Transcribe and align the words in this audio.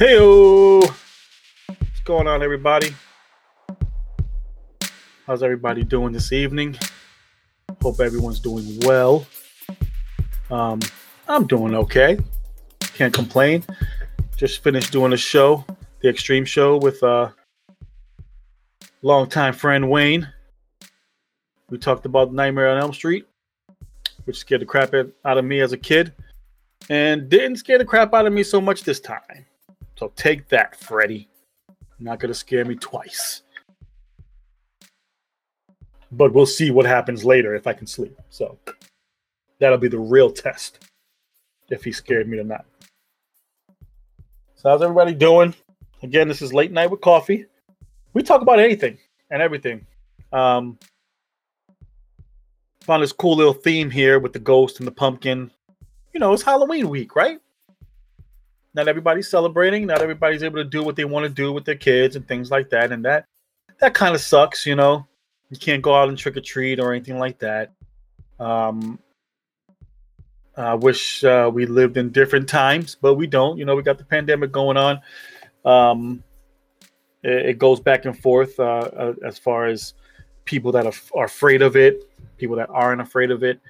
Hey, 0.00 0.18
what's 0.18 2.00
going 2.06 2.26
on, 2.26 2.42
everybody? 2.42 2.94
How's 5.26 5.42
everybody 5.42 5.84
doing 5.84 6.10
this 6.10 6.32
evening? 6.32 6.78
Hope 7.82 8.00
everyone's 8.00 8.40
doing 8.40 8.80
well. 8.80 9.26
Um, 10.50 10.80
I'm 11.28 11.46
doing 11.46 11.74
okay. 11.74 12.18
Can't 12.80 13.12
complain. 13.12 13.62
Just 14.38 14.62
finished 14.62 14.90
doing 14.90 15.12
a 15.12 15.18
show, 15.18 15.66
the 16.00 16.08
Extreme 16.08 16.46
Show, 16.46 16.78
with 16.78 17.02
uh, 17.02 17.28
longtime 19.02 19.52
friend 19.52 19.90
Wayne. 19.90 20.26
We 21.68 21.76
talked 21.76 22.06
about 22.06 22.32
Nightmare 22.32 22.70
on 22.70 22.78
Elm 22.78 22.94
Street, 22.94 23.26
which 24.24 24.38
scared 24.38 24.62
the 24.62 24.64
crap 24.64 24.94
out 24.94 25.36
of 25.36 25.44
me 25.44 25.60
as 25.60 25.74
a 25.74 25.76
kid, 25.76 26.14
and 26.88 27.28
didn't 27.28 27.56
scare 27.56 27.76
the 27.76 27.84
crap 27.84 28.14
out 28.14 28.24
of 28.24 28.32
me 28.32 28.42
so 28.42 28.62
much 28.62 28.82
this 28.82 28.98
time. 28.98 29.44
So 30.00 30.10
take 30.16 30.48
that, 30.48 30.74
Freddy. 30.76 31.28
Not 31.98 32.20
gonna 32.20 32.32
scare 32.32 32.64
me 32.64 32.74
twice. 32.74 33.42
But 36.10 36.32
we'll 36.32 36.46
see 36.46 36.70
what 36.70 36.86
happens 36.86 37.22
later 37.22 37.54
if 37.54 37.66
I 37.66 37.74
can 37.74 37.86
sleep. 37.86 38.18
So 38.30 38.56
that'll 39.58 39.76
be 39.76 39.88
the 39.88 39.98
real 39.98 40.30
test 40.30 40.88
if 41.68 41.84
he 41.84 41.92
scared 41.92 42.28
me 42.28 42.38
or 42.38 42.44
not. 42.44 42.64
So 44.54 44.70
how's 44.70 44.80
everybody 44.80 45.12
doing? 45.12 45.54
Again, 46.02 46.28
this 46.28 46.40
is 46.40 46.54
late 46.54 46.72
night 46.72 46.90
with 46.90 47.02
coffee. 47.02 47.44
We 48.14 48.22
talk 48.22 48.40
about 48.40 48.58
anything 48.58 48.96
and 49.30 49.42
everything. 49.42 49.84
Um, 50.32 50.78
found 52.80 53.02
this 53.02 53.12
cool 53.12 53.36
little 53.36 53.52
theme 53.52 53.90
here 53.90 54.18
with 54.18 54.32
the 54.32 54.38
ghost 54.38 54.78
and 54.78 54.86
the 54.86 54.92
pumpkin. 54.92 55.50
You 56.14 56.20
know, 56.20 56.32
it's 56.32 56.42
Halloween 56.42 56.88
week, 56.88 57.14
right? 57.14 57.38
Not 58.74 58.88
everybody's 58.88 59.28
celebrating. 59.28 59.86
Not 59.86 60.00
everybody's 60.00 60.42
able 60.42 60.56
to 60.56 60.64
do 60.64 60.82
what 60.82 60.96
they 60.96 61.04
want 61.04 61.24
to 61.24 61.30
do 61.30 61.52
with 61.52 61.64
their 61.64 61.76
kids 61.76 62.16
and 62.16 62.26
things 62.26 62.50
like 62.50 62.70
that. 62.70 62.92
And 62.92 63.04
that 63.04 63.26
that 63.80 63.94
kind 63.94 64.14
of 64.14 64.20
sucks, 64.20 64.66
you 64.66 64.76
know. 64.76 65.06
You 65.50 65.58
can't 65.58 65.82
go 65.82 65.94
out 65.94 66.08
and 66.08 66.16
trick 66.16 66.36
or 66.36 66.40
treat 66.40 66.78
or 66.78 66.92
anything 66.92 67.18
like 67.18 67.38
that. 67.40 67.72
Um, 68.38 68.98
I 70.56 70.74
wish 70.74 71.24
uh, 71.24 71.50
we 71.52 71.66
lived 71.66 71.96
in 71.96 72.10
different 72.10 72.48
times, 72.48 72.96
but 73.00 73.14
we 73.14 73.26
don't. 73.26 73.58
You 73.58 73.64
know, 73.64 73.74
we 73.74 73.82
got 73.82 73.98
the 73.98 74.04
pandemic 74.04 74.52
going 74.52 74.76
on. 74.76 75.00
Um, 75.64 76.22
it, 77.22 77.46
it 77.46 77.58
goes 77.58 77.80
back 77.80 78.04
and 78.04 78.18
forth 78.18 78.58
uh, 78.60 79.14
as 79.24 79.38
far 79.38 79.66
as 79.66 79.94
people 80.44 80.72
that 80.72 80.86
are, 80.86 80.92
are, 81.14 81.26
afraid 81.26 81.62
of 81.62 81.76
it, 81.76 82.10
people 82.38 82.56
that 82.56 82.68
aren't 82.70 83.00
afraid 83.00 83.30
of 83.30 83.42
it. 83.42 83.60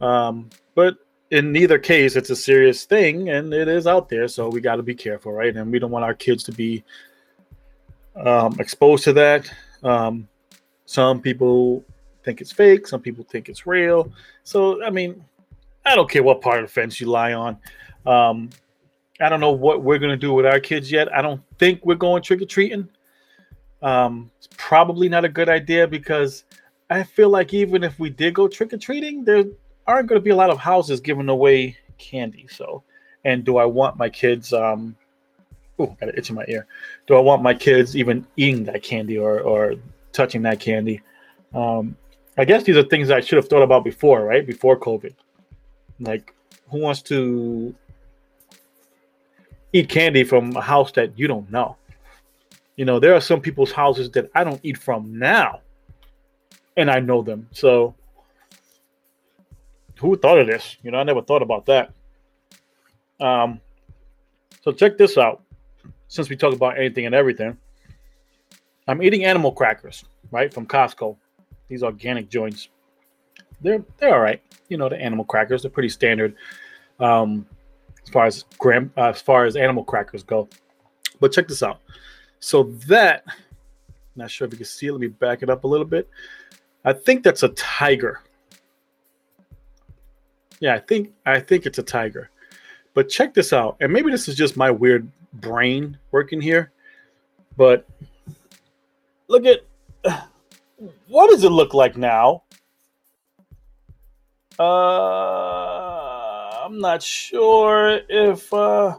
Um, 0.00 0.50
but 0.74 0.96
in 1.30 1.52
neither 1.52 1.78
case, 1.78 2.16
it's 2.16 2.30
a 2.30 2.36
serious 2.36 2.84
thing, 2.84 3.30
and 3.30 3.54
it 3.54 3.68
is 3.68 3.86
out 3.86 4.08
there, 4.08 4.26
so 4.26 4.48
we 4.48 4.60
got 4.60 4.76
to 4.76 4.82
be 4.82 4.94
careful, 4.94 5.32
right? 5.32 5.56
And 5.56 5.70
we 5.70 5.78
don't 5.78 5.90
want 5.90 6.04
our 6.04 6.14
kids 6.14 6.42
to 6.44 6.52
be 6.52 6.82
um, 8.16 8.56
exposed 8.58 9.04
to 9.04 9.12
that. 9.12 9.50
Um, 9.82 10.28
some 10.86 11.20
people 11.20 11.84
think 12.24 12.40
it's 12.40 12.50
fake, 12.50 12.86
some 12.86 13.00
people 13.00 13.24
think 13.24 13.48
it's 13.48 13.64
real. 13.64 14.12
So, 14.42 14.82
I 14.82 14.90
mean, 14.90 15.24
I 15.86 15.94
don't 15.94 16.10
care 16.10 16.22
what 16.22 16.40
part 16.40 16.58
of 16.58 16.66
the 16.66 16.72
fence 16.72 17.00
you 17.00 17.06
lie 17.06 17.32
on. 17.32 17.56
Um, 18.04 18.50
I 19.20 19.28
don't 19.28 19.40
know 19.40 19.52
what 19.52 19.82
we're 19.82 19.98
gonna 19.98 20.16
do 20.16 20.32
with 20.32 20.46
our 20.46 20.58
kids 20.58 20.90
yet. 20.90 21.14
I 21.14 21.22
don't 21.22 21.40
think 21.58 21.84
we're 21.84 21.94
going 21.94 22.22
trick 22.22 22.42
or 22.42 22.46
treating. 22.46 22.88
Um, 23.82 24.30
it's 24.38 24.48
probably 24.56 25.08
not 25.08 25.24
a 25.24 25.28
good 25.28 25.48
idea 25.48 25.86
because 25.86 26.44
I 26.90 27.04
feel 27.04 27.28
like 27.28 27.54
even 27.54 27.84
if 27.84 27.98
we 27.98 28.10
did 28.10 28.34
go 28.34 28.48
trick 28.48 28.72
or 28.72 28.78
treating, 28.78 29.24
there 29.24 29.44
aren't 29.90 30.08
going 30.08 30.20
to 30.20 30.24
be 30.24 30.30
a 30.30 30.36
lot 30.36 30.50
of 30.50 30.58
houses 30.58 31.00
giving 31.00 31.28
away 31.28 31.76
candy. 31.98 32.46
So, 32.48 32.82
and 33.24 33.44
do 33.44 33.58
I 33.58 33.64
want 33.64 33.98
my 33.98 34.08
kids? 34.08 34.52
Um, 34.52 34.96
oh, 35.78 35.86
got 35.86 36.08
an 36.08 36.14
itch 36.16 36.30
in 36.30 36.36
my 36.36 36.44
ear. 36.48 36.66
Do 37.06 37.16
I 37.16 37.20
want 37.20 37.42
my 37.42 37.54
kids 37.54 37.96
even 37.96 38.26
eating 38.36 38.64
that 38.64 38.82
candy 38.82 39.18
or 39.18 39.40
or 39.40 39.74
touching 40.12 40.42
that 40.42 40.60
candy? 40.60 41.02
Um, 41.52 41.96
I 42.38 42.44
guess 42.44 42.62
these 42.62 42.76
are 42.76 42.84
things 42.84 43.10
I 43.10 43.20
should 43.20 43.36
have 43.36 43.48
thought 43.48 43.62
about 43.62 43.84
before, 43.84 44.24
right? 44.24 44.46
Before 44.46 44.78
COVID. 44.78 45.14
Like, 45.98 46.34
who 46.70 46.78
wants 46.78 47.02
to 47.02 47.74
eat 49.72 49.88
candy 49.88 50.24
from 50.24 50.56
a 50.56 50.60
house 50.60 50.92
that 50.92 51.18
you 51.18 51.26
don't 51.26 51.50
know? 51.50 51.76
You 52.76 52.84
know, 52.86 52.98
there 52.98 53.14
are 53.14 53.20
some 53.20 53.40
people's 53.40 53.72
houses 53.72 54.10
that 54.12 54.30
I 54.34 54.44
don't 54.44 54.60
eat 54.62 54.78
from 54.78 55.18
now, 55.18 55.60
and 56.76 56.90
I 56.90 57.00
know 57.00 57.20
them. 57.20 57.48
So 57.52 57.94
who 60.00 60.16
thought 60.16 60.38
of 60.38 60.46
this? 60.46 60.76
You 60.82 60.90
know, 60.90 60.98
I 60.98 61.02
never 61.02 61.22
thought 61.22 61.42
about 61.42 61.66
that. 61.66 61.92
Um, 63.20 63.60
so 64.62 64.72
check 64.72 64.96
this 64.96 65.18
out. 65.18 65.42
Since 66.08 66.28
we 66.28 66.36
talk 66.36 66.54
about 66.54 66.78
anything 66.78 67.06
and 67.06 67.14
everything, 67.14 67.56
I'm 68.88 69.02
eating 69.02 69.24
animal 69.24 69.52
crackers, 69.52 70.04
right, 70.32 70.52
from 70.52 70.66
Costco. 70.66 71.16
These 71.68 71.84
organic 71.84 72.28
joints. 72.28 72.68
They're 73.60 73.84
they're 73.98 74.14
all 74.14 74.20
right. 74.20 74.42
You 74.68 74.76
know, 74.76 74.88
the 74.88 75.00
animal 75.00 75.24
crackers. 75.24 75.62
They're 75.62 75.70
pretty 75.70 75.90
standard 75.90 76.34
um, 76.98 77.46
as 78.02 78.08
far 78.08 78.26
as 78.26 78.44
gram 78.58 78.92
uh, 78.96 79.10
as 79.10 79.20
far 79.20 79.44
as 79.44 79.54
animal 79.54 79.84
crackers 79.84 80.24
go. 80.24 80.48
But 81.20 81.32
check 81.32 81.46
this 81.46 81.62
out. 81.62 81.80
So 82.40 82.64
that, 82.86 83.24
not 84.16 84.30
sure 84.30 84.46
if 84.46 84.52
you 84.52 84.56
can 84.56 84.66
see. 84.66 84.90
Let 84.90 85.00
me 85.00 85.08
back 85.08 85.42
it 85.42 85.50
up 85.50 85.64
a 85.64 85.68
little 85.68 85.86
bit. 85.86 86.08
I 86.84 86.92
think 86.94 87.22
that's 87.22 87.42
a 87.42 87.50
tiger. 87.50 88.20
Yeah, 90.60 90.74
I 90.74 90.78
think 90.78 91.12
I 91.26 91.40
think 91.40 91.66
it's 91.66 91.78
a 91.78 91.82
tiger. 91.82 92.30
But 92.94 93.08
check 93.08 93.34
this 93.34 93.52
out. 93.52 93.76
And 93.80 93.92
maybe 93.92 94.10
this 94.10 94.28
is 94.28 94.36
just 94.36 94.56
my 94.56 94.70
weird 94.70 95.10
brain 95.34 95.98
working 96.10 96.40
here. 96.40 96.70
But 97.56 97.86
look 99.28 99.44
at 99.46 99.60
what 101.08 101.30
does 101.30 101.44
it 101.44 101.50
look 101.50 101.74
like 101.74 101.96
now? 101.96 102.42
Uh 104.58 105.80
I'm 106.64 106.78
not 106.78 107.02
sure 107.02 108.00
if 108.08 108.52
uh 108.52 108.98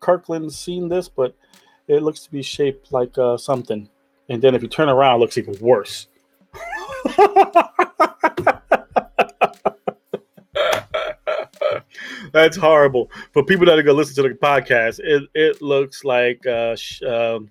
Kirkland's 0.00 0.58
seen 0.58 0.88
this, 0.88 1.08
but 1.08 1.34
it 1.88 2.02
looks 2.02 2.20
to 2.24 2.30
be 2.30 2.42
shaped 2.42 2.92
like 2.92 3.16
uh, 3.16 3.36
something. 3.36 3.88
And 4.28 4.42
then 4.42 4.54
if 4.54 4.62
you 4.62 4.68
turn 4.68 4.88
around, 4.88 5.16
it 5.16 5.20
looks 5.20 5.38
even 5.38 5.56
worse. 5.60 6.08
That's 12.32 12.56
horrible. 12.56 13.10
For 13.32 13.44
people 13.44 13.66
that 13.66 13.78
are 13.78 13.82
gonna 13.82 13.96
listen 13.96 14.14
to 14.16 14.28
the 14.28 14.34
podcast, 14.34 15.00
it, 15.02 15.28
it 15.34 15.60
looks 15.62 16.04
like 16.04 16.46
uh, 16.46 16.74
sh- 16.76 17.02
um, 17.02 17.50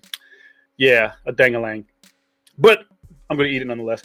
yeah, 0.76 1.12
a 1.26 1.32
dangalang. 1.32 1.84
But 2.58 2.84
I'm 3.30 3.36
gonna 3.36 3.48
eat 3.50 3.62
it 3.62 3.66
nonetheless. 3.66 4.02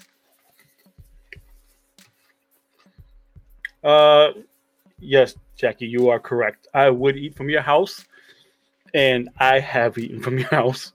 Uh, 3.83 4.31
yes, 4.99 5.35
Jackie, 5.57 5.87
you 5.87 6.09
are 6.09 6.19
correct. 6.19 6.67
I 6.73 6.89
would 6.89 7.17
eat 7.17 7.35
from 7.35 7.49
your 7.49 7.61
house, 7.61 8.05
and 8.93 9.29
I 9.39 9.59
have 9.59 9.97
eaten 9.97 10.21
from 10.21 10.39
your 10.39 10.49
house. 10.51 10.93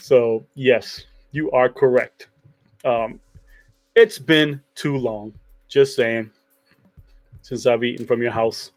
So 0.00 0.44
yes, 0.54 1.04
you 1.32 1.50
are 1.50 1.68
correct. 1.68 2.28
Um, 2.84 3.20
it's 3.96 4.18
been 4.18 4.62
too 4.74 4.96
long. 4.96 5.34
Just 5.68 5.96
saying 5.96 6.30
since 7.46 7.64
I've 7.64 7.84
eaten 7.84 8.04
from 8.04 8.20
your 8.20 8.32
house. 8.32 8.72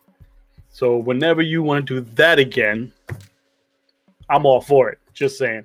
So 0.69 0.97
whenever 0.97 1.41
you 1.41 1.63
want 1.63 1.87
to 1.87 2.01
do 2.01 2.11
that 2.13 2.37
again, 2.37 2.93
I'm 4.29 4.45
all 4.45 4.61
for 4.61 4.91
it. 4.91 4.99
Just 5.11 5.39
saying. 5.39 5.63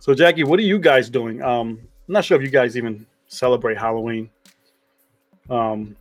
So 0.00 0.12
Jackie, 0.12 0.42
what 0.42 0.58
are 0.58 0.62
you 0.62 0.80
guys 0.80 1.08
doing? 1.08 1.40
Um, 1.42 1.78
I'm 2.08 2.12
not 2.12 2.24
sure 2.24 2.36
if 2.36 2.42
you 2.42 2.50
guys 2.50 2.76
even 2.76 3.06
celebrate 3.28 3.78
Halloween. 3.78 4.28
Um, 5.48 5.94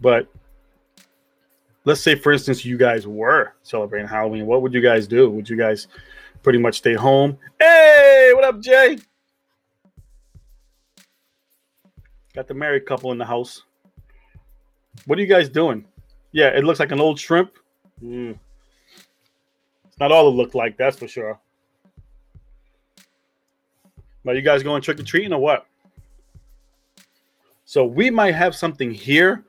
but 0.00 0.28
let's 1.84 2.00
say, 2.00 2.14
for 2.14 2.30
instance, 2.30 2.64
you 2.64 2.76
guys 2.76 3.08
were 3.08 3.54
celebrating 3.64 4.06
Halloween. 4.06 4.46
What 4.46 4.62
would 4.62 4.72
you 4.72 4.80
guys 4.80 5.08
do? 5.08 5.28
Would 5.30 5.50
you 5.50 5.56
guys 5.56 5.88
pretty 6.44 6.60
much 6.60 6.76
stay 6.76 6.94
home? 6.94 7.38
Hey, 7.58 8.30
what 8.34 8.44
up, 8.44 8.60
Jay? 8.60 8.98
Got 12.36 12.48
the 12.48 12.54
married 12.54 12.84
couple 12.84 13.12
in 13.12 13.18
the 13.18 13.24
house. 13.24 13.62
What 15.06 15.18
are 15.18 15.22
you 15.22 15.26
guys 15.26 15.48
doing? 15.48 15.86
Yeah, 16.32 16.48
it 16.48 16.64
looks 16.64 16.78
like 16.78 16.92
an 16.92 17.00
old 17.00 17.18
shrimp. 17.18 17.52
Mm. 18.04 18.38
It's 19.86 19.98
not 19.98 20.12
all 20.12 20.28
it 20.28 20.32
looked 20.32 20.54
like, 20.54 20.76
that's 20.76 20.98
for 20.98 21.08
sure. 21.08 21.40
But 24.22 24.36
you 24.36 24.42
guys 24.42 24.62
going 24.62 24.82
trick 24.82 25.00
or 25.00 25.02
treating 25.02 25.32
or 25.32 25.40
what? 25.40 25.66
So 27.64 27.86
we 27.86 28.10
might 28.10 28.34
have 28.34 28.54
something 28.54 28.90
here 28.90 29.42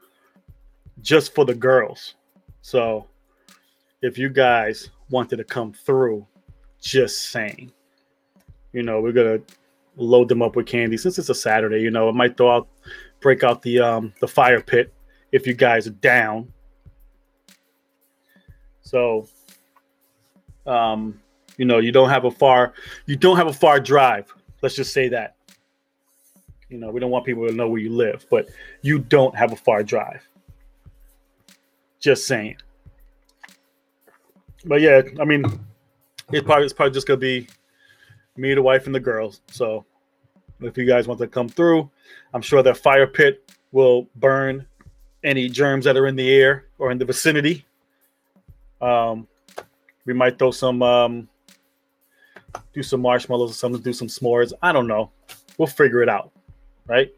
just 1.01 1.35
for 1.35 1.43
the 1.43 1.55
girls. 1.55 2.15
So 2.61 3.05
if 4.01 4.17
you 4.17 4.29
guys 4.29 4.91
wanted 5.09 5.37
to 5.37 5.43
come 5.43 5.73
through, 5.73 6.25
just 6.79 7.31
saying, 7.31 7.73
you 8.71 8.81
know, 8.81 9.01
we're 9.01 9.11
gonna 9.11 9.41
load 9.97 10.29
them 10.29 10.41
up 10.41 10.55
with 10.55 10.67
candy 10.67 10.95
since 10.95 11.19
it's 11.19 11.29
a 11.29 11.35
Saturday. 11.35 11.81
You 11.81 11.91
know, 11.91 12.07
it 12.07 12.15
might 12.15 12.37
throw 12.37 12.55
out, 12.55 12.67
break 13.19 13.43
out 13.43 13.61
the 13.61 13.79
um 13.79 14.13
the 14.21 14.27
fire 14.27 14.61
pit 14.61 14.93
if 15.31 15.45
you 15.47 15.53
guys 15.53 15.87
are 15.87 15.91
down. 15.91 16.51
So, 18.81 19.27
um, 20.65 21.19
you 21.57 21.65
know, 21.65 21.79
you 21.79 21.91
don't 21.91 22.09
have 22.09 22.23
a 22.25 22.31
far, 22.31 22.73
you 23.05 23.17
don't 23.17 23.35
have 23.35 23.47
a 23.47 23.53
far 23.53 23.79
drive. 23.79 24.33
Let's 24.61 24.75
just 24.75 24.93
say 24.93 25.09
that. 25.09 25.35
You 26.69 26.77
know, 26.77 26.91
we 26.91 26.99
don't 26.99 27.11
want 27.11 27.25
people 27.25 27.47
to 27.47 27.53
know 27.53 27.67
where 27.67 27.81
you 27.81 27.91
live, 27.91 28.25
but 28.29 28.47
you 28.81 28.99
don't 28.99 29.35
have 29.35 29.51
a 29.51 29.55
far 29.55 29.83
drive. 29.83 30.27
Just 31.99 32.27
saying. 32.27 32.57
But 34.65 34.81
yeah, 34.81 35.01
I 35.19 35.25
mean, 35.25 35.43
it's 36.31 36.45
probably 36.45 36.65
it's 36.65 36.73
probably 36.73 36.93
just 36.93 37.07
gonna 37.07 37.17
be 37.17 37.47
me, 38.35 38.53
the 38.53 38.61
wife, 38.61 38.85
and 38.85 38.95
the 38.95 38.99
girls. 38.99 39.41
So 39.47 39.85
if 40.61 40.77
you 40.77 40.85
guys 40.85 41.07
want 41.07 41.19
to 41.19 41.27
come 41.27 41.49
through, 41.49 41.89
I'm 42.33 42.41
sure 42.41 42.63
that 42.63 42.77
fire 42.77 43.07
pit 43.07 43.51
will 43.71 44.07
burn 44.15 44.65
any 45.23 45.49
germs 45.49 45.85
that 45.85 45.97
are 45.97 46.07
in 46.07 46.15
the 46.15 46.33
air 46.33 46.65
or 46.77 46.91
in 46.91 46.97
the 46.97 47.05
vicinity. 47.05 47.65
Um, 48.81 49.27
we 50.05 50.13
might 50.13 50.39
throw 50.39 50.51
some, 50.51 50.81
um, 50.81 51.29
do 52.73 52.81
some 52.81 53.01
marshmallows 53.01 53.51
or 53.51 53.53
something, 53.53 53.81
do 53.81 53.93
some 53.93 54.07
s'mores. 54.07 54.53
I 54.61 54.71
don't 54.71 54.87
know. 54.87 55.11
We'll 55.57 55.67
figure 55.67 56.01
it 56.01 56.09
out, 56.09 56.31
right? 56.87 57.13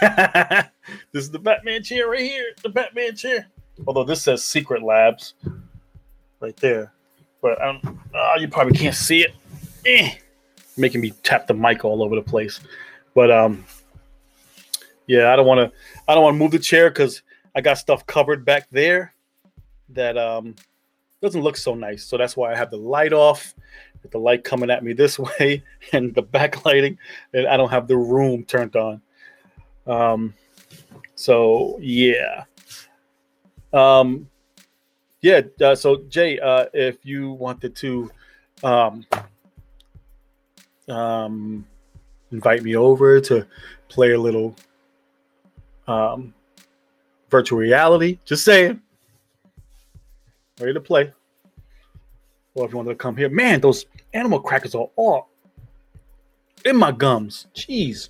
this 0.00 1.24
is 1.24 1.30
the 1.30 1.38
Batman 1.38 1.82
chair 1.82 2.08
right 2.08 2.20
here. 2.20 2.52
The 2.62 2.68
Batman 2.68 3.16
chair. 3.16 3.46
Although 3.86 4.04
this 4.04 4.22
says 4.22 4.44
Secret 4.44 4.82
Labs 4.82 5.34
right 6.40 6.56
there, 6.56 6.92
but 7.42 7.62
um, 7.62 8.00
uh, 8.14 8.34
you 8.38 8.48
probably 8.48 8.76
can't 8.76 8.94
see 8.94 9.22
it. 9.22 9.34
Eh. 9.84 10.14
Making 10.76 11.00
me 11.00 11.10
tap 11.22 11.46
the 11.46 11.54
mic 11.54 11.84
all 11.84 12.02
over 12.02 12.14
the 12.14 12.22
place. 12.22 12.60
But 13.14 13.30
um, 13.30 13.64
yeah, 15.06 15.32
I 15.32 15.36
don't 15.36 15.46
want 15.46 15.70
to. 15.70 15.78
I 16.08 16.14
don't 16.14 16.22
want 16.22 16.34
to 16.34 16.38
move 16.38 16.50
the 16.50 16.58
chair 16.58 16.90
because 16.90 17.22
I 17.54 17.60
got 17.60 17.78
stuff 17.78 18.06
covered 18.06 18.44
back 18.44 18.68
there 18.70 19.14
that 19.90 20.18
um 20.18 20.54
doesn't 21.22 21.42
look 21.42 21.56
so 21.56 21.74
nice. 21.74 22.04
So 22.04 22.16
that's 22.16 22.36
why 22.36 22.52
I 22.52 22.56
have 22.56 22.70
the 22.70 22.76
light 22.76 23.12
off, 23.12 23.54
with 24.02 24.12
the 24.12 24.18
light 24.18 24.44
coming 24.44 24.70
at 24.70 24.84
me 24.84 24.92
this 24.92 25.18
way, 25.40 25.62
and 25.92 26.14
the 26.14 26.22
backlighting, 26.22 26.98
and 27.32 27.46
I 27.46 27.56
don't 27.56 27.70
have 27.70 27.88
the 27.88 27.96
room 27.96 28.44
turned 28.44 28.76
on. 28.76 29.00
Um, 29.86 30.34
so 31.14 31.78
yeah. 31.80 32.44
Um, 33.72 34.28
yeah. 35.20 35.40
Uh, 35.60 35.74
so 35.74 36.02
Jay, 36.08 36.38
uh, 36.38 36.66
if 36.74 37.04
you 37.04 37.32
wanted 37.32 37.74
to, 37.76 38.10
um, 38.62 39.06
um, 40.88 41.66
invite 42.32 42.62
me 42.62 42.76
over 42.76 43.20
to 43.20 43.46
play 43.88 44.12
a 44.12 44.20
little 44.20 44.54
um, 45.86 46.34
virtual 47.30 47.58
reality. 47.58 48.18
Just 48.24 48.44
saying. 48.44 48.80
Ready 50.60 50.72
to 50.72 50.80
play. 50.80 51.12
Or 52.54 52.64
if 52.64 52.70
you 52.70 52.78
wanted 52.78 52.90
to 52.90 52.96
come 52.96 53.16
here, 53.16 53.28
man, 53.28 53.60
those 53.60 53.84
animal 54.14 54.40
crackers 54.40 54.74
are 54.74 54.88
all 54.96 55.28
in 56.64 56.76
my 56.76 56.90
gums. 56.90 57.46
Jeez. 57.54 58.08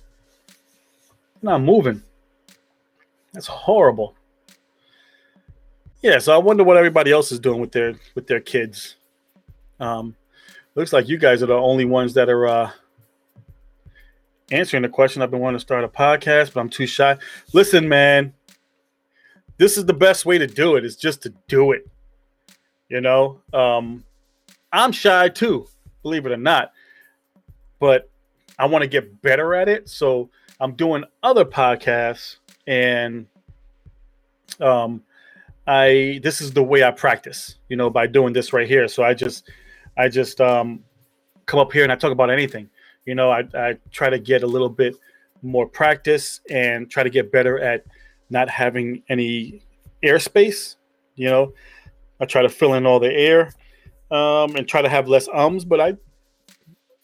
Not 1.41 1.61
moving. 1.61 2.01
That's 3.33 3.47
horrible. 3.47 4.15
Yeah, 6.01 6.19
so 6.19 6.33
I 6.33 6.37
wonder 6.37 6.63
what 6.63 6.77
everybody 6.77 7.11
else 7.11 7.31
is 7.31 7.39
doing 7.39 7.59
with 7.59 7.71
their 7.71 7.95
with 8.15 8.27
their 8.27 8.39
kids. 8.39 8.95
Um, 9.79 10.15
looks 10.77 10.93
like 10.93 11.09
you 11.09 11.17
guys 11.17 11.41
are 11.41 11.47
the 11.47 11.55
only 11.55 11.85
ones 11.85 12.13
that 12.13 12.29
are 12.29 12.47
uh, 12.47 12.71
answering 14.51 14.83
the 14.83 14.89
question. 14.89 15.23
I've 15.23 15.31
been 15.31 15.39
wanting 15.39 15.57
to 15.57 15.61
start 15.61 15.83
a 15.83 15.87
podcast, 15.87 16.53
but 16.53 16.61
I'm 16.61 16.69
too 16.69 16.85
shy. 16.85 17.17
Listen, 17.51 17.89
man, 17.89 18.33
this 19.57 19.75
is 19.75 19.85
the 19.85 19.93
best 19.93 20.25
way 20.25 20.37
to 20.37 20.45
do 20.45 20.75
it. 20.75 20.85
Is 20.85 20.95
just 20.95 21.23
to 21.23 21.33
do 21.47 21.71
it. 21.71 21.87
You 22.89 23.01
know, 23.01 23.41
um, 23.53 24.05
I'm 24.71 24.91
shy 24.91 25.29
too, 25.29 25.67
believe 26.03 26.25
it 26.27 26.31
or 26.31 26.37
not, 26.37 26.71
but 27.79 28.09
I 28.59 28.67
want 28.67 28.83
to 28.83 28.87
get 28.87 29.21
better 29.23 29.55
at 29.55 29.67
it. 29.67 29.89
So 29.89 30.29
I'm 30.59 30.73
doing 30.73 31.03
other 31.23 31.43
podcasts, 31.43 32.37
and 32.67 33.25
um, 34.61 35.01
I 35.65 36.19
this 36.21 36.39
is 36.39 36.51
the 36.51 36.63
way 36.63 36.83
I 36.83 36.91
practice. 36.91 37.55
You 37.67 37.77
know, 37.77 37.89
by 37.89 38.05
doing 38.05 38.33
this 38.33 38.53
right 38.53 38.67
here. 38.67 38.87
So 38.87 39.03
I 39.03 39.15
just, 39.15 39.49
I 39.97 40.09
just 40.09 40.39
um, 40.41 40.83
come 41.45 41.59
up 41.59 41.73
here 41.73 41.83
and 41.83 41.91
I 41.91 41.95
talk 41.95 42.11
about 42.11 42.29
anything 42.29 42.69
you 43.07 43.15
know, 43.15 43.31
I, 43.31 43.45
I 43.55 43.77
try 43.89 44.09
to 44.09 44.19
get 44.19 44.43
a 44.43 44.47
little 44.47 44.69
bit 44.69 44.95
more 45.41 45.65
practice 45.65 46.41
and 46.51 46.91
try 46.91 47.03
to 47.03 47.09
get 47.09 47.31
better 47.31 47.57
at 47.57 47.85
not 48.29 48.49
having 48.49 49.01
any 49.09 49.63
airspace. 50.03 50.75
You 51.15 51.29
know, 51.29 51.53
I 52.19 52.25
try 52.25 52.41
to 52.41 52.49
fill 52.49 52.73
in 52.73 52.85
all 52.85 52.99
the 52.99 53.11
air 53.11 53.53
um, 54.11 54.57
and 54.57 54.67
try 54.67 54.81
to 54.81 54.89
have 54.89 55.07
less 55.07 55.29
ums. 55.29 55.63
But 55.63 55.79
I, 55.79 55.93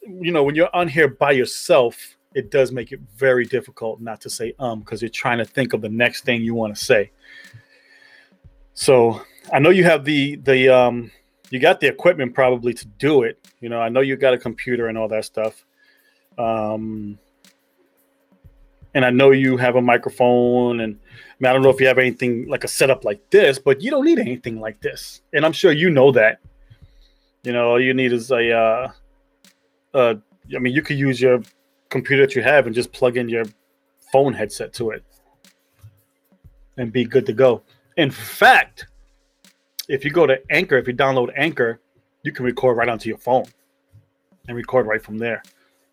you 0.01 0.33
know, 0.33 0.43
when 0.43 0.55
you're 0.55 0.75
on 0.75 0.89
here 0.89 1.07
by 1.07 1.31
yourself, 1.31 2.17
it 2.35 2.51
does 2.51 2.73
make 2.73 2.91
it 2.91 2.99
very 3.15 3.45
difficult 3.45 4.01
not 4.01 4.19
to 4.19 4.29
say 4.29 4.55
um 4.57 4.79
because 4.79 5.03
you're 5.03 5.09
trying 5.09 5.37
to 5.37 5.45
think 5.45 5.73
of 5.73 5.81
the 5.81 5.89
next 5.89 6.25
thing 6.25 6.41
you 6.41 6.55
want 6.55 6.75
to 6.75 6.83
say. 6.83 7.11
So 8.73 9.21
I 9.53 9.59
know 9.59 9.69
you 9.69 9.83
have 9.83 10.03
the 10.03 10.35
the 10.37 10.67
um 10.69 11.11
you 11.53 11.59
got 11.59 11.79
the 11.79 11.85
equipment 11.85 12.33
probably 12.33 12.73
to 12.73 12.87
do 12.97 13.21
it. 13.21 13.37
You 13.61 13.69
know, 13.69 13.79
I 13.79 13.87
know 13.87 13.99
you 13.99 14.15
got 14.15 14.33
a 14.33 14.39
computer 14.39 14.87
and 14.87 14.97
all 14.97 15.07
that 15.09 15.23
stuff. 15.23 15.63
Um, 16.35 17.19
and 18.95 19.05
I 19.05 19.11
know 19.11 19.29
you 19.29 19.55
have 19.57 19.75
a 19.75 19.81
microphone, 19.81 20.79
and 20.79 20.97
I, 21.03 21.35
mean, 21.39 21.49
I 21.51 21.53
don't 21.53 21.61
know 21.61 21.69
if 21.69 21.79
you 21.79 21.85
have 21.85 21.99
anything 21.99 22.47
like 22.47 22.63
a 22.63 22.67
setup 22.67 23.05
like 23.05 23.29
this, 23.29 23.59
but 23.59 23.81
you 23.81 23.91
don't 23.91 24.03
need 24.03 24.17
anything 24.17 24.59
like 24.59 24.81
this, 24.81 25.21
and 25.31 25.45
I'm 25.45 25.51
sure 25.51 25.71
you 25.71 25.91
know 25.91 26.11
that. 26.13 26.39
You 27.43 27.53
know, 27.53 27.69
all 27.69 27.79
you 27.79 27.93
need 27.93 28.13
is 28.13 28.31
a. 28.31 28.51
Uh, 28.51 28.91
uh, 29.93 30.15
I 30.55 30.57
mean, 30.57 30.73
you 30.73 30.81
could 30.81 30.97
use 30.97 31.21
your 31.21 31.43
computer 31.89 32.25
that 32.25 32.35
you 32.35 32.41
have 32.41 32.65
and 32.65 32.73
just 32.73 32.91
plug 32.91 33.15
in 33.15 33.29
your 33.29 33.45
phone 34.11 34.33
headset 34.33 34.73
to 34.73 34.89
it, 34.89 35.03
and 36.77 36.91
be 36.91 37.05
good 37.05 37.27
to 37.27 37.33
go. 37.33 37.61
In 37.95 38.09
fact, 38.09 38.87
if 39.89 40.05
you 40.05 40.11
go 40.11 40.25
to 40.25 40.41
Anchor, 40.49 40.77
if 40.77 40.87
you 40.87 40.93
download 40.93 41.31
Anchor, 41.35 41.79
you 42.23 42.31
can 42.31 42.45
record 42.45 42.77
right 42.77 42.89
onto 42.89 43.09
your 43.09 43.17
phone 43.17 43.45
and 44.47 44.55
record 44.55 44.87
right 44.87 45.01
from 45.01 45.17
there. 45.17 45.43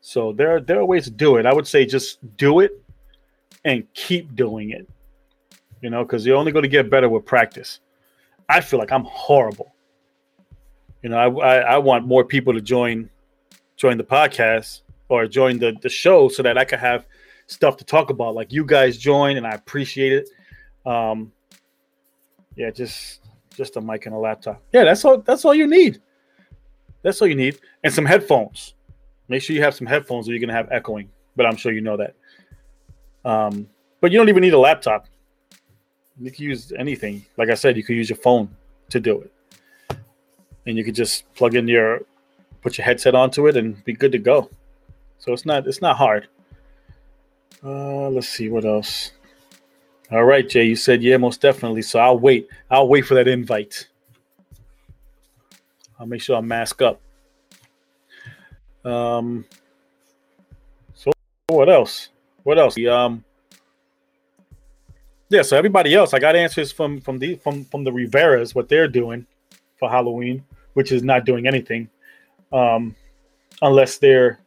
So 0.01 0.33
there, 0.33 0.61
there 0.61 0.79
are 0.79 0.85
ways 0.85 1.05
to 1.05 1.11
do 1.11 1.37
it. 1.37 1.47
I 1.47 1.53
would 1.53 1.67
say 1.67 1.85
just 1.85 2.19
do 2.37 2.61
it 2.61 2.83
and 3.65 3.85
keep 3.95 4.35
doing 4.35 4.71
it. 4.71 4.89
You 5.83 5.91
know, 5.91 6.05
because 6.05 6.27
you're 6.27 6.37
only 6.37 6.53
going 6.53 6.63
to 6.63 6.69
get 6.69 6.91
better 6.91 7.09
with 7.09 7.25
practice. 7.25 7.81
I 8.49 8.61
feel 8.61 8.79
like 8.79 8.93
I'm 8.93 9.05
horrible. 9.05 9.73
You 11.03 11.11
know, 11.11 11.17
I, 11.17 11.29
I, 11.29 11.57
I 11.75 11.79
want 11.79 12.07
more 12.07 12.25
people 12.25 12.53
to 12.53 12.61
join 12.61 13.09
join 13.77 13.97
the 13.97 14.05
podcast 14.05 14.83
or 15.09 15.27
join 15.27 15.59
the 15.59 15.75
the 15.81 15.89
show 15.89 16.29
so 16.29 16.43
that 16.43 16.59
I 16.59 16.65
can 16.65 16.79
have 16.79 17.07
stuff 17.47 17.79
to 17.79 17.85
talk 17.85 18.11
about. 18.11 18.35
Like 18.35 18.53
you 18.53 18.65
guys 18.65 18.99
join, 18.99 19.39
and 19.39 19.47
I 19.47 19.53
appreciate 19.53 20.13
it. 20.13 20.29
Um, 20.85 21.33
yeah, 22.57 22.71
just 22.71 23.21
just 23.57 23.77
a 23.77 23.81
mic 23.81 24.07
and 24.07 24.15
a 24.15 24.19
laptop. 24.19 24.63
Yeah, 24.73 24.85
that's 24.85 25.05
all. 25.05 25.19
That's 25.19 25.45
all 25.45 25.55
you 25.55 25.67
need. 25.67 26.01
That's 27.03 27.21
all 27.23 27.29
you 27.29 27.35
need, 27.35 27.59
and 27.83 27.93
some 27.93 28.05
headphones. 28.05 28.75
Make 29.29 29.43
sure 29.43 29.55
you 29.55 29.63
have 29.63 29.75
some 29.75 29.87
headphones 29.87 30.29
or 30.29 30.33
you're 30.33 30.41
gonna 30.41 30.53
have 30.53 30.69
echoing, 30.71 31.11
but 31.37 31.47
I'm 31.47 31.57
sure 31.57 31.73
you 31.73 31.81
know 31.81 31.97
that. 31.97 32.15
Um, 33.25 33.69
but 34.01 34.13
you 34.13 34.19
don't 34.19 34.29
even 34.29 34.43
need 34.43 34.55
a 34.55 34.59
laptop. 34.59 35.07
You 36.19 36.31
can 36.31 36.45
use 36.45 36.73
anything. 36.79 37.25
Like 37.37 37.49
I 37.49 37.55
said, 37.55 37.77
you 37.77 37.83
can 37.83 37.97
use 37.97 38.11
your 38.11 38.19
phone 38.19 38.55
to 38.91 39.01
do 39.01 39.21
it, 39.21 39.99
and 40.67 40.77
you 40.77 40.85
could 40.85 40.95
just 40.95 41.33
plug 41.35 41.55
in 41.55 41.69
your, 41.69 42.01
put 42.61 42.77
your 42.77 42.85
headset 42.85 43.15
onto 43.15 43.47
it, 43.47 43.57
and 43.57 43.83
be 43.85 43.93
good 43.93 44.13
to 44.13 44.19
go. 44.19 44.51
So 45.19 45.33
it's 45.33 45.47
not 45.47 45.67
it's 45.67 45.81
not 45.81 45.97
hard. 45.97 46.29
Uh, 47.63 48.09
let's 48.09 48.29
see 48.29 48.49
what 48.49 48.65
else. 48.65 49.13
All 50.13 50.25
right, 50.25 50.49
Jay, 50.49 50.65
you 50.65 50.75
said 50.75 51.03
yeah, 51.05 51.17
most 51.19 51.41
definitely. 51.41 51.83
So 51.83 52.01
I'll 52.01 52.19
wait. 52.19 52.49
I'll 52.69 52.89
wait 52.89 53.07
for 53.07 53.15
that 53.15 53.29
invite. 53.29 53.87
I'll 55.99 56.07
make 56.07 56.21
sure 56.21 56.37
I 56.37 56.41
mask 56.41 56.83
up. 56.83 57.01
Um, 58.85 59.45
so 60.95 61.13
what 61.47 61.69
else? 61.69 62.09
What 62.43 62.59
else? 62.59 62.77
Um, 62.87 63.25
yeah. 65.29 65.43
So 65.43 65.57
everybody 65.57 65.95
else, 65.95 66.13
I 66.13 66.19
got 66.19 66.35
answers 66.35 66.73
from 66.73 67.01
from 67.01 67.21
the 67.21 67.37
from 67.37 67.65
from 67.67 67.85
the 67.85 67.93
Riveras 67.93 68.53
what 68.53 68.69
they're 68.69 68.89
doing 68.89 69.27
for 69.79 69.89
Halloween, 69.89 70.43
which 70.73 70.91
is 70.91 71.05
not 71.05 71.25
doing 71.25 71.47
anything, 71.47 71.89
um, 72.53 72.97
unless 73.63 73.99
they're 73.99 74.41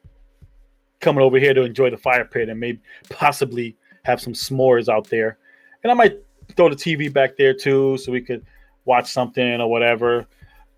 coming 1.00 1.24
over 1.24 1.40
here 1.40 1.54
to 1.54 1.62
enjoy 1.62 1.90
the 1.90 1.98
fire 1.98 2.26
pit 2.26 2.50
and 2.50 2.60
maybe 2.60 2.82
possibly 3.10 3.78
have 4.04 4.20
some 4.20 4.34
s'mores 4.34 4.90
out 4.90 5.10
there. 5.10 5.38
And 5.84 5.92
I 5.92 5.96
might 5.96 6.18
throw 6.56 6.70
the 6.70 6.76
TV 6.76 7.12
back 7.12 7.38
there 7.38 7.54
too, 7.54 7.98
so 7.98 8.12
we 8.12 8.22
could 8.22 8.46
watch 8.86 9.12
something 9.12 9.62
or 9.62 9.70
whatever. 9.70 10.26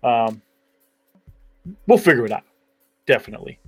Um, 0.02 0.42
we'll 1.86 1.98
figure 1.98 2.24
it 2.24 2.32
out 2.32 2.44
definitely. 3.06 3.58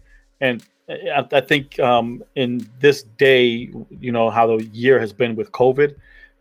And 0.40 0.64
I, 0.88 1.26
I 1.32 1.40
think 1.40 1.78
um, 1.80 2.22
in 2.34 2.68
this 2.80 3.02
day, 3.02 3.70
you 3.90 4.12
know 4.12 4.30
how 4.30 4.56
the 4.56 4.64
year 4.66 4.98
has 4.98 5.12
been 5.12 5.36
with 5.36 5.50
COVID. 5.52 5.94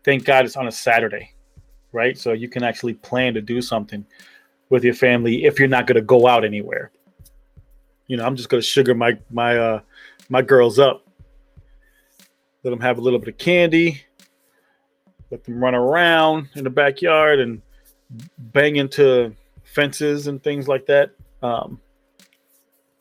Thank 0.04 0.24
God 0.24 0.44
it's 0.44 0.56
on 0.56 0.68
a 0.68 0.72
Saturday. 0.72 1.34
right? 1.92 2.18
So 2.18 2.32
you 2.32 2.48
can 2.48 2.62
actually 2.62 2.94
plan 2.94 3.34
to 3.34 3.40
do 3.40 3.62
something 3.62 4.04
with 4.70 4.84
your 4.84 4.94
family 4.94 5.44
if 5.44 5.58
you're 5.58 5.68
not 5.68 5.86
going 5.86 5.96
to 5.96 6.02
go 6.02 6.26
out 6.26 6.44
anywhere. 6.44 6.90
You 8.06 8.16
know, 8.16 8.24
I'm 8.24 8.36
just 8.36 8.48
going 8.48 8.60
to 8.60 8.66
sugar 8.66 8.94
my 8.94 9.18
my 9.30 9.56
uh 9.56 9.80
my 10.28 10.42
girls 10.42 10.78
up. 10.78 11.06
Let 12.64 12.70
them 12.70 12.80
have 12.80 12.98
a 12.98 13.00
little 13.00 13.18
bit 13.18 13.28
of 13.28 13.38
candy. 13.38 14.02
Let 15.30 15.44
them 15.44 15.62
run 15.62 15.74
around 15.74 16.48
in 16.54 16.64
the 16.64 16.70
backyard 16.70 17.40
and 17.40 17.60
bang 18.38 18.76
into 18.76 19.34
fences 19.64 20.26
and 20.26 20.42
things 20.42 20.68
like 20.68 20.86
that. 20.86 21.10
Um, 21.42 21.80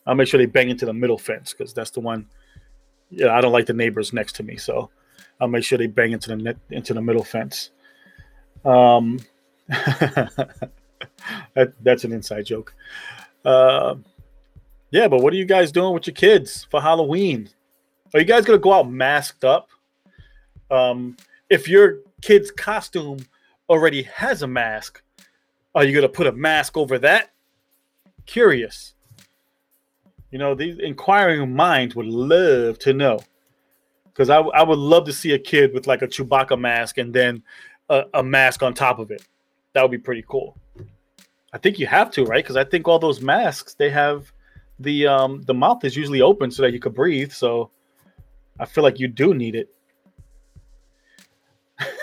I'll 0.06 0.16
make 0.16 0.28
sure 0.28 0.38
they 0.38 0.46
bang 0.46 0.70
into 0.70 0.86
the 0.86 0.94
middle 0.94 1.18
fence 1.18 1.54
because 1.54 1.74
that's 1.74 1.92
the 1.92 2.00
one. 2.00 2.28
Yeah, 3.10 3.36
I 3.36 3.42
don't 3.42 3.52
like 3.52 3.66
the 3.66 3.74
neighbors 3.74 4.14
next 4.14 4.36
to 4.38 4.44
me, 4.44 4.58
so 4.58 4.90
I'll 5.40 5.48
make 5.48 5.64
sure 5.64 5.78
they 5.78 5.88
bang 5.88 6.12
into 6.12 6.30
the 6.30 6.36
net, 6.36 6.58
into 6.70 6.94
the 6.94 7.02
middle 7.02 7.24
fence. 7.24 7.72
Um, 8.66 9.20
that, 9.68 10.54
that's 11.82 12.04
an 12.04 12.12
inside 12.12 12.46
joke. 12.46 12.74
Uh, 13.46 13.96
yeah, 14.92 15.08
but 15.08 15.22
what 15.22 15.34
are 15.34 15.38
you 15.38 15.46
guys 15.46 15.72
doing 15.72 15.94
with 15.94 16.08
your 16.08 16.14
kids 16.14 16.68
for 16.70 16.82
Halloween? 16.82 17.50
Are 18.14 18.20
you 18.20 18.26
guys 18.26 18.46
gonna 18.46 18.58
go 18.58 18.74
out 18.74 18.90
masked 18.90 19.44
up? 19.44 19.70
Um, 20.72 21.18
if 21.50 21.68
your 21.68 22.00
kid's 22.22 22.52
costume 22.52 23.20
already 23.70 24.04
has 24.04 24.42
a 24.42 24.48
mask, 24.48 25.02
are 25.76 25.84
you 25.84 25.94
gonna 25.94 26.10
put 26.10 26.28
a 26.28 26.32
mask 26.32 26.78
over 26.78 26.98
that? 27.00 27.32
Curious. 28.26 28.94
You 30.32 30.40
know, 30.40 30.56
these 30.56 30.80
inquiring 30.80 31.56
minds 31.56 31.96
would 31.96 32.08
love 32.08 32.80
to 32.80 32.94
know. 32.94 33.20
Because 34.06 34.30
I, 34.30 34.40
I 34.40 34.64
would 34.64 34.80
love 34.80 35.06
to 35.06 35.14
see 35.14 35.34
a 35.34 35.40
kid 35.40 35.74
with 35.74 35.88
like 35.88 36.02
a 36.02 36.08
Chewbacca 36.08 36.60
mask 36.60 36.98
and 36.98 37.14
then 37.14 37.44
a, 37.90 38.04
a 38.16 38.24
mask 38.24 38.64
on 38.64 38.74
top 38.74 39.00
of 39.00 39.12
it. 39.12 39.26
That 39.74 39.84
would 39.84 39.92
be 39.92 40.00
pretty 40.00 40.26
cool. 40.28 40.58
I 41.54 41.58
think 41.58 41.80
you 41.80 41.88
have 41.88 42.12
to, 42.12 42.26
right? 42.26 42.44
Because 42.44 42.58
I 42.58 42.64
think 42.64 42.88
all 42.88 43.00
those 43.00 43.22
masks 43.22 43.74
they 43.76 43.90
have 43.90 44.32
the 44.80 45.08
um 45.08 45.42
the 45.44 45.54
mouth 45.54 45.84
is 45.86 45.96
usually 45.96 46.22
open 46.22 46.52
so 46.52 46.64
that 46.64 46.74
you 46.74 46.80
could 46.80 46.94
breathe. 46.94 47.32
So 47.32 47.72
I 48.60 48.66
feel 48.66 48.84
like 48.84 49.00
you 49.00 49.08
do 49.08 49.34
need 49.34 49.56
it. 49.56 49.74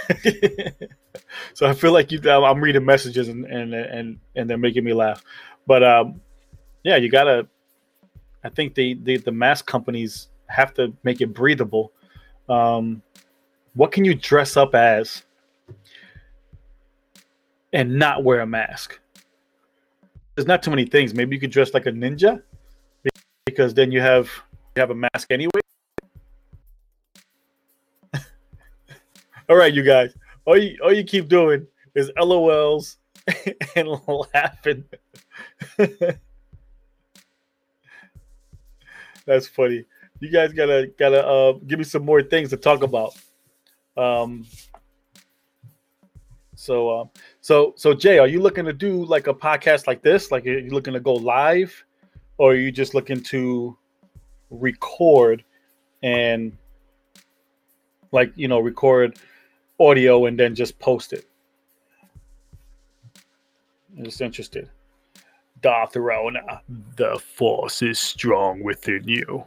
so 1.54 1.66
I 1.66 1.72
feel 1.72 1.92
like 1.92 2.12
you. 2.12 2.20
I'm 2.30 2.60
reading 2.60 2.84
messages 2.84 3.28
and 3.28 3.44
and 3.46 3.74
and 3.74 4.18
and 4.36 4.48
they're 4.48 4.58
making 4.58 4.84
me 4.84 4.92
laugh. 4.92 5.22
But 5.66 5.82
um, 5.82 6.20
yeah, 6.82 6.96
you 6.96 7.10
gotta. 7.10 7.46
I 8.42 8.48
think 8.50 8.74
the 8.74 8.94
the 9.02 9.16
the 9.18 9.32
mask 9.32 9.66
companies 9.66 10.28
have 10.46 10.74
to 10.74 10.92
make 11.02 11.20
it 11.20 11.32
breathable. 11.32 11.92
Um, 12.48 13.02
what 13.74 13.90
can 13.90 14.04
you 14.04 14.14
dress 14.14 14.56
up 14.56 14.74
as 14.74 15.22
and 17.72 17.98
not 17.98 18.22
wear 18.22 18.40
a 18.40 18.46
mask? 18.46 19.00
There's 20.34 20.46
not 20.46 20.62
too 20.62 20.70
many 20.70 20.84
things. 20.84 21.14
Maybe 21.14 21.36
you 21.36 21.40
could 21.40 21.50
dress 21.50 21.74
like 21.74 21.86
a 21.86 21.92
ninja 21.92 22.42
because 23.46 23.74
then 23.74 23.92
you 23.92 24.00
have 24.00 24.28
you 24.76 24.80
have 24.80 24.90
a 24.90 24.94
mask 24.94 25.30
anyway. 25.30 25.60
All 29.48 29.56
right, 29.56 29.72
you 29.72 29.82
guys. 29.82 30.14
All 30.44 30.56
you 30.58 30.78
all 30.82 30.92
you 30.92 31.04
keep 31.04 31.28
doing 31.28 31.66
is 31.94 32.10
LOLs 32.18 32.96
and 33.76 33.88
laughing. 34.34 34.84
That's 39.26 39.48
funny. 39.48 39.84
You 40.20 40.30
guys 40.30 40.52
gotta 40.52 40.90
gotta 40.98 41.26
uh, 41.26 41.52
give 41.66 41.78
me 41.78 41.84
some 41.84 42.04
more 42.04 42.22
things 42.22 42.50
to 42.50 42.56
talk 42.56 42.82
about. 42.82 43.14
Um. 43.96 44.46
So, 46.56 46.88
uh, 46.88 47.04
so, 47.40 47.74
so 47.76 47.92
Jay, 47.92 48.18
are 48.18 48.26
you 48.26 48.40
looking 48.40 48.64
to 48.64 48.72
do 48.72 49.04
like 49.04 49.26
a 49.26 49.34
podcast 49.34 49.86
like 49.86 50.02
this? 50.02 50.30
Like, 50.30 50.46
are 50.46 50.58
you 50.58 50.70
looking 50.70 50.94
to 50.94 51.00
go 51.00 51.12
live, 51.12 51.84
or 52.38 52.52
are 52.52 52.54
you 52.54 52.72
just 52.72 52.94
looking 52.94 53.20
to 53.24 53.76
record 54.50 55.44
and, 56.02 56.56
like, 58.12 58.32
you 58.36 58.48
know, 58.48 58.60
record 58.60 59.18
audio 59.78 60.26
and 60.26 60.38
then 60.38 60.54
just 60.54 60.78
post 60.78 61.12
it? 61.12 61.26
I'm 63.96 64.04
just 64.04 64.20
interested. 64.20 64.68
Darth 65.60 65.96
Rona, 65.96 66.60
the 66.96 67.18
force 67.18 67.80
is 67.80 67.98
strong 67.98 68.62
within 68.62 69.06
you. 69.06 69.44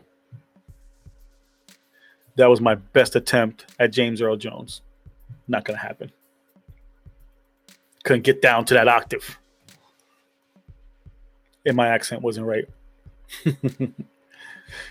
That 2.38 2.48
was 2.48 2.62
my 2.62 2.76
best 2.76 3.16
attempt 3.16 3.66
at 3.80 3.92
James 3.92 4.22
Earl 4.22 4.38
Jones. 4.38 4.82
Not 5.48 5.66
gonna 5.66 5.80
happen. 5.80 6.12
Couldn't 8.04 8.24
get 8.24 8.42
down 8.42 8.66
to 8.66 8.74
that 8.76 8.88
octave. 8.88 9.38
And 11.66 11.76
my 11.76 11.88
accent 11.88 12.22
wasn't 12.22 12.46
right. 12.46 12.66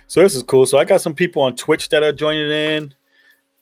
so 0.07 0.23
this 0.23 0.35
is 0.35 0.43
cool. 0.43 0.67
So 0.67 0.79
I 0.79 0.85
got 0.85 1.01
some 1.01 1.15
people 1.15 1.43
on 1.43 1.57
Twitch 1.57 1.89
that 1.89 2.03
are 2.03 2.13
joining 2.13 2.51
in. 2.51 2.95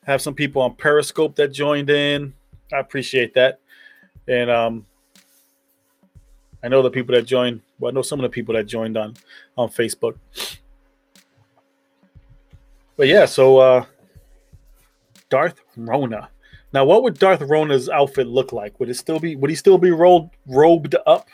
Have 0.07 0.21
some 0.23 0.35
people 0.35 0.63
on 0.63 0.75
Periscope 0.75 1.35
that 1.37 1.49
joined 1.49 1.91
in. 1.91 2.35
I 2.73 2.79
appreciate 2.79 3.35
that. 3.35 3.61
And 4.29 4.51
um 4.51 4.87
I 6.63 6.69
know 6.69 6.83
the 6.83 6.91
people 6.91 7.15
that 7.15 7.23
joined. 7.23 7.61
Well, 7.79 7.91
I 7.91 7.95
know 7.95 8.03
some 8.03 8.21
of 8.21 8.23
the 8.23 8.31
people 8.31 8.55
that 8.55 8.65
joined 8.65 8.97
on 8.97 9.15
on 9.57 9.69
Facebook. 9.69 10.17
But 12.97 13.09
yeah, 13.09 13.27
so 13.27 13.59
uh 13.59 13.85
Darth 15.31 15.61
Rona. 15.77 16.29
Now, 16.73 16.85
what 16.85 17.05
would 17.05 17.19
Darth 17.19 17.41
Rona's 17.43 17.89
outfit 17.89 18.27
look 18.27 18.53
like? 18.53 18.79
Would 18.81 18.89
it 18.89 18.95
still 18.95 19.21
be? 19.21 19.37
Would 19.37 19.49
he 19.49 19.57
still 19.57 19.79
be 19.79 19.91
rolled 19.93 20.31
robed 20.47 20.97
up? 21.07 21.29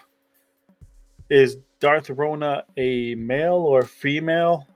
Is 1.31 1.57
Darth 1.81 2.11
Rona 2.11 2.65
a 2.77 3.15
male 3.15 3.55
or 3.55 3.83
female? 3.83 4.67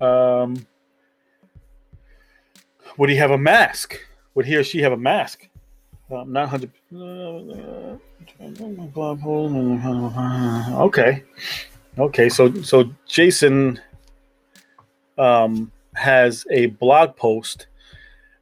Um, 0.00 0.66
would 2.96 3.10
he 3.10 3.16
have 3.16 3.30
a 3.30 3.38
mask? 3.38 3.98
Would 4.34 4.46
he 4.46 4.56
or 4.56 4.64
she 4.64 4.80
have 4.82 4.92
a 4.92 4.96
mask? 4.96 5.48
Um, 6.10 6.32
not 6.32 6.48
hundred. 6.48 6.70
Okay, 10.80 11.24
okay. 11.98 12.28
So 12.28 12.52
so 12.62 12.90
Jason 13.06 13.80
um, 15.18 15.72
has 15.94 16.46
a 16.50 16.66
blog 16.66 17.16
post 17.16 17.66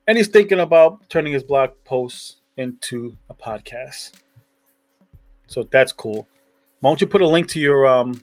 and 0.07 0.19
he's 0.19 0.29
thinking 0.29 0.61
about 0.61 1.09
turning 1.09 1.33
his 1.33 1.43
blog 1.43 1.71
posts 1.85 2.37
into 2.57 3.17
a 3.31 3.35
podcast. 3.35 4.13
So 5.47 5.63
that's 5.63 5.93
cool. 5.93 6.27
Why 6.81 6.91
don't 6.91 7.01
you 7.01 7.07
put 7.07 7.23
a 7.23 7.29
link 7.29 7.49
to 7.49 7.61
your 7.61 7.87
um 7.87 8.21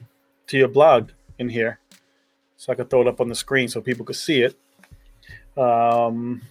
to 0.48 0.58
your 0.58 0.68
blog 0.68 1.10
in 1.38 1.48
here, 1.48 1.78
so 2.56 2.72
I 2.72 2.76
can 2.76 2.86
throw 2.86 3.02
it 3.02 3.08
up 3.08 3.20
on 3.20 3.28
the 3.28 3.34
screen 3.34 3.68
so 3.68 3.80
people 3.80 4.04
could 4.04 4.16
see 4.16 4.42
it. 4.42 4.58
Um, 5.56 6.42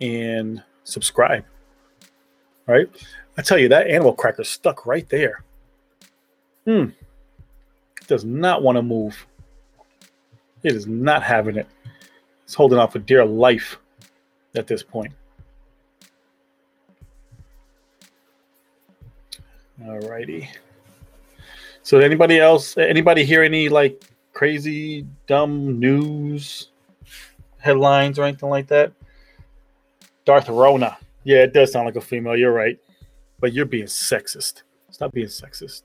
and 0.00 0.62
subscribe. 0.84 1.44
Right? 2.66 2.88
I 3.36 3.42
tell 3.42 3.58
you 3.58 3.68
that 3.68 3.88
animal 3.88 4.12
cracker 4.12 4.44
stuck 4.44 4.86
right 4.86 5.08
there. 5.08 5.42
Hmm. 6.64 6.86
Does 8.06 8.24
not 8.24 8.62
want 8.62 8.76
to 8.76 8.82
move. 8.82 9.26
It 10.62 10.74
is 10.74 10.86
not 10.86 11.22
having 11.22 11.56
it. 11.56 11.66
It's 12.44 12.54
holding 12.54 12.78
on 12.78 12.90
for 12.90 12.98
dear 12.98 13.24
life 13.24 13.78
at 14.54 14.66
this 14.66 14.82
point. 14.82 15.12
All 19.86 19.98
righty. 20.00 20.50
So 21.82 21.98
anybody 21.98 22.38
else 22.38 22.76
anybody 22.76 23.24
hear 23.24 23.42
any 23.42 23.68
like 23.68 24.04
crazy 24.32 25.06
dumb 25.26 25.78
news 25.78 26.68
headlines 27.60 28.18
or 28.18 28.24
anything 28.24 28.48
like 28.48 28.66
that? 28.68 28.92
Darth 30.24 30.48
Rona. 30.48 30.96
Yeah, 31.24 31.38
it 31.38 31.52
does 31.52 31.72
sound 31.72 31.86
like 31.86 31.96
a 31.96 32.00
female, 32.00 32.36
you're 32.36 32.52
right. 32.52 32.78
But 33.38 33.52
you're 33.52 33.66
being 33.66 33.86
sexist. 33.86 34.62
Stop 34.90 35.12
being 35.12 35.28
sexist. 35.28 35.82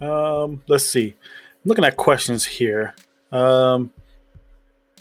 um, 0.00 0.62
let's 0.66 0.84
see. 0.84 1.14
I'm 1.64 1.68
looking 1.68 1.84
at 1.84 1.96
questions 1.96 2.44
here. 2.44 2.94
Um, 3.32 3.92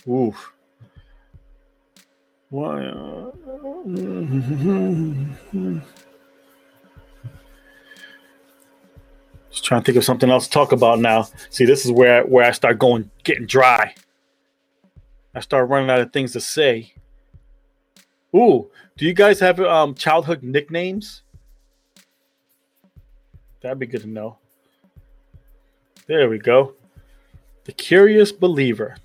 oof. 0.07 0.53
Why? 2.49 2.85
Uh, 2.85 3.31
just 9.55 9.65
trying 9.65 9.81
to 9.81 9.85
think 9.85 9.97
of 9.97 10.03
something 10.03 10.29
else 10.29 10.45
to 10.45 10.51
talk 10.51 10.71
about 10.71 10.99
now. 10.99 11.27
See, 11.49 11.65
this 11.65 11.85
is 11.85 11.91
where 11.91 12.23
where 12.25 12.45
I 12.45 12.51
start 12.51 12.77
going, 12.79 13.09
getting 13.23 13.45
dry. 13.45 13.95
I 15.33 15.39
start 15.39 15.69
running 15.69 15.89
out 15.89 15.99
of 15.99 16.13
things 16.13 16.33
to 16.33 16.41
say. 16.41 16.93
Ooh, 18.35 18.69
do 18.97 19.05
you 19.05 19.13
guys 19.13 19.39
have 19.39 19.59
um 19.59 19.95
childhood 19.95 20.43
nicknames? 20.43 21.23
That'd 23.61 23.79
be 23.79 23.87
good 23.87 24.01
to 24.01 24.07
know. 24.07 24.37
There 26.07 26.29
we 26.29 26.37
go. 26.37 26.73
The 27.63 27.71
Curious 27.71 28.31
Believer. 28.31 28.95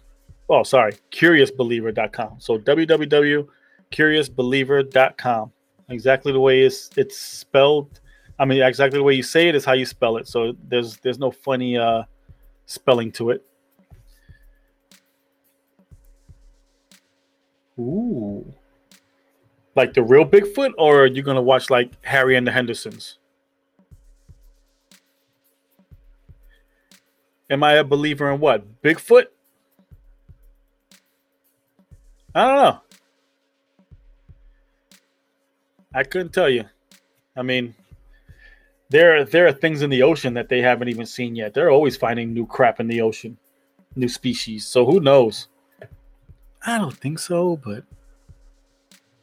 Oh, 0.50 0.64
sorry, 0.64 0.94
curiousbeliever.com. 1.10 2.36
So 2.40 2.58
www 2.58 3.48
curiousbeliever.com. 3.90 5.52
Exactly 5.88 6.32
the 6.32 6.40
way 6.40 6.62
it's 6.62 6.90
it's 6.96 7.18
spelled. 7.18 8.00
I 8.40 8.46
mean, 8.46 8.62
exactly 8.62 8.98
the 8.98 9.02
way 9.02 9.12
you 9.12 9.22
say 9.22 9.50
it 9.50 9.54
is 9.54 9.66
how 9.66 9.74
you 9.74 9.84
spell 9.84 10.16
it. 10.16 10.26
So 10.26 10.56
there's 10.66 10.96
there's 10.96 11.18
no 11.18 11.30
funny 11.30 11.76
uh, 11.76 12.04
spelling 12.64 13.12
to 13.12 13.30
it. 13.30 13.46
Ooh. 17.78 18.50
Like 19.76 19.92
the 19.92 20.02
real 20.02 20.24
Bigfoot, 20.24 20.72
or 20.78 21.02
are 21.02 21.06
you 21.06 21.22
gonna 21.22 21.42
watch 21.42 21.68
like 21.68 21.92
Harry 22.02 22.34
and 22.34 22.46
the 22.46 22.50
Hendersons? 22.50 23.18
Am 27.50 27.62
I 27.62 27.74
a 27.74 27.84
believer 27.84 28.30
in 28.30 28.40
what? 28.40 28.64
Bigfoot? 28.80 29.26
I 32.34 32.46
don't 32.46 32.56
know. 32.56 32.80
I 35.92 36.04
couldn't 36.04 36.32
tell 36.32 36.48
you. 36.48 36.64
I 37.36 37.42
mean, 37.42 37.74
there 38.90 39.24
there 39.24 39.46
are 39.46 39.52
things 39.52 39.82
in 39.82 39.90
the 39.90 40.02
ocean 40.02 40.34
that 40.34 40.48
they 40.48 40.60
haven't 40.60 40.88
even 40.88 41.06
seen 41.06 41.34
yet. 41.34 41.54
They're 41.54 41.70
always 41.70 41.96
finding 41.96 42.34
new 42.34 42.46
crap 42.46 42.80
in 42.80 42.88
the 42.88 43.00
ocean, 43.00 43.38
new 43.96 44.08
species. 44.08 44.66
So 44.66 44.84
who 44.84 45.00
knows? 45.00 45.48
I 46.66 46.76
don't 46.76 46.96
think 46.96 47.18
so, 47.18 47.56
but 47.56 47.84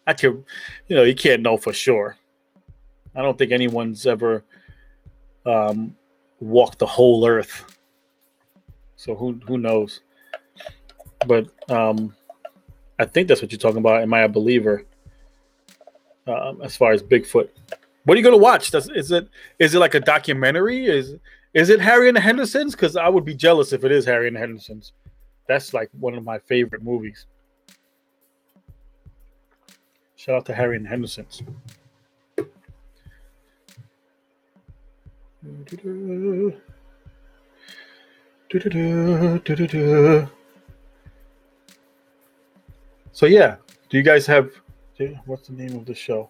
I 0.07 0.13
could, 0.13 0.43
you 0.87 0.95
know, 0.95 1.03
you 1.03 1.13
can't 1.13 1.41
know 1.41 1.57
for 1.57 1.73
sure. 1.73 2.17
I 3.15 3.21
don't 3.21 3.37
think 3.37 3.51
anyone's 3.51 4.07
ever 4.07 4.43
um, 5.45 5.95
walked 6.39 6.79
the 6.79 6.85
whole 6.85 7.27
earth. 7.27 7.77
So 8.95 9.15
who 9.15 9.39
who 9.45 9.57
knows? 9.57 9.99
But 11.27 11.49
um, 11.69 12.15
I 12.99 13.05
think 13.05 13.27
that's 13.27 13.41
what 13.41 13.51
you're 13.51 13.59
talking 13.59 13.79
about. 13.79 14.01
Am 14.01 14.13
I 14.13 14.21
a 14.21 14.29
believer? 14.29 14.85
Um, 16.25 16.61
as 16.61 16.75
far 16.75 16.91
as 16.91 17.01
Bigfoot, 17.01 17.49
what 18.07 18.15
are 18.15 18.19
you 18.19 18.23
gonna 18.23 18.37
watch? 18.37 18.71
Does 18.71 18.89
is 18.89 19.11
it 19.11 19.27
is 19.59 19.75
it 19.75 19.79
like 19.79 19.93
a 19.93 19.99
documentary? 19.99 20.85
Is 20.85 21.17
is 21.53 21.69
it 21.69 21.81
Harry 21.81 22.07
and 22.07 22.15
the 22.15 22.21
Hendersons? 22.21 22.73
Because 22.73 22.95
I 22.95 23.09
would 23.09 23.25
be 23.25 23.35
jealous 23.35 23.73
if 23.73 23.83
it 23.83 23.91
is 23.91 24.05
Harry 24.05 24.27
and 24.27 24.35
the 24.37 24.39
Hendersons. 24.39 24.93
That's 25.45 25.73
like 25.73 25.89
one 25.99 26.13
of 26.13 26.23
my 26.23 26.39
favorite 26.39 26.83
movies. 26.83 27.25
Shout 30.15 30.35
out 30.35 30.45
to 30.45 30.53
Harry 30.53 30.77
and 30.77 30.85
the 30.85 30.89
Hendersons. 30.89 31.43
So 43.11 43.25
yeah, 43.25 43.57
do 43.89 43.97
you 43.97 44.03
guys 44.03 44.25
have 44.27 44.51
what's 45.25 45.49
the 45.49 45.53
name 45.53 45.75
of 45.75 45.85
the 45.85 45.93
show? 45.93 46.29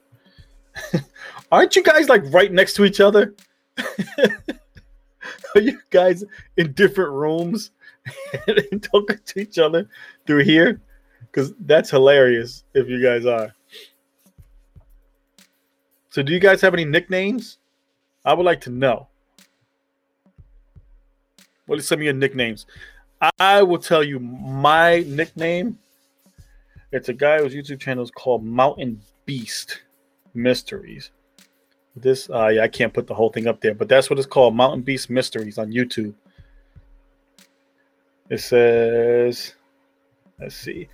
Aren't 1.51 1.75
you 1.75 1.83
guys 1.83 2.09
like 2.09 2.23
right 2.33 2.51
next 2.51 2.73
to 2.75 2.85
each 2.85 2.99
other? 2.99 3.35
Are 5.55 5.61
you 5.61 5.79
guys 5.89 6.23
in 6.57 6.73
different 6.73 7.11
rooms 7.11 7.71
and 8.47 8.83
talking 8.83 9.19
to 9.25 9.39
each 9.39 9.57
other 9.57 9.89
through 10.25 10.43
here? 10.43 10.81
Because 11.19 11.53
that's 11.61 11.89
hilarious 11.89 12.63
if 12.73 12.87
you 12.87 13.01
guys 13.01 13.25
are. 13.25 13.53
So, 16.09 16.23
do 16.23 16.33
you 16.33 16.39
guys 16.39 16.61
have 16.61 16.73
any 16.73 16.85
nicknames? 16.85 17.59
I 18.25 18.33
would 18.33 18.45
like 18.45 18.61
to 18.61 18.69
know. 18.69 19.07
What 21.65 21.79
are 21.79 21.81
some 21.81 21.99
of 21.99 22.03
your 22.03 22.13
nicknames? 22.13 22.65
I 23.39 23.61
will 23.61 23.79
tell 23.79 24.03
you 24.03 24.19
my 24.19 25.03
nickname. 25.07 25.77
It's 26.91 27.09
a 27.09 27.13
guy 27.13 27.39
whose 27.39 27.53
YouTube 27.53 27.79
channel 27.79 28.03
is 28.03 28.11
called 28.11 28.43
Mountain 28.43 29.01
Beast 29.25 29.81
Mysteries. 30.37 31.11
This, 31.95 32.29
uh, 32.29 32.47
yeah, 32.47 32.63
I 32.63 32.67
can't 32.67 32.93
put 32.93 33.07
the 33.07 33.15
whole 33.15 33.31
thing 33.31 33.47
up 33.47 33.59
there, 33.59 33.73
but 33.73 33.89
that's 33.89 34.09
what 34.09 34.19
it's 34.19 34.27
called 34.27 34.55
Mountain 34.55 34.83
Beast 34.83 35.09
Mysteries 35.09 35.57
on 35.57 35.71
YouTube. 35.71 36.13
It 38.29 38.39
says, 38.39 39.55
let's 40.39 40.55
see. 40.55 40.87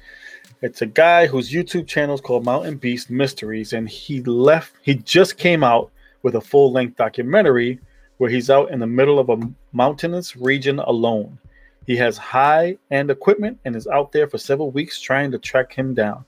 It's 0.62 0.82
a 0.82 0.86
guy 0.86 1.28
whose 1.28 1.52
YouTube 1.52 1.88
channel 1.88 2.16
is 2.16 2.22
called 2.22 2.46
Mountain 2.46 2.78
Beast 2.78 3.10
Mysteries, 3.10 3.74
and 3.74 3.90
he 3.90 4.22
left, 4.22 4.74
he 4.82 4.96
just 4.96 5.38
came 5.38 5.64
out 5.64 5.92
with 6.22 6.36
a 6.36 6.42
full 6.42 6.72
length 6.72 6.96
documentary 6.96 7.80
where 8.18 8.30
he's 8.30 8.50
out 8.50 8.72
in 8.72 8.80
the 8.80 8.88
middle 8.88 9.20
of 9.20 9.30
a 9.30 9.40
mountainous 9.74 10.38
region 10.38 10.80
alone. 10.80 11.38
He 11.86 11.98
has 11.98 12.18
high 12.18 12.78
end 12.92 13.12
equipment 13.12 13.60
and 13.66 13.76
is 13.76 13.88
out 13.88 14.14
there 14.14 14.28
for 14.28 14.38
several 14.38 14.72
weeks 14.72 15.02
trying 15.02 15.32
to 15.32 15.38
track 15.38 15.74
him 15.74 15.94
down. 15.94 16.24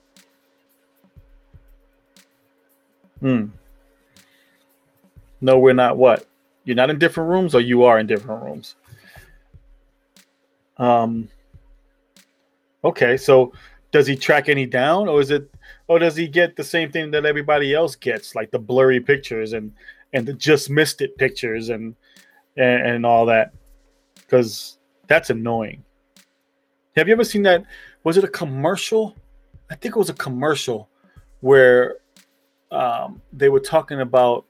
Hmm. 3.20 3.46
No, 5.42 5.60
we're 5.60 5.74
not 5.74 5.98
what? 5.98 6.26
You're 6.64 6.76
not 6.76 6.90
in 6.90 7.00
different 7.00 7.30
rooms 7.30 7.54
or 7.54 7.62
you 7.62 7.84
are 7.84 8.00
in 8.00 8.08
different 8.08 8.44
rooms? 8.44 8.76
Um 10.78 11.30
Okay, 12.84 13.18
so 13.18 13.52
does 13.92 14.06
he 14.06 14.16
track 14.16 14.50
any 14.50 14.66
down 14.66 15.08
or 15.08 15.22
is 15.22 15.32
it 15.32 15.50
or 15.88 16.00
does 16.00 16.16
he 16.16 16.28
get 16.28 16.56
the 16.56 16.64
same 16.64 16.92
thing 16.92 17.12
that 17.12 17.26
everybody 17.26 17.74
else 17.74 17.96
gets 17.96 18.36
like 18.36 18.52
the 18.52 18.60
blurry 18.60 19.00
pictures 19.00 19.54
and 19.54 19.72
and 20.14 20.26
the 20.26 20.34
just 20.34 20.70
missed 20.70 21.02
it 21.02 21.18
pictures 21.18 21.70
and 21.70 21.96
and, 22.58 22.88
and 22.88 23.06
all 23.06 23.26
that 23.26 23.54
because 24.16 24.80
that's 25.08 25.30
annoying 25.30 25.84
have 26.96 27.08
you 27.08 27.14
ever 27.14 27.24
seen 27.24 27.44
that 27.44 27.64
was 28.04 28.18
it 28.18 28.24
a 28.24 28.28
commercial 28.28 29.16
i 29.70 29.76
think 29.76 29.96
it 29.96 30.00
was 30.00 30.10
a 30.10 30.16
commercial 30.16 30.90
where 31.42 31.98
um, 32.72 33.22
they 33.34 33.50
were 33.50 33.60
talking 33.60 34.02
about 34.02 34.46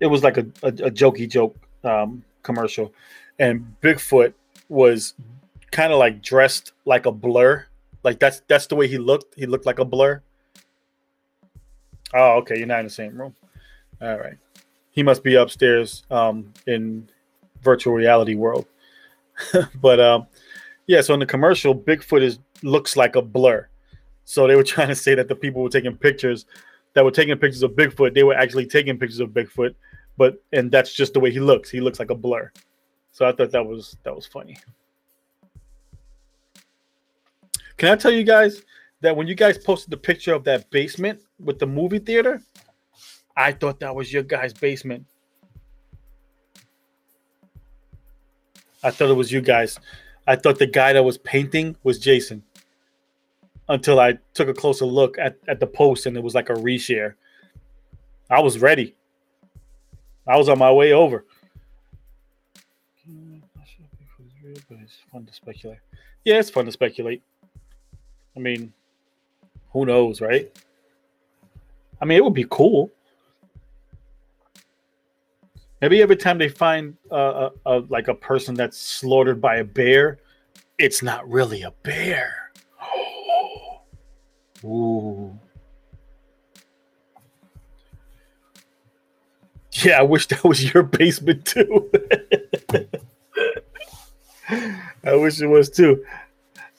it 0.00 0.06
was 0.06 0.22
like 0.22 0.36
a, 0.36 0.46
a, 0.62 0.68
a 0.68 0.90
jokey 0.90 1.28
joke 1.28 1.56
um, 1.84 2.24
commercial 2.42 2.92
and 3.38 3.74
bigfoot 3.82 4.32
was 4.68 5.14
kind 5.70 5.92
of 5.92 5.98
like 5.98 6.22
dressed 6.22 6.72
like 6.84 7.06
a 7.06 7.12
blur 7.12 7.66
like 8.04 8.18
that's 8.20 8.42
that's 8.46 8.66
the 8.66 8.76
way 8.76 8.86
he 8.86 8.98
looked. 8.98 9.34
He 9.34 9.46
looked 9.46 9.66
like 9.66 9.78
a 9.78 9.84
blur. 9.84 10.22
Oh, 12.12 12.36
okay. 12.38 12.58
You're 12.58 12.66
not 12.66 12.80
in 12.80 12.86
the 12.86 12.90
same 12.90 13.18
room. 13.18 13.34
All 14.00 14.18
right. 14.18 14.36
He 14.90 15.02
must 15.02 15.24
be 15.24 15.34
upstairs 15.34 16.04
um, 16.10 16.52
in 16.66 17.08
virtual 17.62 17.94
reality 17.94 18.36
world. 18.36 18.66
but 19.80 19.98
um, 19.98 20.26
yeah, 20.86 21.00
so 21.00 21.14
in 21.14 21.20
the 21.20 21.26
commercial, 21.26 21.74
Bigfoot 21.74 22.22
is 22.22 22.38
looks 22.62 22.96
like 22.96 23.16
a 23.16 23.22
blur. 23.22 23.66
So 24.26 24.46
they 24.46 24.54
were 24.54 24.62
trying 24.74 24.88
to 24.88 24.94
say 24.94 25.14
that 25.14 25.26
the 25.26 25.34
people 25.34 25.62
were 25.62 25.70
taking 25.70 25.96
pictures 25.96 26.44
that 26.94 27.04
were 27.04 27.10
taking 27.10 27.36
pictures 27.36 27.62
of 27.62 27.72
Bigfoot. 27.72 28.14
They 28.14 28.22
were 28.22 28.34
actually 28.34 28.66
taking 28.66 28.98
pictures 28.98 29.20
of 29.20 29.30
Bigfoot, 29.30 29.74
but 30.16 30.42
and 30.52 30.70
that's 30.70 30.94
just 30.94 31.12
the 31.12 31.20
way 31.20 31.30
he 31.30 31.40
looks. 31.40 31.70
He 31.70 31.80
looks 31.80 31.98
like 31.98 32.10
a 32.10 32.14
blur. 32.14 32.50
So 33.12 33.26
I 33.26 33.32
thought 33.32 33.50
that 33.50 33.64
was 33.64 33.96
that 34.04 34.14
was 34.14 34.26
funny. 34.26 34.56
Can 37.76 37.90
I 37.90 37.96
tell 37.96 38.12
you 38.12 38.24
guys 38.24 38.62
that 39.00 39.16
when 39.16 39.26
you 39.26 39.34
guys 39.34 39.58
posted 39.58 39.90
the 39.90 39.96
picture 39.96 40.32
of 40.32 40.44
that 40.44 40.70
basement 40.70 41.20
with 41.38 41.58
the 41.58 41.66
movie 41.66 41.98
theater, 41.98 42.40
I 43.36 43.52
thought 43.52 43.80
that 43.80 43.94
was 43.94 44.12
your 44.12 44.22
guy's 44.22 44.52
basement. 44.52 45.04
I 48.82 48.90
thought 48.90 49.10
it 49.10 49.14
was 49.14 49.32
you 49.32 49.40
guys. 49.40 49.78
I 50.26 50.36
thought 50.36 50.58
the 50.58 50.66
guy 50.66 50.92
that 50.92 51.02
was 51.02 51.18
painting 51.18 51.76
was 51.82 51.98
Jason. 51.98 52.42
Until 53.68 53.98
I 53.98 54.18
took 54.34 54.48
a 54.48 54.54
closer 54.54 54.84
look 54.84 55.18
at, 55.18 55.38
at 55.48 55.58
the 55.58 55.66
post 55.66 56.06
and 56.06 56.16
it 56.16 56.22
was 56.22 56.34
like 56.34 56.50
a 56.50 56.54
reshare. 56.54 57.14
I 58.30 58.40
was 58.40 58.58
ready. 58.58 58.94
I 60.26 60.36
was 60.36 60.48
on 60.48 60.58
my 60.58 60.72
way 60.72 60.92
over. 60.92 61.24
But 64.68 64.78
it's 64.82 64.98
fun 65.10 65.26
to 65.26 65.32
speculate. 65.32 65.78
Yeah, 66.24 66.38
it's 66.38 66.50
fun 66.50 66.66
to 66.66 66.72
speculate. 66.72 67.22
I 68.36 68.40
mean, 68.40 68.72
who 69.72 69.86
knows, 69.86 70.20
right? 70.20 70.50
I 72.00 72.04
mean, 72.04 72.18
it 72.18 72.24
would 72.24 72.34
be 72.34 72.46
cool. 72.50 72.90
Maybe 75.80 76.00
every 76.00 76.16
time 76.16 76.38
they 76.38 76.48
find 76.48 76.96
a, 77.10 77.50
a, 77.66 77.78
like 77.88 78.08
a 78.08 78.14
person 78.14 78.54
that's 78.54 78.78
slaughtered 78.78 79.40
by 79.40 79.56
a 79.56 79.64
bear, 79.64 80.18
it's 80.78 81.02
not 81.02 81.28
really 81.28 81.62
a 81.62 81.72
bear. 81.82 82.43
Ooh. 84.64 85.38
Yeah, 89.84 89.98
I 89.98 90.02
wish 90.02 90.26
that 90.28 90.44
was 90.44 90.72
your 90.72 90.82
basement 90.82 91.44
too. 91.44 91.90
I 95.04 95.16
wish 95.16 95.40
it 95.40 95.46
was 95.46 95.68
too. 95.68 96.04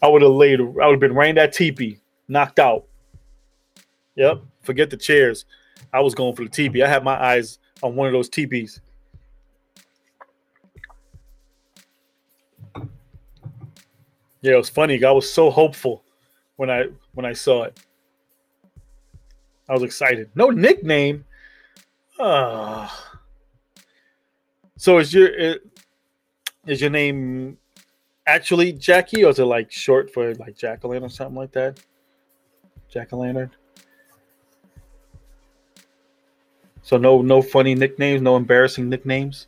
I 0.02 0.08
would 0.08 0.22
have 0.22 0.32
laid. 0.32 0.60
I 0.60 0.64
would 0.64 0.92
have 0.92 1.00
been 1.00 1.14
right 1.14 1.30
in 1.30 1.36
that 1.36 1.54
teepee, 1.54 2.00
knocked 2.28 2.60
out. 2.60 2.86
Yep. 4.16 4.42
Forget 4.64 4.90
the 4.90 4.98
chairs. 4.98 5.46
I 5.94 6.00
was 6.00 6.16
going 6.16 6.36
for 6.36 6.44
the 6.44 6.50
teepee. 6.50 6.84
I 6.84 6.88
had 6.88 7.04
my 7.04 7.22
eyes 7.22 7.60
on 7.84 7.96
one 7.96 8.08
of 8.08 8.14
those 8.14 8.30
teepees. 8.30 8.82
Yeah, 14.42 14.54
it 14.54 14.58
was 14.58 14.70
funny. 14.70 15.04
I 15.04 15.12
was 15.12 15.32
so 15.32 15.50
hopeful 15.50 16.04
when 16.56 16.70
I 16.70 16.86
when 17.16 17.26
I 17.26 17.34
saw 17.34 17.64
it. 17.64 17.80
I 19.68 19.74
was 19.74 19.84
excited. 19.84 20.30
No 20.36 20.50
nickname. 20.50 21.26
Uh, 22.20 22.88
so 24.78 25.00
is 25.00 25.14
your 25.14 25.58
is 26.68 26.82
your 26.82 26.90
name 26.90 27.58
actually 28.28 28.72
Jackie, 28.74 29.24
or 29.26 29.30
is 29.30 29.40
it 29.40 29.46
like 29.46 29.72
short 29.72 30.14
for 30.14 30.34
like 30.36 30.56
Jacqueline 30.56 31.04
or 31.04 31.10
something 31.10 31.36
like 31.36 31.52
that? 31.54 31.80
Jack 32.90 33.12
o' 33.12 33.18
lantern. 33.18 33.52
So 36.84 36.98
no 36.98 37.22
no 37.22 37.42
funny 37.42 37.74
nicknames, 37.74 38.22
no 38.22 38.38
embarrassing 38.38 38.88
nicknames. 38.88 39.48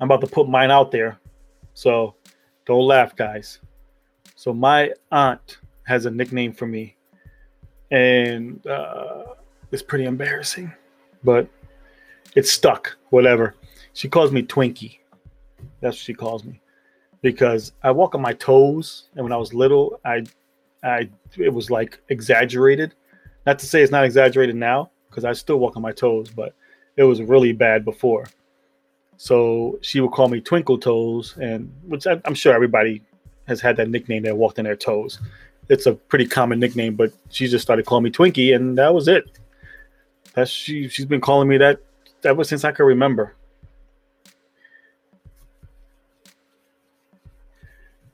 I'm 0.00 0.10
about 0.10 0.20
to 0.20 0.32
put 0.32 0.48
mine 0.48 0.70
out 0.70 0.90
there. 0.90 1.18
So 1.74 2.14
don't 2.66 2.86
laugh, 2.86 3.16
guys. 3.16 3.58
So 4.44 4.52
my 4.52 4.92
aunt 5.10 5.56
has 5.84 6.04
a 6.04 6.10
nickname 6.10 6.52
for 6.52 6.66
me. 6.66 6.96
And 7.90 8.66
uh, 8.66 9.36
it's 9.72 9.82
pretty 9.82 10.04
embarrassing. 10.04 10.70
But 11.22 11.48
it's 12.34 12.52
stuck, 12.52 12.94
whatever. 13.08 13.54
She 13.94 14.06
calls 14.06 14.32
me 14.32 14.42
Twinkie. 14.42 14.98
That's 15.80 15.96
what 15.96 16.02
she 16.02 16.12
calls 16.12 16.44
me. 16.44 16.60
Because 17.22 17.72
I 17.82 17.90
walk 17.90 18.14
on 18.14 18.20
my 18.20 18.34
toes. 18.34 19.04
And 19.14 19.22
when 19.22 19.32
I 19.32 19.38
was 19.38 19.54
little, 19.54 19.98
I 20.04 20.24
I 20.82 21.08
it 21.38 21.48
was 21.54 21.70
like 21.70 22.02
exaggerated. 22.10 22.94
Not 23.46 23.58
to 23.60 23.66
say 23.66 23.80
it's 23.80 23.92
not 23.92 24.04
exaggerated 24.04 24.56
now, 24.56 24.90
because 25.08 25.24
I 25.24 25.32
still 25.32 25.56
walk 25.56 25.74
on 25.76 25.82
my 25.82 25.92
toes, 25.92 26.28
but 26.28 26.54
it 26.98 27.04
was 27.04 27.22
really 27.22 27.54
bad 27.54 27.82
before. 27.82 28.26
So 29.16 29.78
she 29.80 30.02
would 30.02 30.12
call 30.12 30.28
me 30.28 30.42
Twinkle 30.42 30.76
Toes, 30.76 31.34
and 31.40 31.72
which 31.88 32.06
I, 32.06 32.20
am 32.26 32.34
sure 32.34 32.52
everybody 32.52 33.00
has 33.46 33.60
had 33.60 33.76
that 33.76 33.90
nickname 33.90 34.22
that 34.24 34.36
walked 34.36 34.58
in 34.58 34.64
their 34.64 34.76
toes. 34.76 35.20
It's 35.68 35.86
a 35.86 35.94
pretty 35.94 36.26
common 36.26 36.60
nickname, 36.60 36.94
but 36.94 37.12
she 37.30 37.48
just 37.48 37.62
started 37.62 37.86
calling 37.86 38.04
me 38.04 38.10
Twinkie, 38.10 38.54
and 38.54 38.76
that 38.78 38.92
was 38.92 39.08
it. 39.08 39.38
That's 40.34 40.50
she. 40.50 40.88
She's 40.88 41.06
been 41.06 41.20
calling 41.20 41.48
me 41.48 41.56
that 41.58 41.80
ever 42.24 42.44
since 42.44 42.64
I 42.64 42.72
can 42.72 42.86
remember. 42.86 43.34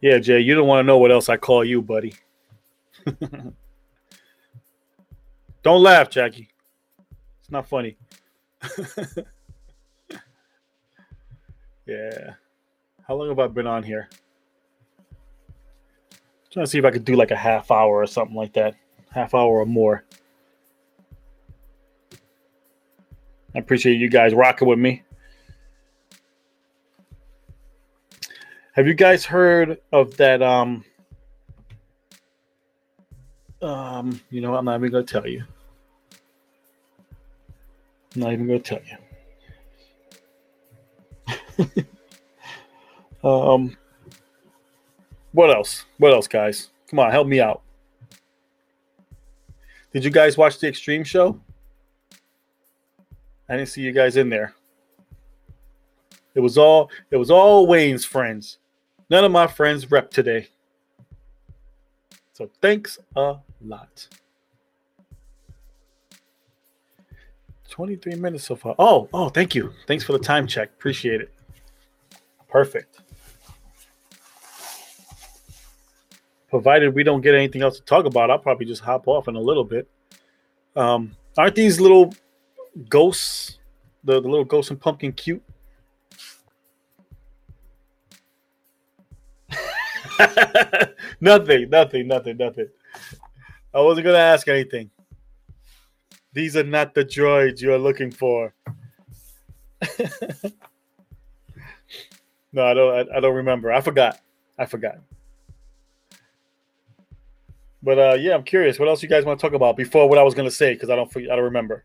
Yeah, 0.00 0.18
Jay, 0.18 0.40
you 0.40 0.54
don't 0.54 0.66
want 0.66 0.84
to 0.84 0.86
know 0.86 0.98
what 0.98 1.12
else 1.12 1.28
I 1.28 1.36
call 1.36 1.64
you, 1.64 1.82
buddy. 1.82 2.14
don't 5.62 5.82
laugh, 5.82 6.08
Jackie. 6.08 6.48
It's 7.40 7.50
not 7.50 7.68
funny. 7.68 7.96
Yeah. 11.90 12.34
How 13.02 13.16
long 13.16 13.28
have 13.30 13.40
I 13.40 13.48
been 13.48 13.66
on 13.66 13.82
here? 13.82 14.08
Trying 16.52 16.66
to 16.66 16.70
see 16.70 16.78
if 16.78 16.84
I 16.84 16.90
could 16.90 17.04
do 17.04 17.14
like 17.14 17.30
a 17.30 17.36
half 17.36 17.70
hour 17.70 17.96
or 17.96 18.06
something 18.06 18.36
like 18.36 18.52
that. 18.54 18.74
Half 19.12 19.34
hour 19.34 19.60
or 19.60 19.66
more. 19.66 20.04
I 23.54 23.58
appreciate 23.58 23.94
you 23.94 24.08
guys 24.08 24.34
rocking 24.34 24.68
with 24.68 24.78
me. 24.78 25.02
Have 28.72 28.86
you 28.86 28.94
guys 28.94 29.24
heard 29.24 29.78
of 29.92 30.16
that 30.16 30.42
um 30.42 30.84
um 33.60 34.20
you 34.30 34.40
know 34.40 34.54
I'm 34.54 34.64
not 34.64 34.78
even 34.78 34.90
gonna 34.90 35.04
tell 35.04 35.26
you. 35.26 35.44
I'm 38.14 38.20
not 38.22 38.32
even 38.32 38.46
gonna 38.46 38.60
tell 38.60 38.80
you. 38.86 38.96
um, 43.24 43.76
what 45.32 45.50
else? 45.50 45.84
What 45.98 46.12
else, 46.12 46.26
guys? 46.26 46.70
Come 46.88 46.98
on, 46.98 47.10
help 47.10 47.26
me 47.26 47.40
out. 47.40 47.62
Did 49.92 50.04
you 50.04 50.10
guys 50.10 50.36
watch 50.36 50.58
the 50.58 50.68
Extreme 50.68 51.04
Show? 51.04 51.40
I 53.48 53.56
didn't 53.56 53.68
see 53.68 53.82
you 53.82 53.92
guys 53.92 54.16
in 54.16 54.28
there. 54.28 54.54
It 56.34 56.40
was 56.40 56.56
all 56.56 56.90
it 57.10 57.16
was 57.16 57.30
all 57.30 57.66
Wayne's 57.66 58.04
friends. 58.04 58.58
None 59.10 59.24
of 59.24 59.32
my 59.32 59.48
friends 59.48 59.90
rep 59.90 60.10
today. 60.10 60.48
So 62.32 62.48
thanks 62.62 62.98
a 63.16 63.36
lot. 63.60 64.08
23 67.68 68.14
minutes 68.16 68.44
so 68.44 68.56
far. 68.56 68.74
Oh, 68.78 69.08
oh, 69.12 69.28
thank 69.28 69.54
you. 69.54 69.72
Thanks 69.86 70.04
for 70.04 70.12
the 70.12 70.18
time 70.18 70.46
check. 70.46 70.70
Appreciate 70.70 71.20
it. 71.20 71.32
Perfect. 72.48 73.00
Provided 76.50 76.94
we 76.94 77.02
don't 77.04 77.20
get 77.20 77.34
anything 77.34 77.62
else 77.62 77.76
to 77.76 77.84
talk 77.84 78.04
about, 78.04 78.30
I'll 78.30 78.38
probably 78.38 78.66
just 78.66 78.82
hop 78.82 79.08
off 79.08 79.28
in 79.28 79.36
a 79.36 79.40
little 79.40 79.64
bit. 79.64 79.88
Um, 80.76 81.16
aren't 81.38 81.54
these 81.54 81.80
little 81.80 82.12
ghosts, 82.88 83.58
the, 84.04 84.20
the 84.20 84.28
little 84.28 84.44
ghost 84.44 84.70
and 84.70 84.80
pumpkin 84.80 85.12
cute? 85.12 85.42
nothing, 91.20 91.70
nothing, 91.70 92.06
nothing, 92.08 92.36
nothing. 92.36 92.68
I 93.72 93.80
wasn't 93.80 94.06
gonna 94.06 94.18
ask 94.18 94.48
anything. 94.48 94.90
These 96.32 96.56
are 96.56 96.64
not 96.64 96.94
the 96.94 97.04
droids 97.04 97.60
you 97.60 97.72
are 97.72 97.78
looking 97.78 98.10
for. 98.10 98.52
No, 102.52 102.64
I 102.64 102.74
don't. 102.74 102.94
I, 102.94 103.16
I, 103.16 103.20
don't 103.20 103.34
remember. 103.34 103.72
I 103.72 103.80
forgot. 103.80 104.20
I 104.58 104.66
forgot. 104.66 104.98
But 107.82 107.98
uh, 107.98 108.16
yeah, 108.18 108.34
I'm 108.34 108.42
curious. 108.42 108.78
What 108.78 108.88
else 108.88 109.02
you 109.02 109.08
guys 109.08 109.24
want 109.24 109.38
to 109.40 109.46
talk 109.46 109.54
about 109.54 109.76
before 109.76 110.08
what 110.08 110.18
I 110.18 110.22
was 110.22 110.34
gonna 110.34 110.50
say? 110.50 110.74
Because 110.74 110.90
I 110.90 110.96
don't. 110.96 111.14
I 111.16 111.36
don't 111.36 111.44
remember. 111.44 111.84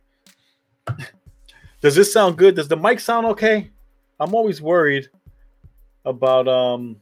Does 1.82 1.96
this 1.96 2.12
sound 2.12 2.38
good? 2.38 2.56
Does 2.56 2.68
the 2.68 2.78
mic 2.78 3.00
sound 3.00 3.28
okay? 3.28 3.70
I'm 4.20 4.34
always 4.34 4.62
worried 4.62 5.10
about 6.06 6.48
um 6.48 7.02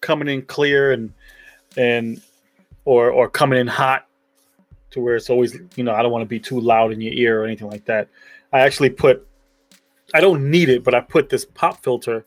coming 0.00 0.28
in 0.28 0.42
clear 0.42 0.92
and 0.92 1.12
and 1.76 2.22
or 2.84 3.10
or 3.10 3.28
coming 3.28 3.58
in 3.58 3.66
hot 3.66 4.06
to 4.90 5.00
where 5.00 5.16
it's 5.16 5.30
always 5.30 5.56
you 5.76 5.84
know 5.84 5.94
I 5.94 6.02
don't 6.02 6.12
want 6.12 6.22
to 6.22 6.28
be 6.28 6.40
too 6.40 6.60
loud 6.60 6.92
in 6.92 7.00
your 7.00 7.12
ear 7.12 7.42
or 7.42 7.44
anything 7.44 7.70
like 7.70 7.84
that. 7.86 8.08
I 8.52 8.60
actually 8.60 8.90
put 8.90 9.26
I 10.12 10.20
don't 10.20 10.50
need 10.50 10.68
it, 10.68 10.82
but 10.82 10.94
I 10.94 11.00
put 11.00 11.28
this 11.28 11.44
pop 11.44 11.82
filter 11.82 12.24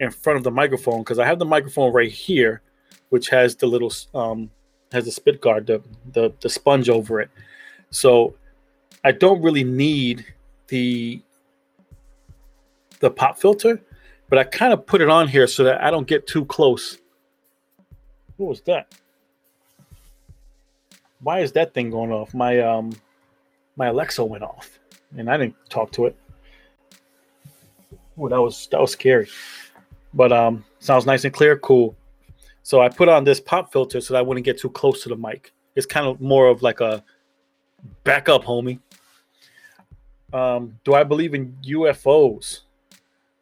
in 0.00 0.10
front 0.10 0.36
of 0.36 0.42
the 0.42 0.50
microphone 0.50 1.00
because 1.00 1.18
I 1.18 1.26
have 1.26 1.38
the 1.38 1.44
microphone 1.44 1.92
right 1.92 2.10
here, 2.10 2.62
which 3.10 3.28
has 3.28 3.54
the 3.56 3.66
little 3.66 3.92
um, 4.14 4.50
has 4.92 5.04
the 5.04 5.12
spit 5.12 5.40
guard, 5.40 5.66
the, 5.66 5.82
the 6.12 6.32
the 6.40 6.48
sponge 6.48 6.88
over 6.88 7.20
it. 7.20 7.30
So 7.90 8.34
I 9.04 9.12
don't 9.12 9.42
really 9.42 9.64
need 9.64 10.24
the 10.68 11.22
the 13.00 13.10
pop 13.10 13.38
filter, 13.38 13.80
but 14.28 14.38
I 14.38 14.44
kind 14.44 14.72
of 14.72 14.86
put 14.86 15.00
it 15.00 15.08
on 15.08 15.28
here 15.28 15.46
so 15.46 15.64
that 15.64 15.82
I 15.82 15.90
don't 15.90 16.06
get 16.06 16.26
too 16.26 16.44
close. 16.46 16.98
What 18.36 18.48
was 18.48 18.60
that? 18.62 18.94
Why 21.22 21.40
is 21.40 21.52
that 21.52 21.74
thing 21.74 21.90
going 21.90 22.12
off? 22.12 22.32
My 22.34 22.60
um 22.60 22.92
my 23.76 23.86
Alexa 23.86 24.24
went 24.24 24.44
off 24.44 24.78
and 25.16 25.30
I 25.30 25.36
didn't 25.36 25.56
talk 25.68 25.92
to 25.92 26.06
it. 26.06 26.16
Ooh, 28.18 28.28
that 28.28 28.40
was 28.40 28.68
that 28.70 28.80
was 28.80 28.92
scary. 28.92 29.28
But 30.12 30.32
um, 30.32 30.64
sounds 30.80 31.06
nice 31.06 31.24
and 31.24 31.32
clear. 31.32 31.56
Cool. 31.56 31.96
So 32.70 32.80
I 32.80 32.88
put 32.88 33.08
on 33.08 33.24
this 33.24 33.40
pop 33.40 33.72
filter 33.72 34.00
so 34.00 34.14
that 34.14 34.20
I 34.20 34.22
wouldn't 34.22 34.44
get 34.44 34.60
too 34.60 34.70
close 34.70 35.02
to 35.02 35.08
the 35.08 35.16
mic. 35.16 35.52
It's 35.74 35.86
kind 35.86 36.06
of 36.06 36.20
more 36.20 36.46
of 36.46 36.62
like 36.62 36.80
a 36.80 37.02
backup, 38.04 38.44
homie. 38.44 38.78
Um, 40.32 40.78
do 40.84 40.94
I 40.94 41.02
believe 41.02 41.34
in 41.34 41.52
UFOs? 41.66 42.60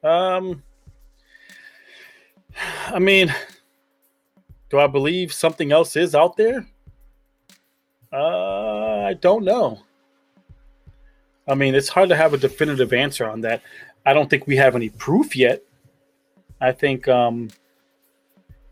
Um, 0.02 0.62
I 2.86 2.98
mean, 2.98 3.34
do 4.70 4.78
I 4.78 4.86
believe 4.86 5.30
something 5.30 5.72
else 5.72 5.94
is 5.94 6.14
out 6.14 6.38
there? 6.38 6.66
Uh, 8.10 9.02
I 9.02 9.12
don't 9.12 9.44
know. 9.44 9.78
I 11.46 11.54
mean, 11.54 11.74
it's 11.74 11.90
hard 11.90 12.08
to 12.08 12.16
have 12.16 12.32
a 12.32 12.38
definitive 12.38 12.94
answer 12.94 13.28
on 13.28 13.42
that. 13.42 13.60
I 14.06 14.14
don't 14.14 14.30
think 14.30 14.46
we 14.46 14.56
have 14.56 14.74
any 14.74 14.88
proof 14.88 15.36
yet. 15.36 15.62
I 16.62 16.72
think 16.72 17.06
um, 17.08 17.50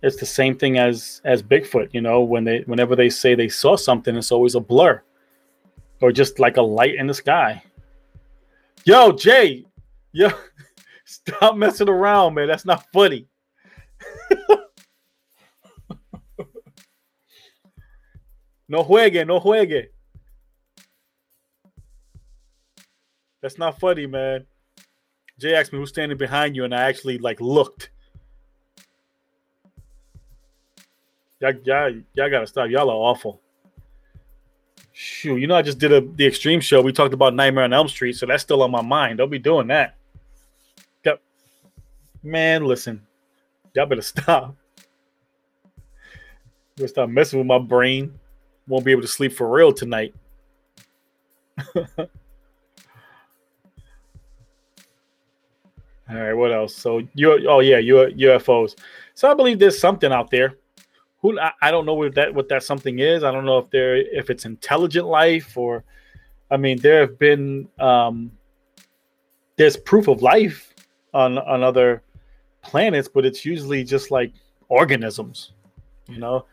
it's 0.03 0.17
the 0.17 0.27
same 0.27 0.57
thing 0.57 0.79
as 0.79 1.21
as 1.25 1.43
Bigfoot. 1.43 1.89
You 1.93 2.01
know, 2.01 2.23
when 2.23 2.45
they 2.45 2.61
whenever 2.67 2.95
they 2.97 3.09
say 3.09 3.35
they 3.35 3.49
saw 3.49 3.77
something, 3.77 4.17
it's 4.17 4.33
always 4.33 4.55
a 4.55 4.61
blur, 4.61 5.03
or 6.01 6.13
just 6.13 6.39
like 6.39 6.57
a 6.57 6.63
light 6.63 6.95
in 6.97 7.07
the 7.07 7.15
sky. 7.15 7.63
Yo, 8.85 9.13
Jay, 9.13 9.65
yo, 10.13 10.31
stop 11.05 11.57
messing 11.57 11.89
around, 11.89 12.35
man. 12.35 12.49
That's 12.49 12.65
not 12.65 12.87
funny. 12.93 13.27
no 18.69 18.85
juegue, 18.85 19.27
no 19.27 19.41
juegue. 19.41 19.87
That's 23.43 23.59
not 23.59 23.79
funny, 23.79 24.07
man. 24.07 24.47
Jay 25.39 25.55
asked 25.55 25.73
me 25.73 25.79
who's 25.79 25.91
standing 25.91 26.19
behind 26.19 26.57
you, 26.57 26.65
and 26.65 26.75
I 26.75 26.89
actually 26.89 27.19
like 27.19 27.41
looked. 27.41 27.91
Y'all, 31.41 31.53
y'all, 31.65 31.91
y'all 32.15 32.31
gotta 32.31 32.47
stop. 32.47 32.71
Y'all 32.71 32.89
are 32.89 32.95
awful. 32.95 33.41
Shoot, 34.93 35.37
you 35.37 35.47
know, 35.47 35.57
I 35.57 35.63
just 35.63 35.79
did 35.79 35.93
a 35.93 36.01
the 36.01 36.27
extreme 36.27 36.61
show. 36.61 36.81
We 36.81 36.93
talked 36.93 37.13
about 37.13 37.35
Nightmare 37.35 37.65
on 37.65 37.73
Elm 37.75 37.89
Street, 37.89 38.15
so 38.15 38.25
that's 38.25 38.43
still 38.43 38.63
on 38.63 38.71
my 38.71 38.81
mind. 38.81 39.19
Don't 39.19 39.29
be 39.29 39.39
doing 39.39 39.67
that. 39.67 39.97
Yep. 41.05 41.21
Man, 42.23 42.65
listen, 42.65 43.07
y'all 43.75 43.85
better 43.85 44.01
stop. 44.03 44.57
Better 46.77 46.89
stop 46.89 47.11
messing 47.11 47.39
with 47.39 47.47
my 47.47 47.59
brain. 47.59 48.19
Won't 48.67 48.87
be 48.87 48.93
able 48.93 49.03
to 49.03 49.09
sleep 49.09 49.35
for 49.35 49.51
real 49.51 49.73
tonight. 49.73 50.15
All 51.77 52.07
right, 56.09 56.33
what 56.33 56.53
else? 56.53 56.75
So 56.75 57.03
you 57.15 57.47
oh 57.47 57.61
yeah, 57.61 57.79
you 57.79 57.97
UFOs. 57.97 58.77
So 59.13 59.31
I 59.31 59.35
believe 59.35 59.59
there's 59.59 59.79
something 59.79 60.11
out 60.11 60.31
there. 60.31 60.55
Who 61.27 61.41
I, 61.41 61.53
I 61.61 61.71
don't 61.71 61.87
know 61.87 61.95
what 61.95 62.15
that 62.15 62.35
what 62.35 62.49
that 62.51 62.63
something 62.63 62.99
is. 63.01 63.25
I 63.25 63.33
don't 63.33 63.45
know 63.45 63.59
if 63.59 63.71
there 63.71 63.97
if 63.97 64.31
it's 64.31 64.45
intelligent 64.45 65.07
life 65.07 65.57
or 65.57 65.85
I 66.51 66.57
mean 66.57 66.79
there 66.79 67.01
have 67.01 67.19
been 67.19 67.69
um 67.79 68.31
there's 69.57 69.77
proof 69.77 70.09
of 70.09 70.23
life 70.23 70.73
on 71.13 71.39
on 71.39 71.63
other 71.65 72.03
planets, 72.63 73.09
but 73.09 73.25
it's 73.25 73.45
usually 73.45 73.83
just 73.83 74.11
like 74.11 74.33
organisms. 74.69 75.53
You 76.09 76.19
know, 76.19 76.47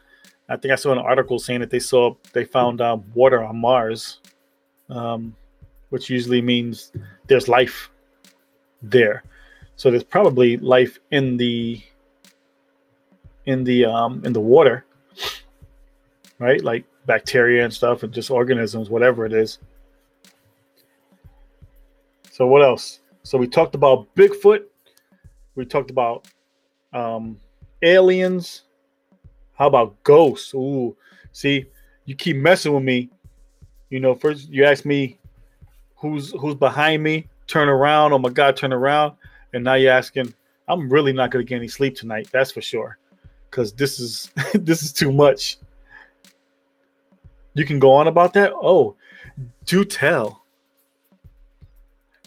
I 0.49 0.57
think 0.57 0.71
I 0.71 0.75
saw 0.75 0.91
an 0.91 0.97
article 0.97 1.37
saying 1.37 1.59
that 1.59 1.69
they 1.69 1.79
saw 1.79 2.15
they 2.31 2.45
found 2.45 2.81
um, 2.81 3.03
water 3.13 3.43
on 3.43 3.57
Mars, 3.57 4.19
um, 4.89 5.35
which 5.89 6.09
usually 6.09 6.41
means 6.41 6.91
there's 7.27 7.47
life 7.47 7.91
there. 8.81 9.23
So 9.75 9.91
there's 9.91 10.03
probably 10.03 10.57
life 10.57 10.97
in 11.11 11.37
the 11.37 11.81
in 13.45 13.63
the 13.63 13.85
um 13.85 14.21
in 14.25 14.33
the 14.33 14.39
water, 14.39 14.85
right? 16.39 16.63
Like 16.63 16.85
bacteria 17.05 17.63
and 17.63 17.73
stuff, 17.73 18.03
and 18.03 18.13
just 18.13 18.31
organisms, 18.31 18.89
whatever 18.89 19.25
it 19.25 19.33
is. 19.33 19.59
So 22.31 22.47
what 22.47 22.63
else? 22.63 22.99
So 23.23 23.37
we 23.37 23.47
talked 23.47 23.75
about 23.75 24.13
Bigfoot. 24.15 24.63
We 25.55 25.65
talked 25.65 25.91
about 25.91 26.27
um, 26.91 27.37
aliens. 27.81 28.63
How 29.53 29.67
about 29.67 30.01
ghosts? 30.03 30.53
Ooh, 30.53 30.95
see, 31.31 31.65
you 32.05 32.15
keep 32.15 32.37
messing 32.37 32.73
with 32.73 32.83
me. 32.83 33.09
You 33.89 33.99
know, 33.99 34.15
first 34.15 34.49
you 34.49 34.65
ask 34.65 34.83
me 34.83 35.19
who's 35.95 36.31
who's 36.31 36.55
behind 36.55 37.03
me. 37.03 37.27
Turn 37.45 37.69
around. 37.69 38.13
Oh 38.13 38.19
my 38.19 38.29
God, 38.29 38.57
turn 38.57 38.73
around 38.73 39.13
and 39.53 39.63
now 39.63 39.75
you're 39.75 39.93
asking, 39.93 40.33
I'm 40.67 40.89
really 40.89 41.13
not 41.13 41.31
going 41.31 41.45
to 41.45 41.49
get 41.49 41.57
any 41.57 41.67
sleep 41.67 41.95
tonight. 41.95 42.27
That's 42.31 42.51
for 42.51 42.61
sure, 42.61 42.97
because 43.53 43.71
this 43.73 43.99
is 43.99 44.31
this 44.53 44.81
is 44.81 44.91
too 44.91 45.11
much. 45.11 45.57
You 47.53 47.65
can 47.65 47.77
go 47.77 47.91
on 47.93 48.07
about 48.07 48.33
that. 48.33 48.51
Oh, 48.53 48.95
do 49.65 49.85
tell. 49.85 50.43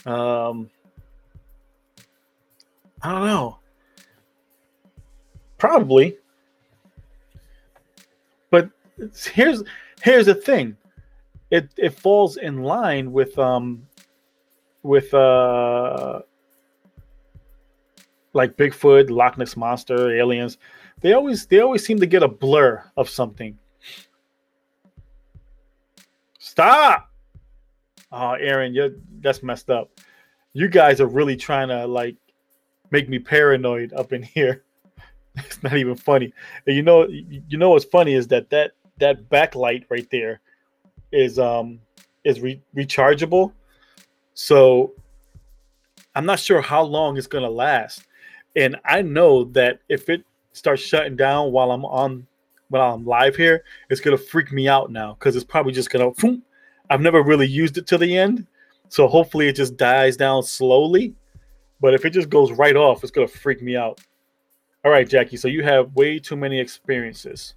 Um, 0.06 0.70
I 3.02 3.10
don't 3.10 3.26
know. 3.26 3.58
Probably. 5.58 6.16
But 8.50 8.70
here's 9.32 9.64
here's 10.02 10.26
the 10.26 10.34
thing. 10.34 10.76
It 11.50 11.70
it 11.76 11.98
falls 11.98 12.36
in 12.36 12.62
line 12.62 13.10
with 13.10 13.36
um 13.36 13.88
with 14.84 15.12
uh 15.12 16.20
like 18.32 18.56
Bigfoot, 18.56 19.10
Loch 19.10 19.38
Ness 19.38 19.56
monster, 19.56 20.14
aliens, 20.14 20.58
they 21.00 21.12
always 21.12 21.46
they 21.46 21.60
always 21.60 21.84
seem 21.84 21.98
to 22.00 22.06
get 22.06 22.22
a 22.22 22.28
blur 22.28 22.82
of 22.96 23.08
something. 23.08 23.58
Stop. 26.38 27.10
Oh, 28.12 28.32
Aaron, 28.32 28.74
you 28.74 29.00
that's 29.20 29.42
messed 29.42 29.70
up. 29.70 30.00
You 30.52 30.68
guys 30.68 31.00
are 31.00 31.06
really 31.06 31.36
trying 31.36 31.68
to 31.68 31.86
like 31.86 32.16
make 32.90 33.08
me 33.08 33.18
paranoid 33.18 33.92
up 33.92 34.12
in 34.12 34.22
here. 34.22 34.62
It's 35.38 35.62
not 35.62 35.76
even 35.76 35.96
funny. 35.96 36.32
And 36.66 36.74
you 36.74 36.82
know, 36.82 37.06
you 37.06 37.58
know 37.58 37.68
what's 37.68 37.84
funny 37.84 38.14
is 38.14 38.26
that 38.28 38.48
that 38.48 38.72
that 38.96 39.28
backlight 39.28 39.84
right 39.90 40.08
there 40.10 40.40
is 41.12 41.38
um 41.38 41.78
is 42.24 42.40
re- 42.40 42.62
rechargeable. 42.74 43.52
So 44.32 44.94
I'm 46.14 46.24
not 46.24 46.40
sure 46.40 46.62
how 46.62 46.82
long 46.82 47.18
it's 47.18 47.26
gonna 47.26 47.50
last. 47.50 48.06
And 48.56 48.76
I 48.86 49.02
know 49.02 49.44
that 49.52 49.80
if 49.90 50.08
it 50.08 50.24
starts 50.56 50.82
shutting 50.82 51.16
down 51.16 51.52
while 51.52 51.70
I'm 51.70 51.84
on 51.84 52.26
while 52.68 52.94
I'm 52.94 53.04
live 53.04 53.36
here, 53.36 53.62
it's 53.90 54.00
gonna 54.00 54.16
freak 54.16 54.52
me 54.52 54.68
out 54.68 54.90
now 54.90 55.14
because 55.14 55.36
it's 55.36 55.44
probably 55.44 55.72
just 55.72 55.90
gonna. 55.90 56.10
Boom. 56.12 56.42
I've 56.90 57.00
never 57.00 57.22
really 57.22 57.46
used 57.46 57.78
it 57.78 57.86
to 57.88 57.98
the 57.98 58.16
end, 58.16 58.46
so 58.88 59.06
hopefully 59.06 59.48
it 59.48 59.56
just 59.56 59.76
dies 59.76 60.16
down 60.16 60.42
slowly. 60.42 61.14
But 61.80 61.94
if 61.94 62.04
it 62.04 62.10
just 62.10 62.30
goes 62.30 62.52
right 62.52 62.76
off, 62.76 63.02
it's 63.02 63.12
gonna 63.12 63.28
freak 63.28 63.62
me 63.62 63.76
out. 63.76 64.00
All 64.84 64.90
right, 64.90 65.08
Jackie. 65.08 65.36
So 65.36 65.48
you 65.48 65.62
have 65.62 65.94
way 65.94 66.18
too 66.18 66.36
many 66.36 66.58
experiences. 66.58 67.54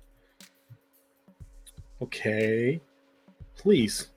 Okay, 2.01 2.79
please. 3.55 4.09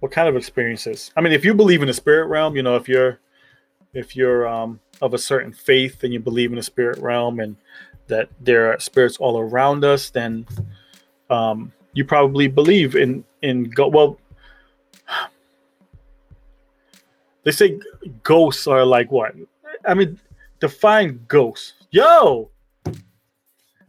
What 0.00 0.10
kind 0.10 0.28
of 0.28 0.36
experiences? 0.36 1.12
I 1.16 1.20
mean, 1.20 1.32
if 1.32 1.44
you 1.44 1.54
believe 1.54 1.82
in 1.82 1.86
the 1.88 1.94
spirit 1.94 2.26
realm, 2.26 2.56
you 2.56 2.62
know, 2.62 2.76
if 2.76 2.88
you're 2.88 3.20
if 3.94 4.16
you're 4.16 4.48
um 4.48 4.80
of 5.02 5.12
a 5.12 5.18
certain 5.18 5.52
faith 5.52 6.04
and 6.04 6.12
you 6.12 6.20
believe 6.20 6.50
in 6.50 6.56
the 6.56 6.62
spirit 6.62 6.98
realm 6.98 7.40
and 7.40 7.56
that 8.06 8.28
there 8.40 8.72
are 8.72 8.78
spirits 8.78 9.16
all 9.18 9.38
around 9.38 9.84
us, 9.84 10.08
then 10.10 10.46
um, 11.28 11.72
you 11.92 12.04
probably 12.04 12.46
believe 12.46 12.94
in 12.96 13.24
in 13.42 13.64
go. 13.64 13.88
Well, 13.88 14.18
they 17.42 17.50
say 17.50 17.80
ghosts 18.22 18.66
are 18.66 18.84
like 18.84 19.10
what? 19.10 19.34
I 19.86 19.94
mean, 19.94 20.18
define 20.60 21.24
ghosts. 21.26 21.74
Yo, 21.90 22.48
all 22.86 22.92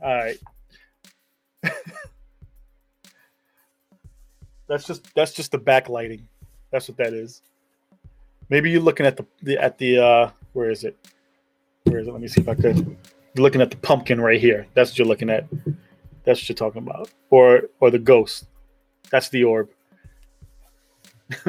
right. 0.02 0.38
that's 4.68 4.86
just 4.86 5.14
that's 5.16 5.34
just 5.34 5.52
the 5.52 5.60
backlighting. 5.60 6.22
That's 6.72 6.88
what 6.88 6.98
that 6.98 7.14
is. 7.14 7.44
Maybe 8.50 8.72
you're 8.72 8.82
looking 8.82 9.06
at 9.06 9.16
the, 9.16 9.26
the 9.44 9.58
at 9.60 9.78
the 9.78 10.00
uh 10.04 10.32
where 10.54 10.70
is 10.70 10.84
it? 10.84 10.96
Where 11.84 12.00
is 12.00 12.08
it? 12.08 12.12
Let 12.12 12.22
me 12.22 12.28
see 12.28 12.42
if 12.42 12.48
I 12.48 12.56
could. 12.56 12.78
You're 12.78 13.44
looking 13.44 13.62
at 13.62 13.72
the 13.72 13.78
pumpkin 13.78 14.22
right 14.22 14.40
here. 14.40 14.68
That's 14.74 14.92
what 14.92 15.00
you're 15.00 15.08
looking 15.08 15.30
at. 15.30 15.46
That's 16.24 16.40
what 16.42 16.50
you're 16.50 16.56
talking 16.56 16.84
about. 16.84 17.12
Or 17.30 17.64
or 17.80 17.92
the 17.92 18.00
ghost. 18.00 18.46
That's 19.10 19.30
the 19.30 19.44
orb. 19.44 19.70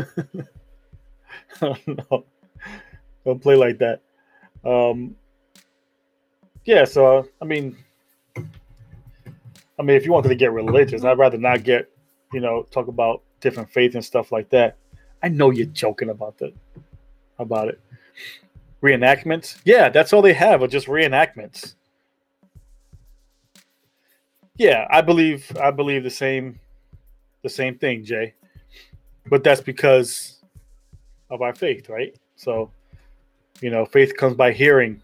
no. 1.63 2.25
Don't 3.25 3.41
play 3.41 3.55
like 3.57 3.79
that. 3.79 4.01
Um 4.65 5.17
yeah, 6.65 6.85
so 6.85 7.19
uh, 7.19 7.23
I 7.41 7.45
mean 7.45 7.77
I 8.37 9.83
mean 9.83 9.97
if 9.97 10.07
you 10.07 10.13
wanted 10.13 10.31
to 10.31 10.35
get 10.35 10.53
religious, 10.53 11.05
I'd 11.05 11.19
rather 11.19 11.39
not 11.39 11.63
get, 11.63 11.91
you 12.33 12.41
know, 12.41 12.63
talk 12.71 12.89
about 12.89 13.23
different 13.41 13.71
faith 13.71 13.95
and 13.95 14.05
stuff 14.05 14.33
like 14.33 14.49
that. 14.51 14.79
I 15.23 15.29
know 15.29 15.51
you're 15.51 15.67
joking 15.67 16.09
about 16.09 16.39
that 16.39 16.55
about 17.39 17.69
it 17.69 17.81
reenactments. 18.85 19.59
Yeah, 19.65 19.89
that's 19.89 20.13
all 20.13 20.21
they 20.21 20.35
have 20.35 20.63
are 20.63 20.69
just 20.69 20.87
reenactments. 20.87 21.75
Yeah, 24.57 24.87
I 24.91 25.01
believe 25.01 25.51
I 25.61 25.71
believe 25.71 26.05
the 26.05 26.11
same 26.11 26.61
the 27.43 27.49
same 27.49 27.79
thing, 27.79 28.05
Jay. 28.05 28.35
But 29.27 29.43
that's 29.43 29.63
because 29.63 30.43
of 31.31 31.41
our 31.41 31.55
faith, 31.55 31.89
right? 31.89 32.15
So, 32.37 32.71
you 33.63 33.71
know, 33.71 33.87
faith 33.87 34.17
comes 34.17 34.37
by 34.37 34.53
hearing 34.53 35.03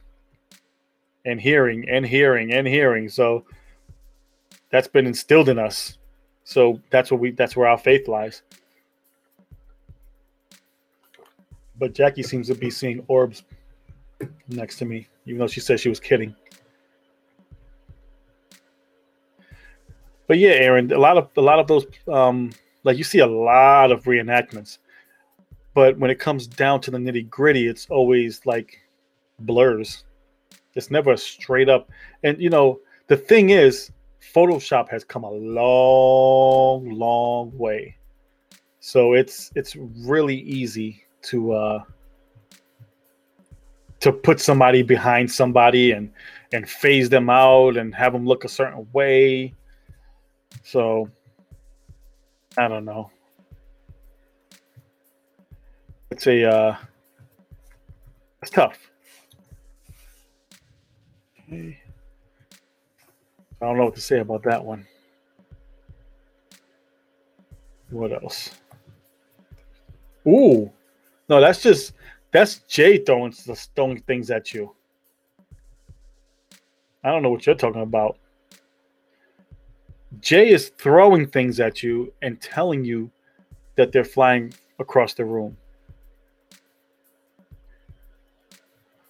and 1.25 1.41
hearing 1.41 1.89
and 1.89 2.07
hearing 2.07 2.53
and 2.53 2.67
hearing. 2.67 3.09
So 3.09 3.45
that's 4.71 4.89
been 4.89 5.07
instilled 5.07 5.49
in 5.49 5.59
us. 5.59 5.97
So 6.45 6.81
that's 6.91 7.11
what 7.11 7.21
we 7.21 7.31
that's 7.31 7.57
where 7.57 7.69
our 7.69 7.79
faith 7.79 8.09
lies. 8.09 8.43
But 11.79 11.95
Jackie 11.95 12.23
seems 12.23 12.49
to 12.49 12.55
be 12.55 12.69
seeing 12.69 13.03
orbs 13.09 13.43
next 14.49 14.77
to 14.79 14.85
me, 14.85 15.07
even 15.27 15.39
though 15.39 15.47
she 15.47 15.61
said 15.61 15.81
she 15.81 15.89
was 15.89 16.01
kidding. 16.01 16.35
But 20.27 20.39
yeah, 20.39 20.51
Aaron, 20.51 20.93
a 20.93 20.99
lot 20.99 21.19
of 21.19 21.29
a 21.37 21.41
lot 21.41 21.59
of 21.59 21.67
those, 21.67 21.87
um, 22.07 22.53
like 22.85 22.97
you 22.97 23.05
see 23.05 23.19
a 23.19 23.27
lot 23.27 23.91
of 23.91 24.05
reenactments, 24.05 24.79
but 25.75 25.99
when 25.99 26.11
it 26.11 26.19
comes 26.19 26.47
down 26.47 26.81
to 26.83 26.91
the 26.91 26.99
nitty 26.99 27.29
gritty, 27.29 27.67
it's 27.67 27.87
always 27.91 28.41
like 28.47 28.79
blurs. 29.41 30.05
It's 30.77 30.91
never 30.91 31.17
straight 31.17 31.69
up. 31.69 31.91
And 32.23 32.41
you 32.41 32.51
know, 32.51 32.81
the 33.09 33.17
thing 33.17 33.51
is, 33.51 33.91
Photoshop 34.35 34.89
has 34.91 35.03
come 35.03 35.25
a 35.25 35.31
long, 35.31 36.91
long 36.91 37.57
way. 37.59 37.97
So 38.79 39.15
it's 39.15 39.51
it's 39.57 39.75
really 39.77 40.37
easy 40.37 41.03
to 41.23 41.53
uh, 41.53 41.83
to 44.01 44.13
put 44.13 44.41
somebody 44.41 44.83
behind 44.83 45.31
somebody 45.31 45.93
and 45.93 46.11
and 46.53 46.69
phase 46.69 47.09
them 47.09 47.31
out 47.31 47.77
and 47.77 47.95
have 47.95 48.13
them 48.13 48.27
look 48.27 48.45
a 48.45 48.49
certain 48.49 48.87
way. 48.93 49.55
So 50.65 51.09
I 52.59 52.69
don't 52.69 52.85
know. 52.85 53.11
It's 56.11 56.27
a 56.27 56.51
uh, 56.51 56.77
it's 58.43 58.51
tough. 58.51 58.91
Okay. 61.47 61.79
I 63.63 63.67
don't 63.67 63.77
know 63.77 63.85
what 63.85 63.95
to 63.95 64.01
say 64.01 64.21
about 64.21 64.43
that 64.45 64.65
one. 64.65 64.87
What 67.91 68.13
else? 68.13 68.51
Ooh, 70.27 70.71
no, 71.29 71.41
that's 71.41 71.63
just 71.63 71.93
that's 72.33 72.59
Jay 72.69 72.99
throwing 72.99 73.33
throwing 73.33 74.01
things 74.03 74.31
at 74.31 74.55
you. 74.55 74.75
I 77.03 77.11
don't 77.11 77.23
know 77.23 77.31
what 77.31 77.47
you're 77.47 77.55
talking 77.55 77.83
about. 77.83 78.19
Jay 80.21 80.51
is 80.51 80.71
throwing 80.77 81.27
things 81.27 81.61
at 81.61 81.83
you 81.83 82.13
and 82.23 82.41
telling 82.41 82.85
you 82.85 83.11
that 83.77 83.93
they're 83.93 84.05
flying 84.05 84.53
across 84.79 85.15
the 85.15 85.25
room. 85.25 85.57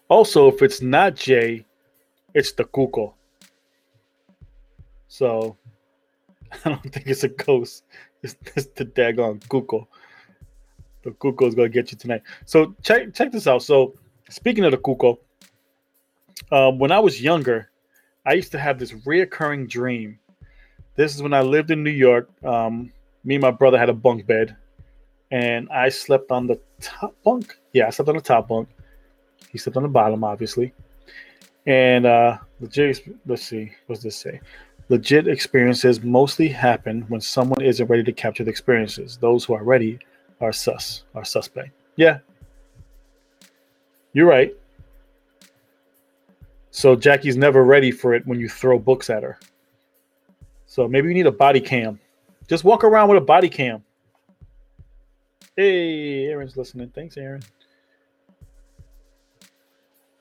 Also, 0.08 0.48
if 0.48 0.60
it's 0.62 0.82
not 0.82 1.16
Jay, 1.16 1.64
it's 2.34 2.52
the 2.52 2.64
Cuco. 2.64 3.14
So 5.08 5.56
I 6.64 6.68
don't 6.68 6.82
think 6.82 7.06
it's 7.06 7.24
a 7.24 7.28
ghost. 7.28 7.84
It's, 8.22 8.36
it's 8.54 8.66
the 8.76 8.84
daggone 8.84 9.40
Cuco. 9.46 9.86
The 11.02 11.10
Cuco 11.10 11.48
is 11.48 11.54
gonna 11.54 11.68
get 11.68 11.90
you 11.90 11.98
tonight. 11.98 12.22
So 12.44 12.74
check 12.82 13.14
check 13.14 13.32
this 13.32 13.46
out. 13.46 13.62
So 13.62 13.94
speaking 14.28 14.64
of 14.64 14.72
the 14.72 14.78
Cuco, 14.78 15.18
um, 16.52 16.78
when 16.78 16.92
I 16.92 16.98
was 16.98 17.20
younger, 17.20 17.70
I 18.26 18.34
used 18.34 18.52
to 18.52 18.58
have 18.58 18.78
this 18.78 18.92
reoccurring 18.92 19.68
dream. 19.68 20.18
This 20.96 21.14
is 21.14 21.22
when 21.22 21.32
I 21.32 21.40
lived 21.40 21.70
in 21.70 21.82
New 21.82 21.90
York. 21.90 22.28
Um, 22.44 22.92
me 23.24 23.36
and 23.36 23.42
my 23.42 23.50
brother 23.50 23.78
had 23.78 23.88
a 23.88 23.94
bunk 23.94 24.26
bed, 24.26 24.56
and 25.30 25.68
I 25.70 25.88
slept 25.88 26.30
on 26.30 26.46
the 26.46 26.60
top 26.80 27.14
bunk. 27.24 27.56
Yeah, 27.72 27.86
I 27.86 27.90
slept 27.90 28.08
on 28.08 28.16
the 28.16 28.22
top 28.22 28.48
bunk. 28.48 28.68
He 29.50 29.58
slept 29.58 29.76
on 29.76 29.82
the 29.82 29.88
bottom, 29.88 30.24
obviously. 30.24 30.72
And 31.66 32.06
uh, 32.06 32.38
legit, 32.60 33.02
let's 33.26 33.44
see, 33.44 33.72
what's 33.86 34.02
this 34.02 34.16
say? 34.16 34.40
Legit 34.88 35.28
experiences 35.28 36.02
mostly 36.02 36.48
happen 36.48 37.02
when 37.08 37.20
someone 37.20 37.62
isn't 37.62 37.86
ready 37.86 38.02
to 38.02 38.12
capture 38.12 38.44
the 38.44 38.50
experiences. 38.50 39.16
Those 39.18 39.44
who 39.44 39.54
are 39.54 39.62
ready 39.62 39.98
are 40.40 40.52
sus, 40.52 41.04
are 41.14 41.24
suspect. 41.24 41.70
Yeah, 41.96 42.18
you're 44.12 44.26
right. 44.26 44.54
So 46.70 46.94
Jackie's 46.94 47.36
never 47.36 47.64
ready 47.64 47.90
for 47.90 48.14
it 48.14 48.26
when 48.26 48.38
you 48.38 48.48
throw 48.48 48.78
books 48.78 49.10
at 49.10 49.22
her. 49.22 49.38
So 50.66 50.86
maybe 50.86 51.08
you 51.08 51.14
need 51.14 51.26
a 51.26 51.32
body 51.32 51.60
cam. 51.60 51.98
Just 52.48 52.64
walk 52.64 52.84
around 52.84 53.08
with 53.08 53.18
a 53.18 53.24
body 53.24 53.48
cam. 53.48 53.82
Hey, 55.56 56.26
Aaron's 56.26 56.56
listening. 56.56 56.90
Thanks, 56.94 57.16
Aaron. 57.16 57.42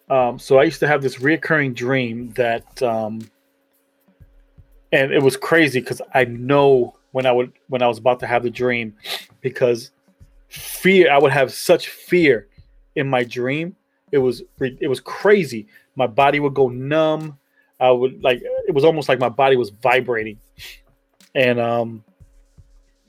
Um, 0.10 0.40
so 0.40 0.58
I 0.58 0.64
used 0.64 0.80
to 0.80 0.88
have 0.88 1.04
this 1.04 1.18
reoccurring 1.18 1.76
dream 1.76 2.32
that, 2.32 2.82
um, 2.82 3.22
and 4.92 5.12
it 5.12 5.22
was 5.22 5.38
crazy 5.38 5.80
because 5.80 6.02
I 6.16 6.26
know 6.26 6.96
when 7.12 7.28
I 7.28 7.32
would 7.32 7.54
when 7.68 7.84
I 7.84 7.88
was 7.88 8.00
about 8.00 8.20
to 8.22 8.28
have 8.28 8.42
the 8.42 8.50
dream, 8.50 8.96
because 9.42 9.92
fear 10.50 11.12
I 11.12 11.18
would 11.18 11.32
have 11.32 11.54
such 11.54 11.90
fear 11.90 12.48
in 12.96 13.08
my 13.08 13.24
dream. 13.24 13.76
It 14.12 14.18
was 14.18 14.44
it 14.60 14.90
was 14.90 15.00
crazy. 15.00 15.68
My 15.96 16.08
body 16.08 16.40
would 16.40 16.54
go 16.54 16.70
numb. 16.70 17.38
I 17.80 17.92
would 17.92 18.22
like 18.24 18.42
it 18.68 18.74
was 18.74 18.84
almost 18.84 19.08
like 19.08 19.20
my 19.20 19.30
body 19.30 19.56
was 19.56 19.70
vibrating, 19.70 20.40
and 21.36 21.60
um, 21.60 22.04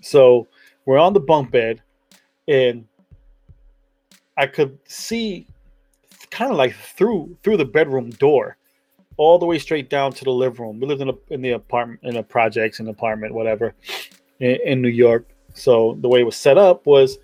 so 0.01 0.47
we're 0.85 0.99
on 0.99 1.13
the 1.13 1.21
bunk 1.21 1.51
bed, 1.51 1.83
and 2.47 2.87
I 4.37 4.47
could 4.47 4.79
see 4.87 5.47
kind 6.31 6.53
of 6.53 6.59
like 6.59 6.75
through 6.75 7.37
through 7.43 7.57
the 7.57 7.65
bedroom 7.65 8.11
door, 8.11 8.57
all 9.17 9.39
the 9.39 9.47
way 9.47 9.59
straight 9.59 9.91
down 9.91 10.13
to 10.13 10.25
the 10.25 10.31
living 10.31 10.65
room. 10.65 10.81
We 10.81 10.87
lived 10.87 11.01
in 11.01 11.09
a 11.09 11.15
in 11.31 11.43
the 11.43 11.53
apartment 11.53 12.01
in 12.03 12.17
a 12.17 12.23
projects, 12.23 12.79
an 12.81 12.89
apartment, 12.89 13.35
whatever, 13.35 13.75
in, 14.39 14.59
in 14.65 14.83
New 14.83 14.89
York. 14.89 15.29
So 15.55 15.97
the 16.01 16.09
way 16.09 16.21
it 16.21 16.25
was 16.25 16.37
set 16.37 16.59
up 16.59 16.87
was 16.87 17.19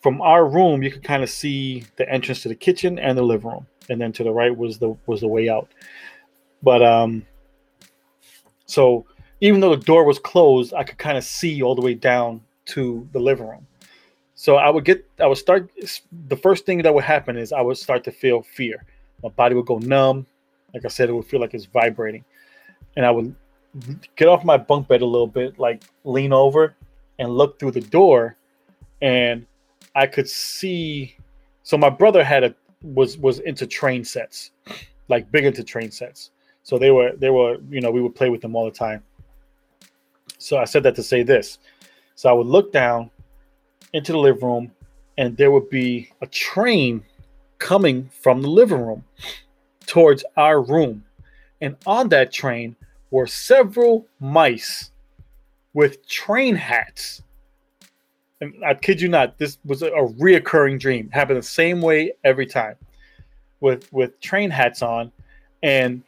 from 0.00 0.20
our 0.22 0.46
room, 0.46 0.82
you 0.82 0.90
could 0.90 1.04
kind 1.04 1.22
of 1.22 1.30
see 1.30 1.84
the 1.96 2.08
entrance 2.08 2.42
to 2.42 2.48
the 2.48 2.54
kitchen 2.54 2.98
and 2.98 3.16
the 3.16 3.22
living 3.22 3.50
room, 3.50 3.66
and 3.88 4.00
then 4.00 4.12
to 4.12 4.24
the 4.24 4.32
right 4.32 4.56
was 4.56 4.78
the 4.78 4.96
was 5.06 5.20
the 5.20 5.28
way 5.28 5.48
out. 5.48 5.68
But 6.62 6.82
um, 6.82 7.26
so 8.66 9.06
even 9.40 9.60
though 9.60 9.74
the 9.74 9.84
door 9.84 10.04
was 10.04 10.18
closed, 10.18 10.74
I 10.74 10.84
could 10.84 10.98
kind 10.98 11.16
of 11.16 11.24
see 11.24 11.62
all 11.62 11.74
the 11.74 11.82
way 11.82 11.94
down 11.94 12.42
to 12.66 13.08
the 13.12 13.20
living 13.20 13.48
room. 13.48 13.66
So 14.34 14.56
I 14.56 14.70
would 14.70 14.84
get, 14.84 15.06
I 15.20 15.26
would 15.26 15.38
start. 15.38 15.70
The 16.28 16.36
first 16.36 16.64
thing 16.64 16.82
that 16.82 16.94
would 16.94 17.04
happen 17.04 17.36
is 17.36 17.52
I 17.52 17.60
would 17.60 17.76
start 17.76 18.04
to 18.04 18.10
feel 18.10 18.42
fear. 18.42 18.84
My 19.22 19.28
body 19.28 19.54
would 19.54 19.66
go 19.66 19.78
numb. 19.78 20.26
Like 20.72 20.84
I 20.84 20.88
said, 20.88 21.10
it 21.10 21.12
would 21.12 21.26
feel 21.26 21.40
like 21.40 21.52
it's 21.52 21.66
vibrating, 21.66 22.24
and 22.96 23.04
I 23.04 23.10
would 23.10 23.34
get 24.16 24.28
off 24.28 24.44
my 24.44 24.56
bunk 24.56 24.88
bed 24.88 25.02
a 25.02 25.06
little 25.06 25.26
bit, 25.26 25.58
like 25.58 25.84
lean 26.04 26.32
over 26.32 26.74
and 27.18 27.36
look 27.36 27.58
through 27.58 27.72
the 27.72 27.80
door, 27.80 28.36
and 29.02 29.46
I 30.00 30.06
could 30.06 30.28
see. 30.28 31.14
So 31.62 31.76
my 31.76 31.90
brother 31.90 32.24
had 32.24 32.42
a 32.42 32.54
was 32.82 33.18
was 33.18 33.40
into 33.40 33.66
train 33.66 34.02
sets, 34.02 34.52
like 35.08 35.30
big 35.30 35.44
into 35.44 35.62
train 35.62 35.90
sets. 35.90 36.30
So 36.62 36.78
they 36.78 36.90
were 36.90 37.12
they 37.16 37.28
were 37.28 37.58
you 37.68 37.82
know 37.82 37.90
we 37.90 38.00
would 38.00 38.14
play 38.14 38.30
with 38.30 38.40
them 38.40 38.56
all 38.56 38.64
the 38.64 38.70
time. 38.70 39.02
So 40.38 40.56
I 40.56 40.64
said 40.64 40.82
that 40.84 40.94
to 40.94 41.02
say 41.02 41.22
this. 41.22 41.58
So 42.14 42.30
I 42.30 42.32
would 42.32 42.46
look 42.46 42.72
down 42.72 43.10
into 43.92 44.12
the 44.12 44.18
living 44.18 44.42
room, 44.42 44.72
and 45.18 45.36
there 45.36 45.50
would 45.50 45.68
be 45.68 46.10
a 46.22 46.26
train 46.26 47.02
coming 47.58 48.08
from 48.22 48.40
the 48.40 48.48
living 48.48 48.80
room 48.80 49.04
towards 49.86 50.24
our 50.38 50.62
room. 50.62 51.04
And 51.60 51.76
on 51.84 52.08
that 52.08 52.32
train 52.32 52.74
were 53.10 53.26
several 53.26 54.06
mice 54.18 54.92
with 55.74 56.06
train 56.08 56.56
hats. 56.56 57.22
And 58.40 58.54
I 58.64 58.74
kid 58.74 59.00
you 59.00 59.08
not, 59.08 59.38
this 59.38 59.58
was 59.64 59.82
a, 59.82 59.90
reoccurring 59.90 60.80
dream. 60.80 61.10
Happened 61.10 61.38
the 61.38 61.42
same 61.42 61.82
way 61.82 62.12
every 62.24 62.46
time. 62.46 62.76
With 63.60 63.92
with 63.92 64.18
train 64.20 64.50
hats 64.50 64.80
on. 64.80 65.12
And 65.62 66.02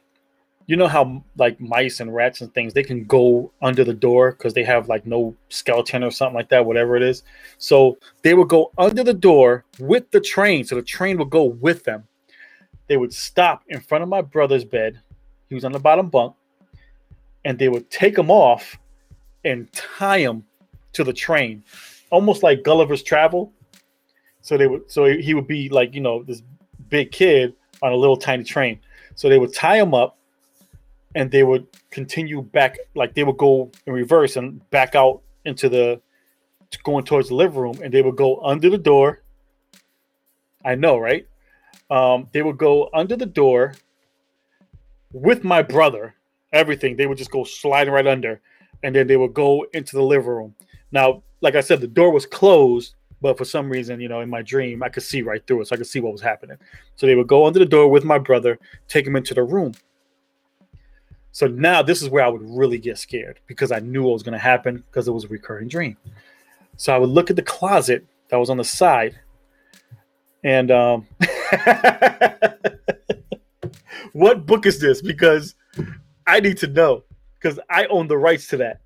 you 0.66 0.76
know 0.76 0.88
how 0.88 1.22
like 1.36 1.60
mice 1.60 2.00
and 2.00 2.14
rats 2.14 2.40
and 2.40 2.52
things 2.54 2.72
they 2.72 2.82
can 2.82 3.04
go 3.04 3.52
under 3.60 3.84
the 3.84 3.94
door 3.94 4.32
because 4.32 4.54
they 4.54 4.64
have 4.64 4.88
like 4.88 5.06
no 5.06 5.34
skeleton 5.48 6.04
or 6.04 6.10
something 6.10 6.34
like 6.34 6.48
that 6.48 6.64
whatever 6.64 6.96
it 6.96 7.02
is 7.02 7.22
so 7.58 7.98
they 8.22 8.34
would 8.34 8.48
go 8.48 8.70
under 8.78 9.02
the 9.02 9.14
door 9.14 9.64
with 9.80 10.10
the 10.12 10.20
train 10.20 10.64
so 10.64 10.74
the 10.74 10.82
train 10.82 11.18
would 11.18 11.30
go 11.30 11.44
with 11.44 11.84
them 11.84 12.04
they 12.86 12.96
would 12.96 13.12
stop 13.12 13.62
in 13.68 13.80
front 13.80 14.02
of 14.02 14.08
my 14.08 14.22
brother's 14.22 14.64
bed 14.64 15.00
he 15.48 15.54
was 15.54 15.64
on 15.64 15.72
the 15.72 15.78
bottom 15.78 16.08
bunk 16.08 16.34
and 17.44 17.58
they 17.58 17.68
would 17.68 17.90
take 17.90 18.16
him 18.16 18.30
off 18.30 18.78
and 19.44 19.70
tie 19.72 20.18
him 20.18 20.44
to 20.92 21.02
the 21.02 21.12
train 21.12 21.62
almost 22.12 22.44
like 22.44 22.62
gulliver's 22.62 23.02
travel. 23.02 23.52
So 24.42 24.56
they 24.56 24.68
would 24.68 24.88
so 24.88 25.06
he 25.06 25.34
would 25.34 25.48
be 25.48 25.68
like 25.68 25.94
you 25.94 26.00
know 26.00 26.22
this 26.22 26.42
big 26.88 27.10
kid 27.10 27.54
on 27.82 27.92
a 27.92 27.96
little 27.96 28.16
tiny 28.16 28.44
train. 28.44 28.78
So 29.16 29.28
they 29.28 29.38
would 29.38 29.52
tie 29.52 29.78
him 29.78 29.94
up 29.94 30.18
and 31.14 31.30
they 31.30 31.42
would 31.42 31.66
continue 31.90 32.42
back 32.42 32.78
like 32.94 33.14
they 33.14 33.24
would 33.24 33.38
go 33.38 33.72
in 33.86 33.92
reverse 33.92 34.36
and 34.36 34.68
back 34.70 34.94
out 34.94 35.22
into 35.44 35.68
the 35.68 36.00
going 36.84 37.04
towards 37.04 37.28
the 37.28 37.34
living 37.34 37.58
room 37.58 37.78
and 37.82 37.92
they 37.92 38.02
would 38.02 38.16
go 38.16 38.40
under 38.42 38.70
the 38.70 38.78
door. 38.78 39.22
I 40.64 40.74
know 40.74 40.98
right? 40.98 41.26
Um, 41.90 42.28
they 42.32 42.42
would 42.42 42.58
go 42.58 42.88
under 42.94 43.16
the 43.16 43.26
door 43.26 43.74
with 45.12 45.44
my 45.44 45.62
brother 45.62 46.14
everything. 46.52 46.96
They 46.96 47.06
would 47.06 47.18
just 47.18 47.30
go 47.30 47.44
sliding 47.44 47.92
right 47.92 48.06
under 48.06 48.40
and 48.82 48.94
then 48.94 49.06
they 49.06 49.16
would 49.16 49.34
go 49.34 49.66
into 49.72 49.96
the 49.96 50.02
living 50.02 50.28
room. 50.28 50.54
Now 50.90 51.22
like 51.42 51.54
i 51.54 51.60
said 51.60 51.80
the 51.80 51.86
door 51.86 52.10
was 52.10 52.24
closed 52.24 52.94
but 53.20 53.36
for 53.36 53.44
some 53.44 53.70
reason 53.70 54.00
you 54.00 54.08
know 54.08 54.20
in 54.20 54.30
my 54.30 54.42
dream 54.42 54.82
i 54.82 54.88
could 54.88 55.02
see 55.02 55.20
right 55.22 55.46
through 55.46 55.60
it 55.60 55.66
so 55.66 55.74
i 55.74 55.76
could 55.76 55.86
see 55.86 56.00
what 56.00 56.12
was 56.12 56.22
happening 56.22 56.56
so 56.96 57.06
they 57.06 57.14
would 57.14 57.28
go 57.28 57.46
under 57.46 57.58
the 57.58 57.66
door 57.66 57.88
with 57.88 58.04
my 58.04 58.18
brother 58.18 58.58
take 58.88 59.06
him 59.06 59.16
into 59.16 59.34
the 59.34 59.42
room 59.42 59.72
so 61.32 61.46
now 61.46 61.82
this 61.82 62.02
is 62.02 62.10
where 62.10 62.22
I 62.22 62.28
would 62.28 62.42
really 62.42 62.76
get 62.78 62.98
scared 62.98 63.40
because 63.46 63.72
I 63.72 63.78
knew 63.78 64.02
what 64.02 64.12
was 64.12 64.22
going 64.22 64.34
to 64.34 64.38
happen 64.38 64.84
because 64.86 65.08
it 65.08 65.12
was 65.12 65.24
a 65.24 65.28
recurring 65.28 65.66
dream. 65.66 65.96
So 66.76 66.94
I 66.94 66.98
would 66.98 67.08
look 67.08 67.30
at 67.30 67.36
the 67.36 67.42
closet 67.42 68.04
that 68.28 68.36
was 68.36 68.50
on 68.50 68.58
the 68.58 68.64
side, 68.64 69.18
and 70.44 70.70
um, 70.70 71.06
what 74.12 74.44
book 74.44 74.66
is 74.66 74.78
this? 74.78 75.00
Because 75.00 75.54
I 76.26 76.40
need 76.40 76.58
to 76.58 76.66
know 76.66 77.04
because 77.40 77.58
I 77.70 77.86
own 77.86 78.08
the 78.08 78.18
rights 78.18 78.48
to 78.48 78.58
that. 78.58 78.80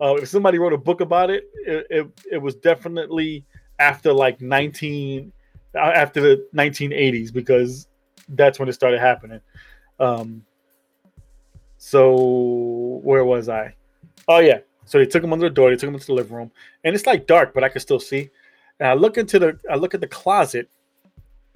Uh, 0.00 0.16
if 0.16 0.28
somebody 0.28 0.58
wrote 0.58 0.72
a 0.72 0.78
book 0.78 1.00
about 1.00 1.30
it, 1.30 1.44
it, 1.64 1.86
it, 1.90 2.06
it 2.32 2.38
was 2.38 2.54
definitely 2.56 3.44
after 3.78 4.12
like 4.12 4.40
19 4.40 5.32
uh, 5.74 5.78
after 5.78 6.20
the 6.20 6.46
1980s 6.54 7.32
because 7.32 7.88
that's 8.30 8.58
when 8.58 8.68
it 8.68 8.72
started 8.72 9.00
happening. 9.00 9.40
Um, 9.98 10.44
so 11.78 13.00
where 13.02 13.24
was 13.24 13.48
I? 13.48 13.74
Oh 14.28 14.38
yeah. 14.38 14.58
So 14.84 14.98
they 14.98 15.06
took 15.06 15.22
him 15.22 15.32
under 15.32 15.48
the 15.48 15.54
door. 15.54 15.70
They 15.70 15.76
took 15.76 15.88
him 15.88 15.94
into 15.94 16.06
the 16.06 16.14
living 16.14 16.36
room, 16.36 16.50
and 16.84 16.94
it's 16.94 17.06
like 17.06 17.26
dark, 17.26 17.52
but 17.52 17.64
I 17.64 17.68
can 17.68 17.80
still 17.80 18.00
see. 18.00 18.30
And 18.78 18.88
I 18.88 18.94
look 18.94 19.18
into 19.18 19.38
the, 19.38 19.58
I 19.70 19.74
look 19.74 19.94
at 19.94 20.00
the 20.00 20.06
closet, 20.06 20.70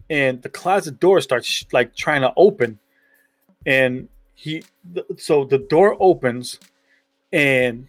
and 0.09 0.43
the 0.43 0.49
closet 0.49 0.99
door 0.99 1.21
starts 1.21 1.65
like 1.73 1.95
trying 1.95 2.23
to 2.23 2.33
open, 2.37 2.79
and 3.67 4.09
he, 4.35 4.65
so 5.17 5.45
the 5.45 5.59
door 5.59 5.97
opens, 6.01 6.59
and 7.33 7.87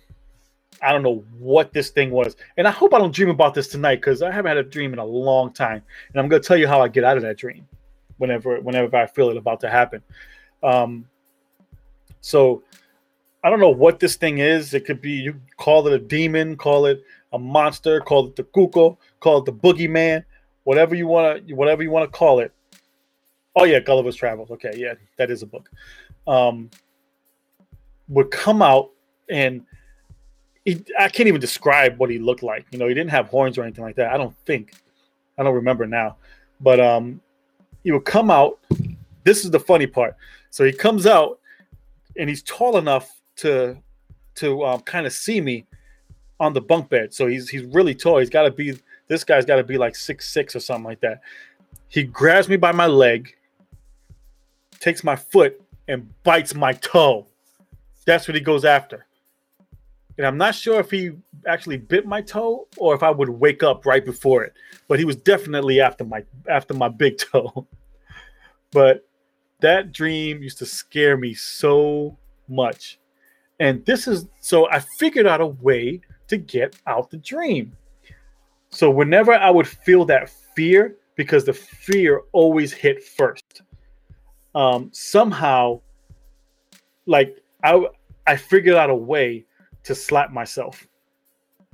I 0.82 0.92
don't 0.92 1.04
know 1.04 1.24
what 1.38 1.74
this 1.74 1.90
thing 1.90 2.10
was. 2.12 2.36
And 2.58 2.68
I 2.68 2.72
hope 2.72 2.94
I 2.94 2.98
don't 2.98 3.14
dream 3.14 3.30
about 3.30 3.54
this 3.54 3.68
tonight 3.68 3.98
because 3.98 4.22
I 4.22 4.32
haven't 4.32 4.50
had 4.50 4.58
a 4.58 4.64
dream 4.64 4.94
in 4.94 5.00
a 5.00 5.06
long 5.06 5.54
time. 5.54 5.84
And 6.10 6.22
I'm 6.22 6.28
gonna 6.28 6.42
tell 6.42 6.58
you 6.58 6.68
how 6.68 6.82
I 6.82 6.88
get 6.88 7.04
out 7.04 7.18
of 7.18 7.24
that 7.24 7.38
dream 7.38 7.68
whenever 8.18 8.60
whenever 8.62 8.96
I 8.98 9.06
feel 9.06 9.30
it 9.30 9.38
about 9.38 9.60
to 9.62 9.70
happen. 9.70 10.02
Um 10.64 11.06
so 12.22 12.64
I 13.44 13.50
don't 13.50 13.60
know 13.60 13.70
what 13.70 14.00
this 14.00 14.16
thing 14.16 14.40
is. 14.40 14.74
It 14.74 14.86
could 14.86 15.02
be 15.02 15.12
you 15.12 15.40
call 15.58 15.88
it 15.88 15.94
a 15.94 16.00
demon, 16.00 16.56
call 16.56 16.88
it 16.88 17.04
a 17.34 17.40
monster, 17.40 18.00
call 18.02 18.28
it 18.28 18.36
the 18.36 18.44
cuco, 18.44 18.98
call 19.20 19.40
it 19.40 19.46
the 19.46 19.54
boogeyman, 19.54 20.24
whatever 20.64 20.96
you 20.96 21.08
want 21.08 21.48
to 21.48 21.54
whatever 21.54 21.84
you 21.84 21.92
want 21.92 22.12
to 22.12 22.18
call 22.18 22.40
it. 22.40 22.52
Oh 23.56 23.66
yeah, 23.66 23.80
Gulliver's 23.80 24.16
Travels. 24.16 24.50
Okay, 24.50 24.74
yeah, 24.76 24.96
that 25.18 25.30
is 25.30 25.44
a 25.44 25.46
book. 25.46 25.70
Um 26.28 26.72
would 28.08 28.32
come 28.32 28.62
out 28.62 28.92
and 29.30 29.64
he, 30.66 30.84
I 31.00 31.10
can't 31.10 31.28
even 31.28 31.42
describe 31.42 31.98
what 31.98 32.10
he 32.10 32.20
looked 32.20 32.44
like. 32.44 32.66
You 32.72 32.80
know, 32.80 32.88
he 32.88 32.94
didn't 32.94 33.12
have 33.12 33.28
horns 33.28 33.58
or 33.58 33.64
anything 33.64 33.84
like 33.84 33.96
that. 33.96 34.14
I 34.14 34.18
don't 34.18 34.36
think. 34.46 34.74
I 35.38 35.44
don't 35.44 35.56
remember 35.56 35.88
now. 35.88 36.18
But 36.60 36.80
um 36.80 37.22
he 37.84 37.92
would 37.92 38.06
come 38.06 38.30
out. 38.30 38.60
This 39.24 39.44
is 39.44 39.52
the 39.52 39.60
funny 39.60 39.88
part. 39.88 40.16
So 40.52 40.64
he 40.64 40.72
comes 40.72 41.08
out 41.08 41.40
and 42.18 42.30
he's 42.30 42.44
tall 42.44 42.78
enough 42.78 43.22
to 43.38 43.78
to 44.36 44.64
um, 44.64 44.82
kind 44.82 45.06
of 45.06 45.14
see 45.14 45.42
me 45.42 45.66
on 46.40 46.54
the 46.54 46.62
bunk 46.62 46.90
bed. 46.90 47.14
So 47.14 47.28
he's 47.28 47.50
he's 47.50 47.64
really 47.64 47.96
tall. 47.96 48.20
He's 48.20 48.30
got 48.30 48.44
to 48.44 48.52
be 48.52 48.78
this 49.08 49.24
guy's 49.24 49.46
got 49.46 49.56
to 49.56 49.64
be 49.64 49.78
like 49.78 49.96
six 49.96 50.30
six 50.30 50.56
or 50.56 50.60
something 50.60 50.86
like 50.86 51.02
that. 51.02 51.22
He 51.88 52.04
grabs 52.04 52.48
me 52.48 52.56
by 52.56 52.72
my 52.72 52.88
leg, 52.88 53.36
takes 54.80 55.04
my 55.04 55.16
foot, 55.16 55.62
and 55.88 56.08
bites 56.24 56.54
my 56.54 56.74
toe. 56.74 57.26
That's 58.06 58.28
what 58.28 58.36
he 58.36 58.42
goes 58.42 58.64
after 58.64 59.06
and 60.18 60.28
I'm 60.28 60.38
not 60.38 60.56
sure 60.56 60.80
if 60.80 60.92
he 60.92 61.12
actually 61.48 61.78
bit 61.78 62.06
my 62.06 62.22
toe 62.22 62.68
or 62.78 62.94
if 62.94 63.04
I 63.04 63.10
would 63.10 63.30
wake 63.30 63.64
up 63.64 63.86
right 63.86 64.04
before 64.04 64.44
it. 64.44 64.54
But 64.88 65.00
he 65.00 65.06
was 65.06 65.16
definitely 65.16 65.80
after 65.80 66.04
my 66.04 66.24
after 66.50 66.74
my 66.74 66.90
big 66.90 67.18
toe. 67.32 67.68
but 68.72 69.08
that 69.62 69.92
dream 69.92 70.42
used 70.42 70.58
to 70.60 70.66
scare 70.66 71.18
me 71.18 71.34
so 71.34 72.18
much. 72.48 73.00
And 73.60 73.86
this 73.86 74.08
is 74.08 74.28
so 74.40 74.70
I 74.70 74.80
figured 74.80 75.28
out 75.28 75.42
a 75.42 75.48
way 75.48 76.02
to 76.28 76.38
get 76.38 76.76
out 76.88 77.10
the 77.10 77.18
dream. 77.18 77.76
So 78.70 78.90
whenever 78.90 79.34
I 79.34 79.50
would 79.50 79.68
feel 79.68 80.06
that 80.06 80.30
fear, 80.56 80.96
because 81.16 81.46
the 81.46 81.54
fear 81.54 82.22
always 82.32 82.72
hit 82.72 83.04
first, 83.04 83.62
um, 84.56 84.90
somehow, 84.94 85.82
like 87.06 87.38
I 87.64 87.86
I 88.26 88.36
figured 88.36 88.76
out 88.76 88.90
a 88.90 88.96
way 88.96 89.46
to 89.84 89.96
slap 89.96 90.32
myself 90.32 90.88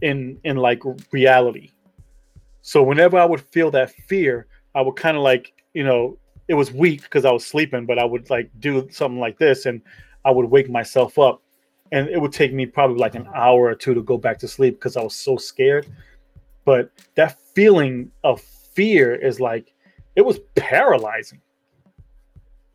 in 0.01 0.39
in 0.43 0.57
like 0.57 0.81
reality. 1.11 1.71
So 2.61 2.83
whenever 2.83 3.17
I 3.17 3.25
would 3.25 3.41
feel 3.41 3.71
that 3.71 3.91
fear, 3.91 4.47
I 4.75 4.81
would 4.81 4.95
kind 4.95 5.15
of 5.15 5.23
like, 5.23 5.53
you 5.73 5.83
know, 5.83 6.17
it 6.47 6.53
was 6.53 6.71
weak 6.71 7.03
because 7.03 7.25
I 7.25 7.31
was 7.31 7.45
sleeping, 7.45 7.85
but 7.85 7.99
I 7.99 8.05
would 8.05 8.29
like 8.29 8.49
do 8.59 8.87
something 8.91 9.19
like 9.19 9.37
this 9.37 9.65
and 9.65 9.81
I 10.25 10.31
would 10.31 10.45
wake 10.45 10.69
myself 10.69 11.17
up. 11.17 11.41
And 11.91 12.09
it 12.09 12.19
would 12.19 12.33
take 12.33 12.53
me 12.53 12.65
probably 12.65 12.97
like 12.97 13.15
an 13.15 13.29
hour 13.33 13.67
or 13.67 13.75
two 13.75 13.93
to 13.93 14.01
go 14.01 14.17
back 14.17 14.37
to 14.39 14.47
sleep 14.47 14.75
because 14.75 14.97
I 14.97 15.01
was 15.01 15.15
so 15.15 15.37
scared. 15.37 15.87
But 16.65 16.91
that 17.15 17.39
feeling 17.53 18.11
of 18.25 18.41
fear 18.41 19.15
is 19.15 19.39
like 19.39 19.73
it 20.15 20.25
was 20.25 20.39
paralyzing. 20.55 21.41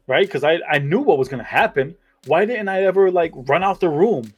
Right? 0.07 0.27
Because 0.27 0.45
I, 0.45 0.61
I 0.71 0.79
knew 0.79 1.01
what 1.01 1.19
was 1.19 1.29
gonna 1.29 1.43
happen. 1.45 1.95
Why 2.27 2.47
didn't 2.47 2.69
I 2.69 2.85
ever 2.85 3.11
like 3.11 3.33
run 3.35 3.63
out 3.63 3.81
the 3.81 3.91
room? 3.91 4.33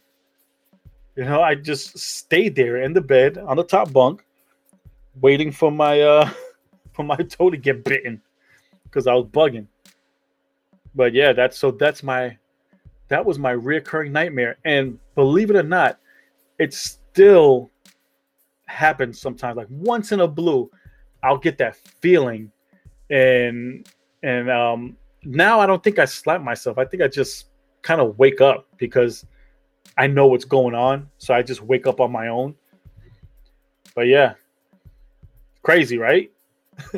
You 1.16 1.24
know, 1.24 1.42
I 1.42 1.54
just 1.54 1.96
stayed 1.98 2.56
there 2.56 2.82
in 2.82 2.92
the 2.92 3.00
bed 3.00 3.38
on 3.38 3.56
the 3.56 3.64
top 3.64 3.92
bunk, 3.92 4.24
waiting 5.20 5.52
for 5.52 5.70
my 5.70 6.00
uh 6.00 6.30
for 6.92 7.04
my 7.04 7.16
toe 7.16 7.50
to 7.50 7.56
get 7.56 7.84
bitten 7.84 8.20
because 8.84 9.06
I 9.06 9.14
was 9.14 9.26
bugging. 9.26 9.66
But 10.94 11.12
yeah, 11.12 11.32
that's 11.32 11.58
so 11.58 11.70
that's 11.70 12.02
my 12.02 12.36
that 13.08 13.24
was 13.24 13.38
my 13.38 13.52
reoccurring 13.52 14.10
nightmare. 14.10 14.56
And 14.64 14.98
believe 15.14 15.50
it 15.50 15.56
or 15.56 15.62
not, 15.62 16.00
it 16.58 16.74
still 16.74 17.70
happens 18.66 19.20
sometimes. 19.20 19.56
Like 19.56 19.68
once 19.70 20.10
in 20.10 20.20
a 20.20 20.28
blue, 20.28 20.70
I'll 21.22 21.38
get 21.38 21.58
that 21.58 21.76
feeling. 21.76 22.50
And 23.10 23.88
and 24.22 24.50
um 24.50 24.96
now 25.24 25.60
I 25.60 25.66
don't 25.66 25.82
think 25.82 25.98
I 25.98 26.06
slap 26.06 26.42
myself. 26.42 26.78
I 26.78 26.84
think 26.84 27.02
I 27.02 27.08
just 27.08 27.46
kind 27.82 28.00
of 28.00 28.18
wake 28.18 28.40
up 28.40 28.66
because 28.78 29.26
I 29.96 30.06
know 30.06 30.26
what's 30.26 30.44
going 30.44 30.74
on, 30.74 31.08
so 31.18 31.34
I 31.34 31.42
just 31.42 31.62
wake 31.62 31.86
up 31.86 32.00
on 32.00 32.10
my 32.10 32.28
own. 32.28 32.54
But 33.94 34.08
yeah, 34.08 34.34
crazy, 35.62 35.98
right? 35.98 36.30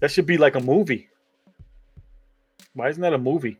that 0.00 0.10
should 0.10 0.26
be 0.26 0.36
like 0.36 0.56
a 0.56 0.60
movie. 0.60 1.08
Why 2.74 2.88
isn't 2.88 3.02
that 3.02 3.14
a 3.14 3.18
movie? 3.18 3.58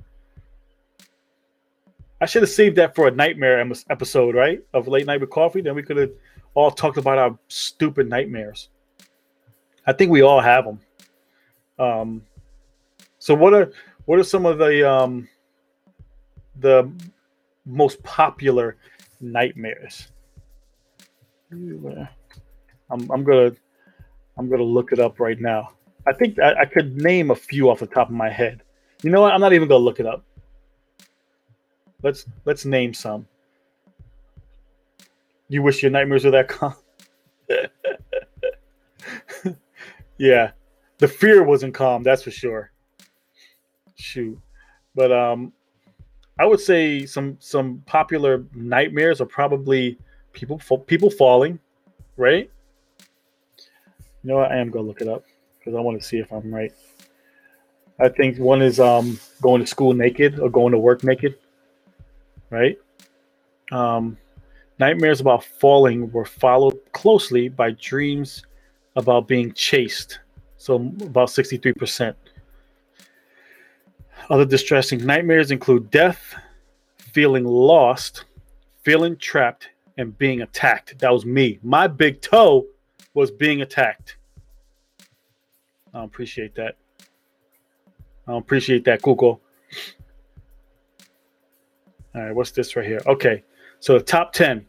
I 2.21 2.27
should 2.27 2.43
have 2.43 2.51
saved 2.51 2.77
that 2.77 2.95
for 2.95 3.09
a 3.09 3.11
nightmare 3.11 3.65
episode, 3.91 4.35
right? 4.35 4.61
Of 4.75 4.89
late 4.89 5.07
night 5.07 5.21
with 5.21 5.31
coffee. 5.31 5.61
Then 5.61 5.75
we 5.75 5.83
could 5.83 5.97
have 5.97 6.11
all 6.55 6.71
talked 6.71 6.99
about 6.99 7.19
our 7.19 7.39
stupid 7.49 8.09
nightmares. 8.09 8.69
I 9.87 9.93
think 9.93 10.11
we 10.11 10.23
all 10.23 10.41
have 10.41 10.65
them. 10.65 10.81
Um, 11.79 12.23
so 13.19 13.35
what 13.35 13.55
are 13.55 13.73
what 14.07 14.19
are 14.19 14.25
some 14.25 14.47
of 14.47 14.59
the 14.59 14.89
um, 14.91 15.29
the 16.61 16.91
most 17.67 18.03
popular 18.03 18.77
nightmares. 19.21 20.09
I'm, 21.53 23.11
I'm 23.11 23.25
gonna 23.25 23.53
I'm 24.37 24.49
gonna 24.49 24.63
look 24.63 24.93
it 24.93 24.99
up 24.99 25.21
right 25.21 25.41
now. 25.41 25.71
I 26.07 26.13
think 26.13 26.39
I, 26.39 26.61
I 26.61 26.65
could 26.65 26.97
name 26.97 27.31
a 27.31 27.35
few 27.35 27.71
off 27.71 27.81
the 27.81 27.87
top 27.87 28.09
of 28.09 28.15
my 28.15 28.31
head. 28.31 28.63
You 29.03 29.11
know 29.11 29.21
what? 29.21 29.33
I'm 29.33 29.41
not 29.41 29.53
even 29.53 29.69
gonna 29.69 29.85
look 29.85 30.01
it 30.01 30.07
up. 30.07 30.25
Let's 32.03 32.27
let's 32.45 32.65
name 32.65 32.95
some. 32.95 33.27
You 35.49 35.63
wish 35.63 35.83
your 35.83 35.91
nightmares 35.91 36.25
were 36.25 36.31
that 36.33 36.49
calm. 36.49 36.75
yeah, 40.19 40.51
the 40.99 41.09
fear 41.09 41.43
wasn't 41.43 41.75
calm. 41.75 42.03
That's 42.03 42.23
for 42.23 42.31
sure. 42.31 42.71
Shoot, 43.97 44.39
but 44.95 45.11
um, 45.11 45.53
I 46.39 46.47
would 46.47 46.61
say 46.61 47.05
some 47.05 47.37
some 47.41 47.83
popular 47.87 48.45
nightmares 48.55 49.21
are 49.21 49.27
probably 49.27 49.99
people 50.33 50.59
people 50.87 51.11
falling, 51.11 51.59
right? 52.17 52.51
You 54.23 54.29
know 54.29 54.37
what? 54.37 54.53
I 54.53 54.59
am 54.59 54.71
gonna 54.71 54.87
look 54.87 55.01
it 55.01 55.09
up 55.09 55.25
because 55.59 55.75
I 55.75 55.81
want 55.81 56.01
to 56.01 56.07
see 56.07 56.19
if 56.19 56.33
I'm 56.33 56.55
right. 56.55 56.73
I 58.01 58.09
think 58.09 58.39
one 58.39 58.63
is 58.63 58.79
um, 58.79 59.19
going 59.43 59.61
to 59.61 59.67
school 59.67 59.93
naked 59.93 60.39
or 60.39 60.49
going 60.49 60.71
to 60.71 60.79
work 60.79 61.03
naked, 61.03 61.37
right? 62.51 62.79
Um, 63.73 64.17
nightmares 64.79 65.21
about 65.21 65.43
falling 65.43 66.11
were 66.13 66.25
followed 66.25 66.79
closely 66.93 67.49
by 67.49 67.73
dreams 67.73 68.45
about 68.95 69.27
being 69.27 69.53
chased, 69.53 70.21
so 70.57 70.77
about 70.77 71.31
sixty-three 71.31 71.73
percent. 71.73 72.17
Other 74.31 74.45
distressing 74.45 75.05
nightmares 75.05 75.51
include 75.51 75.91
death, 75.91 76.35
feeling 76.99 77.45
lost, 77.45 78.25
feeling 78.83 79.17
trapped, 79.17 79.69
and 79.97 80.17
being 80.17 80.43
attacked. 80.43 80.99
That 80.99 81.13
was 81.13 81.25
me. 81.25 81.59
My 81.63 81.87
big 81.87 82.21
toe 82.21 82.67
was 83.15 83.31
being 83.31 83.63
attacked. 83.63 84.17
I 85.95 86.05
appreciate 86.05 86.55
that. 86.55 86.77
I 88.27 88.37
appreciate 88.37 88.85
that, 88.85 89.03
Google. 89.03 89.41
All 92.15 92.23
right, 92.23 92.35
what's 92.35 92.51
this 92.51 92.77
right 92.77 92.87
here? 92.87 93.01
Okay, 93.07 93.43
so 93.81 93.95
the 93.95 94.05
top 94.05 94.33
10 94.33 94.67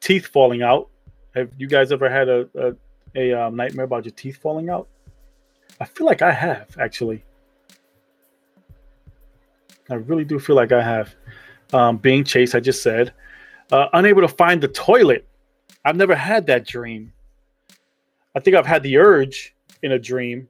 teeth 0.00 0.26
falling 0.26 0.62
out. 0.62 0.88
Have 1.34 1.50
you 1.56 1.68
guys 1.68 1.92
ever 1.92 2.08
had 2.08 2.28
a, 2.28 2.48
a, 2.54 2.74
a 3.14 3.32
um, 3.32 3.56
nightmare 3.56 3.84
about 3.84 4.04
your 4.04 4.12
teeth 4.12 4.38
falling 4.38 4.68
out? 4.68 4.88
I 5.80 5.84
feel 5.84 6.06
like 6.06 6.22
I 6.22 6.32
have, 6.32 6.76
actually. 6.78 7.24
I 9.90 9.94
really 9.94 10.24
do 10.24 10.38
feel 10.38 10.56
like 10.56 10.72
I 10.72 10.82
have. 10.82 11.14
Um, 11.72 11.98
being 11.98 12.24
chased, 12.24 12.54
I 12.54 12.60
just 12.60 12.82
said. 12.82 13.12
Uh, 13.70 13.88
unable 13.92 14.22
to 14.22 14.28
find 14.28 14.62
the 14.62 14.68
toilet. 14.68 15.26
I've 15.84 15.96
never 15.96 16.14
had 16.14 16.46
that 16.46 16.66
dream. 16.66 17.12
I 18.34 18.40
think 18.40 18.56
I've 18.56 18.66
had 18.66 18.82
the 18.82 18.96
urge 18.98 19.54
in 19.82 19.92
a 19.92 19.98
dream, 19.98 20.48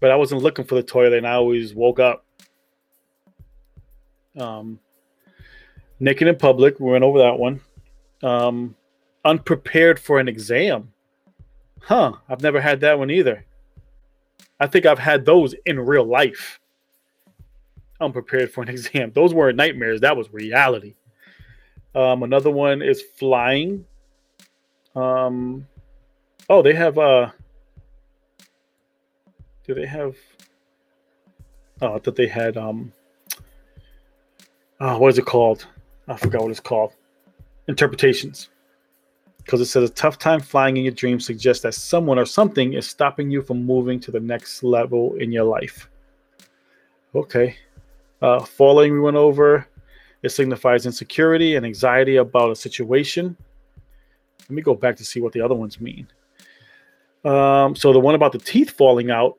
but 0.00 0.10
I 0.10 0.16
wasn't 0.16 0.42
looking 0.42 0.64
for 0.64 0.74
the 0.74 0.82
toilet 0.82 1.14
and 1.18 1.26
I 1.26 1.32
always 1.32 1.74
woke 1.74 2.00
up. 2.00 2.24
Um, 4.38 4.78
Naked 6.00 6.28
in 6.28 6.36
public, 6.36 6.78
we 6.78 6.92
went 6.92 7.02
over 7.02 7.18
that 7.18 7.38
one. 7.38 7.60
Um, 8.22 8.76
unprepared 9.24 9.98
for 9.98 10.20
an 10.20 10.28
exam. 10.28 10.92
Huh, 11.80 12.12
I've 12.28 12.42
never 12.42 12.60
had 12.60 12.80
that 12.80 12.98
one 12.98 13.10
either. 13.10 13.44
I 14.60 14.66
think 14.66 14.86
I've 14.86 14.98
had 14.98 15.24
those 15.24 15.54
in 15.66 15.80
real 15.80 16.04
life. 16.04 16.57
Unprepared 18.00 18.52
for 18.52 18.62
an 18.62 18.68
exam. 18.76 19.12
Those 19.14 19.34
weren't 19.34 19.56
nightmares, 19.56 20.00
that 20.00 20.16
was 20.16 20.32
reality. 20.32 20.94
Um, 21.94 22.22
another 22.22 22.50
one 22.50 22.82
is 22.82 23.02
flying. 23.02 23.84
Um, 24.94 25.66
oh, 26.48 26.62
they 26.62 26.74
have 26.74 26.98
uh 26.98 27.30
do 29.66 29.74
they 29.74 29.86
have 29.86 30.16
oh 31.82 31.98
that 31.98 32.16
they 32.16 32.26
had 32.26 32.56
um 32.56 32.92
oh 34.80 34.98
what 34.98 35.08
is 35.08 35.18
it 35.18 35.26
called? 35.26 35.66
I 36.06 36.16
forgot 36.16 36.42
what 36.42 36.50
it's 36.50 36.60
called. 36.60 36.94
Interpretations. 37.68 38.48
Because 39.38 39.60
it 39.60 39.66
says 39.66 39.88
a 39.88 39.92
tough 39.92 40.18
time 40.18 40.40
flying 40.40 40.76
in 40.76 40.84
your 40.84 40.92
dreams 40.92 41.24
suggests 41.24 41.62
that 41.62 41.74
someone 41.74 42.18
or 42.18 42.26
something 42.26 42.74
is 42.74 42.86
stopping 42.86 43.30
you 43.30 43.40
from 43.42 43.64
moving 43.64 43.98
to 44.00 44.10
the 44.10 44.20
next 44.20 44.62
level 44.62 45.14
in 45.14 45.32
your 45.32 45.44
life. 45.44 45.88
Okay. 47.14 47.56
Uh, 48.20 48.40
falling, 48.40 48.92
we 48.92 49.00
went 49.00 49.16
over. 49.16 49.66
It 50.22 50.30
signifies 50.30 50.86
insecurity 50.86 51.56
and 51.56 51.64
anxiety 51.64 52.16
about 52.16 52.50
a 52.50 52.56
situation. 52.56 53.36
Let 54.40 54.50
me 54.50 54.62
go 54.62 54.74
back 54.74 54.96
to 54.96 55.04
see 55.04 55.20
what 55.20 55.32
the 55.32 55.40
other 55.40 55.54
ones 55.54 55.80
mean. 55.80 56.08
Um, 57.24 57.76
so 57.76 57.92
the 57.92 58.00
one 58.00 58.14
about 58.14 58.32
the 58.32 58.38
teeth 58.38 58.70
falling 58.70 59.10
out 59.10 59.38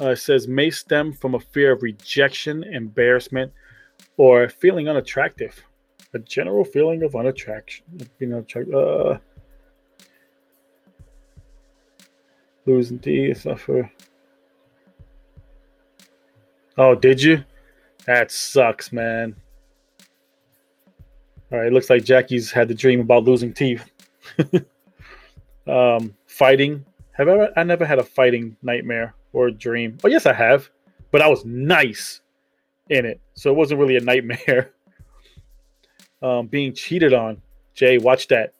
uh, 0.00 0.14
says 0.14 0.48
may 0.48 0.70
stem 0.70 1.12
from 1.12 1.34
a 1.34 1.40
fear 1.40 1.72
of 1.72 1.82
rejection, 1.82 2.64
embarrassment, 2.64 3.52
or 4.16 4.48
feeling 4.48 4.88
unattractive. 4.88 5.62
A 6.14 6.18
general 6.20 6.64
feeling 6.64 7.02
of 7.02 7.14
unattraction. 7.14 7.84
You 8.18 8.26
know, 8.28 8.78
uh, 8.78 9.18
losing 12.64 12.98
teeth, 12.98 13.42
suffer. 13.42 13.90
Oh, 16.78 16.94
did 16.94 17.22
you? 17.22 17.44
That 18.08 18.30
sucks, 18.30 18.90
man. 18.90 19.36
All 21.52 21.58
right, 21.58 21.70
looks 21.70 21.90
like 21.90 22.04
Jackie's 22.04 22.50
had 22.50 22.66
the 22.66 22.74
dream 22.74 23.00
about 23.00 23.24
losing 23.24 23.52
teeth. 23.52 23.84
um, 25.66 26.14
fighting. 26.26 26.86
Have 27.12 27.28
I 27.28 27.32
ever? 27.32 27.52
I 27.54 27.64
never 27.64 27.84
had 27.84 27.98
a 27.98 28.02
fighting 28.02 28.56
nightmare 28.62 29.14
or 29.34 29.50
dream. 29.50 29.98
Oh 30.02 30.08
yes, 30.08 30.24
I 30.24 30.32
have, 30.32 30.70
but 31.10 31.20
I 31.20 31.28
was 31.28 31.44
nice 31.44 32.22
in 32.88 33.04
it, 33.04 33.20
so 33.34 33.50
it 33.50 33.56
wasn't 33.56 33.78
really 33.78 33.98
a 33.98 34.00
nightmare. 34.00 34.72
um, 36.22 36.46
being 36.46 36.72
cheated 36.72 37.12
on. 37.12 37.42
Jay, 37.74 37.98
watch 37.98 38.26
that. 38.28 38.54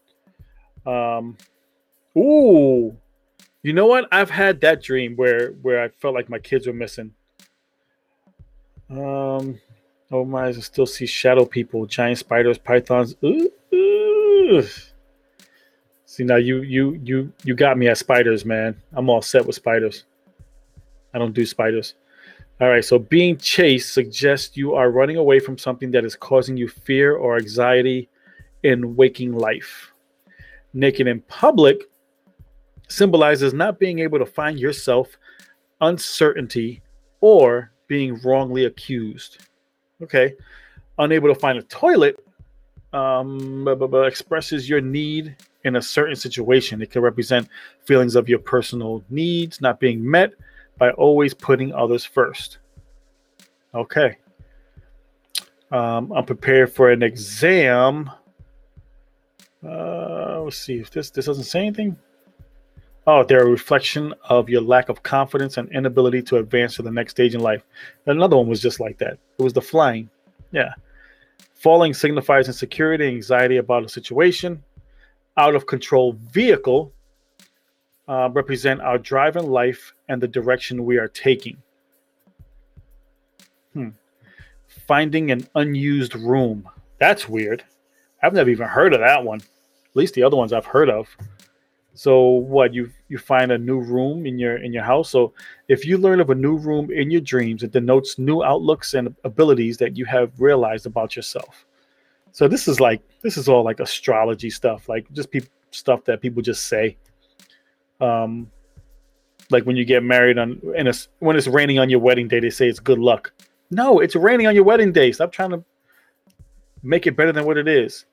Um, 0.85 1.39
ooh, 2.15 2.95
you 3.63 3.73
know 3.73 3.87
what? 3.87 4.09
I've 4.13 4.29
had 4.29 4.61
that 4.61 4.83
dream 4.83 5.17
where 5.17 5.53
where 5.63 5.83
I 5.83 5.89
felt 5.89 6.15
like 6.15 6.29
my 6.29 6.39
kids 6.39 6.67
were 6.67 6.75
missing. 6.75 7.15
Um, 8.91 9.61
Oh 10.11 10.25
my! 10.25 10.47
I 10.47 10.53
still 10.53 10.87
see 10.87 11.05
shadow 11.05 11.45
people, 11.45 11.85
giant 11.85 12.19
spiders, 12.19 12.57
pythons. 12.57 13.15
Ooh, 13.23 13.51
ooh. 13.75 14.67
See 16.07 16.25
now, 16.25 16.37
you 16.37 16.63
you 16.63 16.99
you 17.05 17.33
you 17.45 17.55
got 17.55 17.77
me 17.77 17.89
at 17.89 17.99
spiders, 17.99 18.47
man. 18.47 18.75
I'm 18.95 19.11
all 19.11 19.21
set 19.21 19.45
with 19.45 19.57
spiders. 19.57 20.05
I 21.13 21.19
don't 21.19 21.35
do 21.35 21.45
spiders. 21.45 21.95
All 22.61 22.71
right. 22.71 22.85
So 22.85 22.99
being 22.99 23.37
chased 23.37 23.93
suggests 23.93 24.57
you 24.57 24.75
are 24.75 24.91
running 24.91 25.17
away 25.17 25.41
from 25.41 25.59
something 25.59 25.91
that 25.91 26.07
is 26.07 26.17
causing 26.17 26.57
you 26.57 26.69
fear 26.69 27.15
or 27.17 27.37
anxiety 27.37 28.09
in 28.63 28.97
waking 28.97 29.33
life. 29.33 29.93
Naked 30.73 31.07
in 31.07 31.21
public 31.23 31.83
symbolizes 32.89 33.53
not 33.53 33.79
being 33.79 33.99
able 33.99 34.19
to 34.19 34.27
find 34.27 34.59
yourself, 34.59 35.19
uncertainty, 35.83 36.81
or 37.21 37.73
being 37.89 38.21
wrongly 38.23 38.67
accused. 38.67 39.49
Okay. 40.03 40.35
Unable 40.99 41.29
to 41.29 41.35
find 41.35 41.59
a 41.59 41.63
toilet 41.63 42.25
um, 42.93 43.65
but, 43.65 43.79
but, 43.79 43.91
but 43.91 44.07
expresses 44.07 44.69
your 44.69 44.81
need 44.81 45.37
in 45.65 45.77
a 45.77 45.83
certain 45.83 46.17
situation. 46.17 46.81
It 46.81 46.91
can 46.91 47.03
represent 47.03 47.49
feelings 47.85 48.17
of 48.17 48.29
your 48.29 48.39
personal 48.39 49.05
needs 49.11 49.61
not 49.61 49.81
being 49.81 50.09
met 50.09 50.33
by 50.79 50.91
always 50.93 51.35
putting 51.35 51.75
others 51.75 52.05
first. 52.05 52.59
Okay. 53.75 54.17
Um, 55.71 56.13
I'm 56.13 56.25
prepared 56.25 56.73
for 56.73 56.91
an 56.91 57.03
exam. 57.03 58.11
Uh, 59.63 60.41
let's 60.43 60.57
see 60.57 60.79
if 60.79 60.91
this 60.91 61.11
this 61.11 61.27
doesn't 61.27 61.45
say 61.45 61.61
anything. 61.61 61.99
Oh, 63.11 63.25
they're 63.25 63.47
a 63.47 63.51
reflection 63.51 64.13
of 64.25 64.51
your 64.51 64.61
lack 64.61 64.91
of 64.91 65.03
confidence 65.03 65.57
and 65.57 65.73
inability 65.73 66.21
to 66.25 66.37
advance 66.37 66.77
to 66.77 66.83
the 66.83 66.91
next 66.91 67.13
stage 67.13 67.35
in 67.35 67.41
life. 67.41 67.65
Another 68.05 68.37
one 68.37 68.49
was 68.49 68.61
just 68.61 68.81
like 68.81 68.99
that. 68.99 69.19
It 69.39 69.43
was 69.43 69.55
the 69.55 69.63
flying. 69.63 70.11
Yeah. 70.53 70.75
Falling 71.55 71.95
signifies 71.95 72.49
insecurity, 72.49 73.07
anxiety 73.07 73.57
about 73.57 73.83
a 73.83 73.89
situation. 73.89 74.63
Out 75.39 75.55
of 75.55 75.67
control 75.67 76.19
vehicle 76.33 76.93
uh, 78.09 78.29
represent 78.31 78.83
our 78.83 78.99
drive 78.99 79.37
in 79.37 79.47
life 79.47 79.95
and 80.11 80.23
the 80.23 80.29
direction 80.29 80.85
we 80.85 80.99
are 80.99 81.09
taking. 81.09 81.57
Hmm. 83.73 83.89
Finding 84.87 85.31
an 85.31 85.49
unused 85.55 86.15
room. 86.15 86.69
That's 87.01 87.27
weird. 87.27 87.65
I've 88.23 88.35
never 88.35 88.51
even 88.51 88.69
heard 88.69 88.93
of 88.93 89.01
that 89.01 89.25
one. 89.25 89.41
At 89.41 89.97
least 89.97 90.13
the 90.13 90.25
other 90.25 90.37
ones 90.37 90.53
I've 90.53 90.67
heard 90.67 90.91
of. 90.91 91.09
So 91.99 92.23
what 92.23 92.73
you 92.73 92.93
you 93.09 93.19
find 93.19 93.51
a 93.51 93.59
new 93.59 93.81
room 93.81 94.25
in 94.25 94.39
your 94.39 94.59
in 94.59 94.73
your 94.73 94.85
house. 94.85 95.11
So 95.11 95.33
if 95.67 95.85
you 95.85 95.99
learn 95.99 96.21
of 96.21 96.31
a 96.31 96.35
new 96.35 96.57
room 96.57 96.93
in 96.93 97.11
your 97.11 97.21
dreams, 97.21 97.65
it 97.65 97.73
denotes 97.73 98.21
new 98.21 98.45
outlooks 98.45 98.95
and 98.95 99.17
abilities 99.25 99.79
that 99.79 99.97
you 99.97 100.05
have 100.05 100.31
realized 100.39 100.87
about 100.87 101.17
yourself. 101.17 101.67
So 102.31 102.47
this 102.47 102.69
is 102.69 102.79
like 102.79 103.03
this 103.23 103.37
is 103.37 103.49
all 103.49 103.65
like 103.65 103.81
astrology 103.81 104.49
stuff, 104.49 104.89
like 104.89 105.11
just 105.11 105.33
pe- 105.33 105.41
stuff 105.73 106.05
that 106.05 106.21
people 106.21 106.41
just 106.41 106.69
say. 106.69 106.97
Um, 108.01 108.49
like 109.51 109.65
when 109.65 109.75
you 109.75 109.85
get 109.85 110.05
married 110.05 110.39
on 110.39 110.61
in 110.77 110.87
a 110.87 110.95
when 111.19 111.35
it's 111.35 111.49
raining 111.49 111.81
on 111.81 111.91
your 111.91 111.99
wedding 111.99 112.29
day, 112.29 112.39
they 112.39 112.51
say 112.51 112.69
it's 112.69 112.79
good 112.79 113.01
luck. 113.01 113.33
No, 113.73 113.99
it's 113.99 114.15
raining 114.15 114.47
on 114.47 114.55
your 114.55 114.63
wedding 114.63 114.93
day. 114.93 115.11
Stop 115.11 115.33
trying 115.33 115.51
to 115.51 115.65
make 116.85 117.09
it 117.09 117.17
better 117.17 117.33
than 117.33 117.45
what 117.45 117.59
it 117.59 117.67
is. 117.67 118.07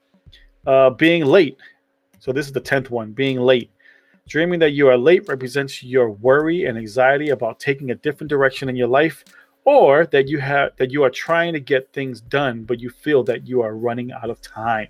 Uh, 0.66 0.90
being 0.90 1.24
late. 1.24 1.58
So 2.18 2.34
this 2.34 2.48
is 2.48 2.52
the 2.52 2.60
tenth 2.60 2.90
one. 2.90 3.12
Being 3.12 3.40
late. 3.40 3.70
Dreaming 4.28 4.60
that 4.60 4.72
you 4.72 4.88
are 4.88 4.98
late 4.98 5.28
represents 5.28 5.84
your 5.84 6.10
worry 6.10 6.66
and 6.66 6.78
anxiety 6.78 7.30
about 7.30 7.60
taking 7.60 7.92
a 7.92 7.96
different 7.96 8.30
direction 8.30 8.70
in 8.70 8.76
your 8.76 8.88
life 8.88 9.24
or 9.66 10.08
that 10.08 10.28
you 10.28 10.40
have 10.40 10.72
that 10.78 10.92
you 10.92 11.04
are 11.04 11.12
trying 11.12 11.54
to 11.54 11.60
get 11.60 11.92
things 11.94 12.22
done 12.22 12.64
but 12.64 12.80
you 12.80 12.90
feel 12.90 13.24
that 13.24 13.48
you 13.48 13.62
are 13.62 13.76
running 13.76 14.12
out 14.12 14.32
of 14.32 14.42
time. 14.42 14.88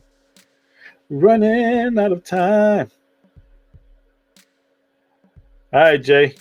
Running 1.09 1.99
out 1.99 2.13
of 2.13 2.23
time. 2.23 2.89
All 5.73 5.81
right, 5.81 6.01
Jay. 6.01 6.35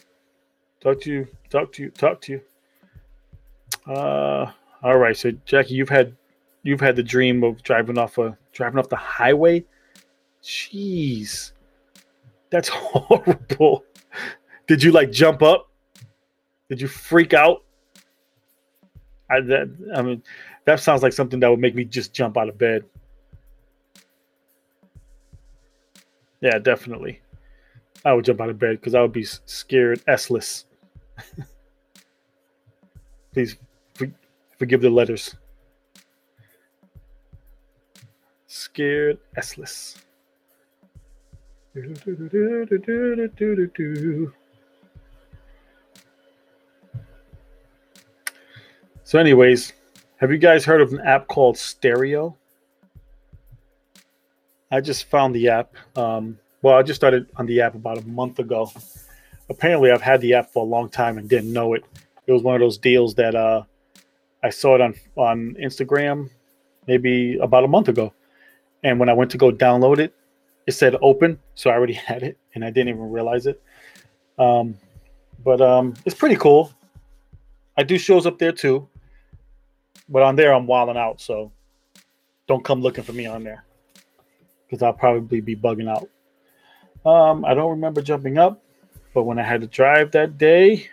Talk 0.80 1.00
to 1.00 1.12
you. 1.12 1.28
Talk 1.50 1.72
to 1.72 1.82
you. 1.82 1.90
Talk 1.90 2.20
to 2.22 2.32
you. 2.32 2.40
Uh 3.92 4.52
all 4.84 4.98
right. 4.98 5.16
So 5.16 5.32
Jackie, 5.44 5.74
you've 5.74 5.88
had 5.88 6.16
you've 6.62 6.80
had 6.80 6.94
the 6.94 7.02
dream 7.02 7.42
of 7.42 7.60
driving 7.64 7.98
off 7.98 8.18
a 8.18 8.38
driving 8.52 8.78
off 8.78 8.88
the 8.88 8.96
highway. 8.96 9.64
Jeez. 10.44 11.53
That's 12.54 12.68
horrible. 12.68 13.84
Did 14.68 14.80
you 14.80 14.92
like 14.92 15.10
jump 15.10 15.42
up? 15.42 15.72
Did 16.68 16.80
you 16.80 16.86
freak 16.86 17.34
out? 17.34 17.64
I 19.28 19.40
that 19.40 19.76
I 19.96 20.02
mean, 20.02 20.22
that 20.64 20.78
sounds 20.78 21.02
like 21.02 21.12
something 21.12 21.40
that 21.40 21.50
would 21.50 21.58
make 21.58 21.74
me 21.74 21.84
just 21.84 22.14
jump 22.14 22.36
out 22.36 22.48
of 22.48 22.56
bed. 22.56 22.84
Yeah, 26.42 26.60
definitely. 26.60 27.20
I 28.04 28.12
would 28.12 28.24
jump 28.24 28.40
out 28.40 28.50
of 28.50 28.58
bed 28.60 28.78
because 28.78 28.94
I 28.94 29.02
would 29.02 29.12
be 29.12 29.24
scared 29.24 30.00
S-less. 30.06 30.66
Please 33.32 33.56
for, 33.94 34.06
forgive 34.60 34.80
the 34.80 34.90
letters. 34.90 35.34
Scared 38.46 39.18
S-less. 39.36 40.03
So, 49.02 49.18
anyways, 49.18 49.72
have 50.18 50.30
you 50.30 50.38
guys 50.38 50.64
heard 50.64 50.80
of 50.80 50.92
an 50.92 51.00
app 51.00 51.26
called 51.26 51.58
Stereo? 51.58 52.36
I 54.70 54.80
just 54.80 55.06
found 55.06 55.34
the 55.34 55.48
app. 55.48 55.74
Um, 55.96 56.38
well, 56.62 56.76
I 56.76 56.82
just 56.84 57.00
started 57.00 57.28
on 57.36 57.46
the 57.46 57.60
app 57.60 57.74
about 57.74 57.98
a 57.98 58.06
month 58.06 58.38
ago. 58.38 58.70
Apparently, 59.50 59.90
I've 59.90 60.00
had 60.00 60.20
the 60.20 60.34
app 60.34 60.52
for 60.52 60.64
a 60.64 60.68
long 60.68 60.88
time 60.88 61.18
and 61.18 61.28
didn't 61.28 61.52
know 61.52 61.74
it. 61.74 61.84
It 62.28 62.32
was 62.32 62.42
one 62.42 62.54
of 62.54 62.60
those 62.60 62.78
deals 62.78 63.16
that 63.16 63.34
uh, 63.34 63.64
I 64.44 64.50
saw 64.50 64.76
it 64.76 64.80
on 64.80 64.94
on 65.16 65.56
Instagram, 65.60 66.30
maybe 66.86 67.36
about 67.38 67.64
a 67.64 67.68
month 67.68 67.88
ago. 67.88 68.12
And 68.84 69.00
when 69.00 69.08
I 69.08 69.12
went 69.12 69.32
to 69.32 69.38
go 69.38 69.50
download 69.50 69.98
it, 69.98 70.14
it 70.66 70.72
said 70.72 70.96
open, 71.02 71.38
so 71.54 71.70
I 71.70 71.74
already 71.74 71.92
had 72.10 72.22
it, 72.22 72.38
and 72.54 72.64
I 72.64 72.70
didn't 72.70 72.88
even 72.88 73.10
realize 73.10 73.46
it. 73.46 73.62
Um, 74.38 74.76
but 75.44 75.60
um, 75.60 75.94
it's 76.04 76.16
pretty 76.16 76.36
cool. 76.36 76.72
I 77.76 77.82
do 77.82 77.98
shows 77.98 78.26
up 78.26 78.38
there 78.38 78.52
too, 78.52 78.88
but 80.08 80.22
on 80.22 80.36
there 80.36 80.54
I'm 80.54 80.66
wilding 80.66 80.96
out, 80.96 81.20
so 81.20 81.50
don't 82.46 82.64
come 82.64 82.80
looking 82.80 83.04
for 83.04 83.12
me 83.12 83.26
on 83.26 83.42
there 83.42 83.64
because 84.66 84.82
I'll 84.82 84.92
probably 84.92 85.40
be 85.40 85.56
bugging 85.56 85.88
out. 85.88 86.08
Um, 87.08 87.44
I 87.44 87.54
don't 87.54 87.70
remember 87.70 88.00
jumping 88.00 88.38
up, 88.38 88.62
but 89.12 89.24
when 89.24 89.38
I 89.38 89.42
had 89.42 89.60
to 89.60 89.66
drive 89.66 90.12
that 90.12 90.38
day, 90.38 90.88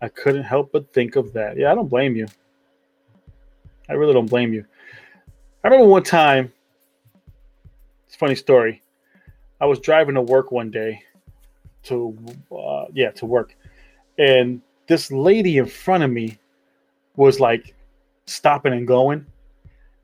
I 0.00 0.08
couldn't 0.08 0.44
help 0.44 0.72
but 0.72 0.92
think 0.92 1.16
of 1.16 1.32
that. 1.34 1.56
Yeah, 1.56 1.72
I 1.72 1.74
don't 1.74 1.88
blame 1.88 2.16
you. 2.16 2.26
I 3.88 3.94
really 3.94 4.14
don't 4.14 4.28
blame 4.28 4.52
you. 4.52 4.64
I 5.62 5.68
remember 5.68 5.86
one 5.86 6.02
time, 6.02 6.52
it's 8.06 8.14
a 8.14 8.18
funny 8.18 8.34
story. 8.34 8.82
I 9.60 9.66
was 9.66 9.80
driving 9.80 10.14
to 10.16 10.22
work 10.22 10.52
one 10.52 10.70
day 10.70 11.02
to, 11.84 12.16
uh, 12.52 12.86
yeah, 12.92 13.10
to 13.12 13.26
work. 13.26 13.56
And 14.18 14.60
this 14.86 15.10
lady 15.10 15.58
in 15.58 15.66
front 15.66 16.04
of 16.04 16.10
me 16.10 16.38
was 17.16 17.40
like 17.40 17.74
stopping 18.26 18.72
and 18.72 18.86
going. 18.86 19.26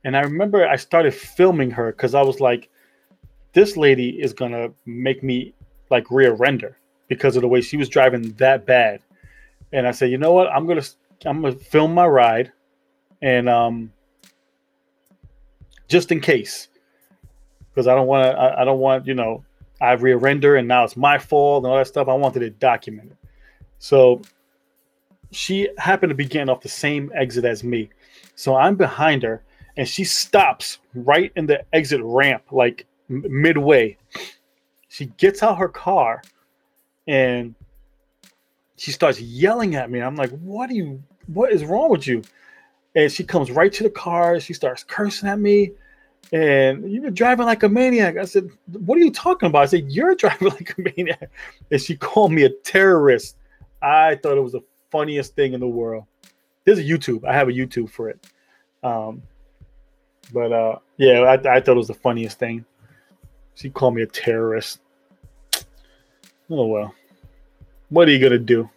And 0.05 0.17
I 0.17 0.21
remember 0.21 0.67
I 0.67 0.77
started 0.77 1.15
filming 1.15 1.71
her 1.71 1.93
because 1.93 2.15
I 2.15 2.23
was 2.23 2.41
like, 2.41 2.69
this 3.53 3.77
lady 3.77 4.21
is 4.21 4.33
to 4.53 4.73
make 4.87 5.23
me 5.23 5.55
like 5.91 6.11
rear 6.11 6.33
render 6.35 6.79
because 7.09 7.37
of 7.37 7.43
the 7.43 7.49
way 7.49 7.61
she 7.61 7.77
was 7.77 7.89
driving 7.89 8.33
that 8.33 8.65
bad. 8.65 9.01
And 9.73 9.87
I 9.87 9.91
said, 9.91 10.11
you 10.11 10.19
know 10.19 10.33
what? 10.33 10.49
I'm 10.49 10.67
to, 10.81 10.91
I'm 11.27 11.43
to 11.43 11.53
film 11.53 11.95
my 11.95 12.07
ride 12.07 12.53
and, 13.21 13.49
um, 13.49 13.93
just 15.89 16.11
in 16.11 16.21
case, 16.21 16.69
because 17.73 17.87
I 17.87 17.95
don't 17.95 18.07
want 18.07 18.25
to, 18.25 18.39
I, 18.39 18.62
I 18.62 18.64
don't 18.64 18.81
want, 18.81 19.07
you 19.07 19.14
know, 19.14 19.45
I 19.81 19.93
rear 19.93 20.16
render 20.16 20.57
and 20.57 20.68
now 20.68 20.85
it's 20.85 20.97
my 20.97 21.18
fault 21.18 21.64
and 21.64 21.73
all 21.73 21.79
that 21.79 21.87
stuff. 21.87 22.09
I 22.09 22.14
wanted 22.14 22.43
it 22.43 22.59
documented. 22.59 23.16
So 23.79 24.23
she 25.31 25.68
happened 25.79 26.11
to 26.11 26.14
be 26.14 26.27
getting 26.27 26.49
off 26.49 26.61
the 26.61 26.68
same 26.68 27.11
exit 27.14 27.45
as 27.45 27.64
me. 27.64 27.91
So 28.35 28.55
I'm 28.55 28.77
behind 28.77 29.23
her 29.23 29.43
and 29.77 29.89
she 29.89 30.05
stops 30.05 30.79
right 30.95 31.33
in 31.35 31.47
the 31.47 31.64
exit 31.73 32.01
ramp, 32.05 32.45
like 32.53 32.87
m- 33.11 33.25
midway. 33.29 33.97
She 34.89 35.07
gets 35.07 35.43
out 35.43 35.59
her 35.59 35.68
car 35.68 36.23
and 37.09 37.55
she 38.77 38.93
starts 38.93 39.20
yelling 39.20 39.75
at 39.75 39.91
me. 39.91 40.01
I'm 40.01 40.16
like, 40.16 40.31
what 40.31 40.70
are 40.70 40.75
you, 40.75 41.03
what 41.27 41.53
is 41.53 41.64
wrong 41.64 41.91
with 41.91 42.07
you? 42.07 42.23
And 42.95 43.11
she 43.11 43.25
comes 43.25 43.51
right 43.51 43.73
to 43.73 43.83
the 43.83 43.91
car. 43.91 44.39
She 44.39 44.53
starts 44.53 44.85
cursing 44.85 45.29
at 45.29 45.39
me 45.39 45.73
and 46.33 46.91
you're 46.91 47.11
driving 47.11 47.47
like 47.47 47.62
a 47.62 47.68
maniac. 47.68 48.16
I 48.16 48.25
said, 48.25 48.49
What 48.73 48.97
are 48.97 49.01
you 49.01 49.11
talking 49.11 49.49
about? 49.49 49.62
I 49.62 49.66
said, 49.66 49.91
You're 49.91 50.14
driving 50.16 50.49
like 50.49 50.77
a 50.79 50.93
maniac. 50.97 51.31
And 51.70 51.81
she 51.81 51.97
called 51.97 52.33
me 52.33 52.45
a 52.45 52.51
terrorist. 52.51 53.37
I 53.81 54.16
thought 54.16 54.37
it 54.37 54.43
was 54.43 54.53
the 54.53 54.62
funniest 54.91 55.35
thing 55.35 55.55
in 55.55 55.61
the 55.61 55.68
world. 55.68 56.05
There's 56.64 56.79
a 56.79 56.85
YouTube. 56.85 57.25
I 57.25 57.33
have 57.33 57.49
a 57.49 57.53
YouTube 57.53 57.91
for 57.91 58.09
it. 58.09 58.27
Um, 58.83 59.23
but 60.33 60.53
uh, 60.53 60.79
yeah, 60.97 61.20
I, 61.20 61.57
I 61.57 61.61
thought 61.61 61.73
it 61.73 61.77
was 61.77 61.89
the 61.89 61.95
funniest 61.95 62.39
thing. 62.39 62.64
She 63.55 63.70
called 63.70 63.95
me 63.95 64.03
a 64.03 64.07
terrorist. 64.07 64.81
Oh 66.49 66.66
well. 66.66 66.95
What 67.89 68.09
are 68.09 68.11
you 68.11 68.18
gonna 68.18 68.39
do? 68.39 68.70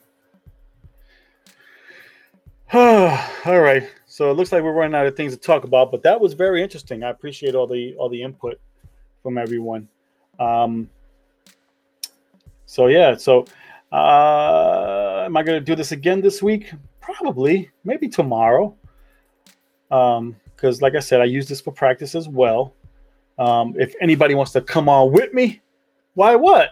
All 2.73 3.61
right. 3.61 3.89
So 4.15 4.31
it 4.31 4.35
looks 4.35 4.53
like 4.53 4.63
we're 4.63 4.71
running 4.71 4.95
out 4.95 5.05
of 5.05 5.17
things 5.17 5.33
to 5.33 5.37
talk 5.37 5.65
about, 5.65 5.91
but 5.91 6.01
that 6.03 6.21
was 6.21 6.31
very 6.31 6.63
interesting. 6.63 7.03
I 7.03 7.09
appreciate 7.09 7.53
all 7.53 7.67
the 7.67 7.97
all 7.97 8.07
the 8.07 8.23
input 8.23 8.61
from 9.21 9.37
everyone. 9.37 9.89
Um, 10.39 10.89
so 12.65 12.87
yeah, 12.87 13.17
so 13.17 13.43
uh, 13.91 15.23
am 15.25 15.35
I 15.35 15.43
going 15.43 15.59
to 15.59 15.65
do 15.65 15.75
this 15.75 15.91
again 15.91 16.21
this 16.21 16.41
week? 16.41 16.71
Probably, 17.01 17.69
maybe 17.83 18.07
tomorrow. 18.07 18.73
Um, 19.91 20.37
because 20.55 20.81
like 20.81 20.95
I 20.95 21.01
said, 21.01 21.19
I 21.19 21.25
use 21.25 21.49
this 21.49 21.59
for 21.59 21.73
practice 21.73 22.15
as 22.15 22.29
well. 22.29 22.73
Um, 23.37 23.75
if 23.77 23.95
anybody 23.99 24.33
wants 24.33 24.53
to 24.53 24.61
come 24.61 24.87
on 24.87 25.11
with 25.11 25.33
me, 25.33 25.61
why 26.13 26.37
what? 26.37 26.69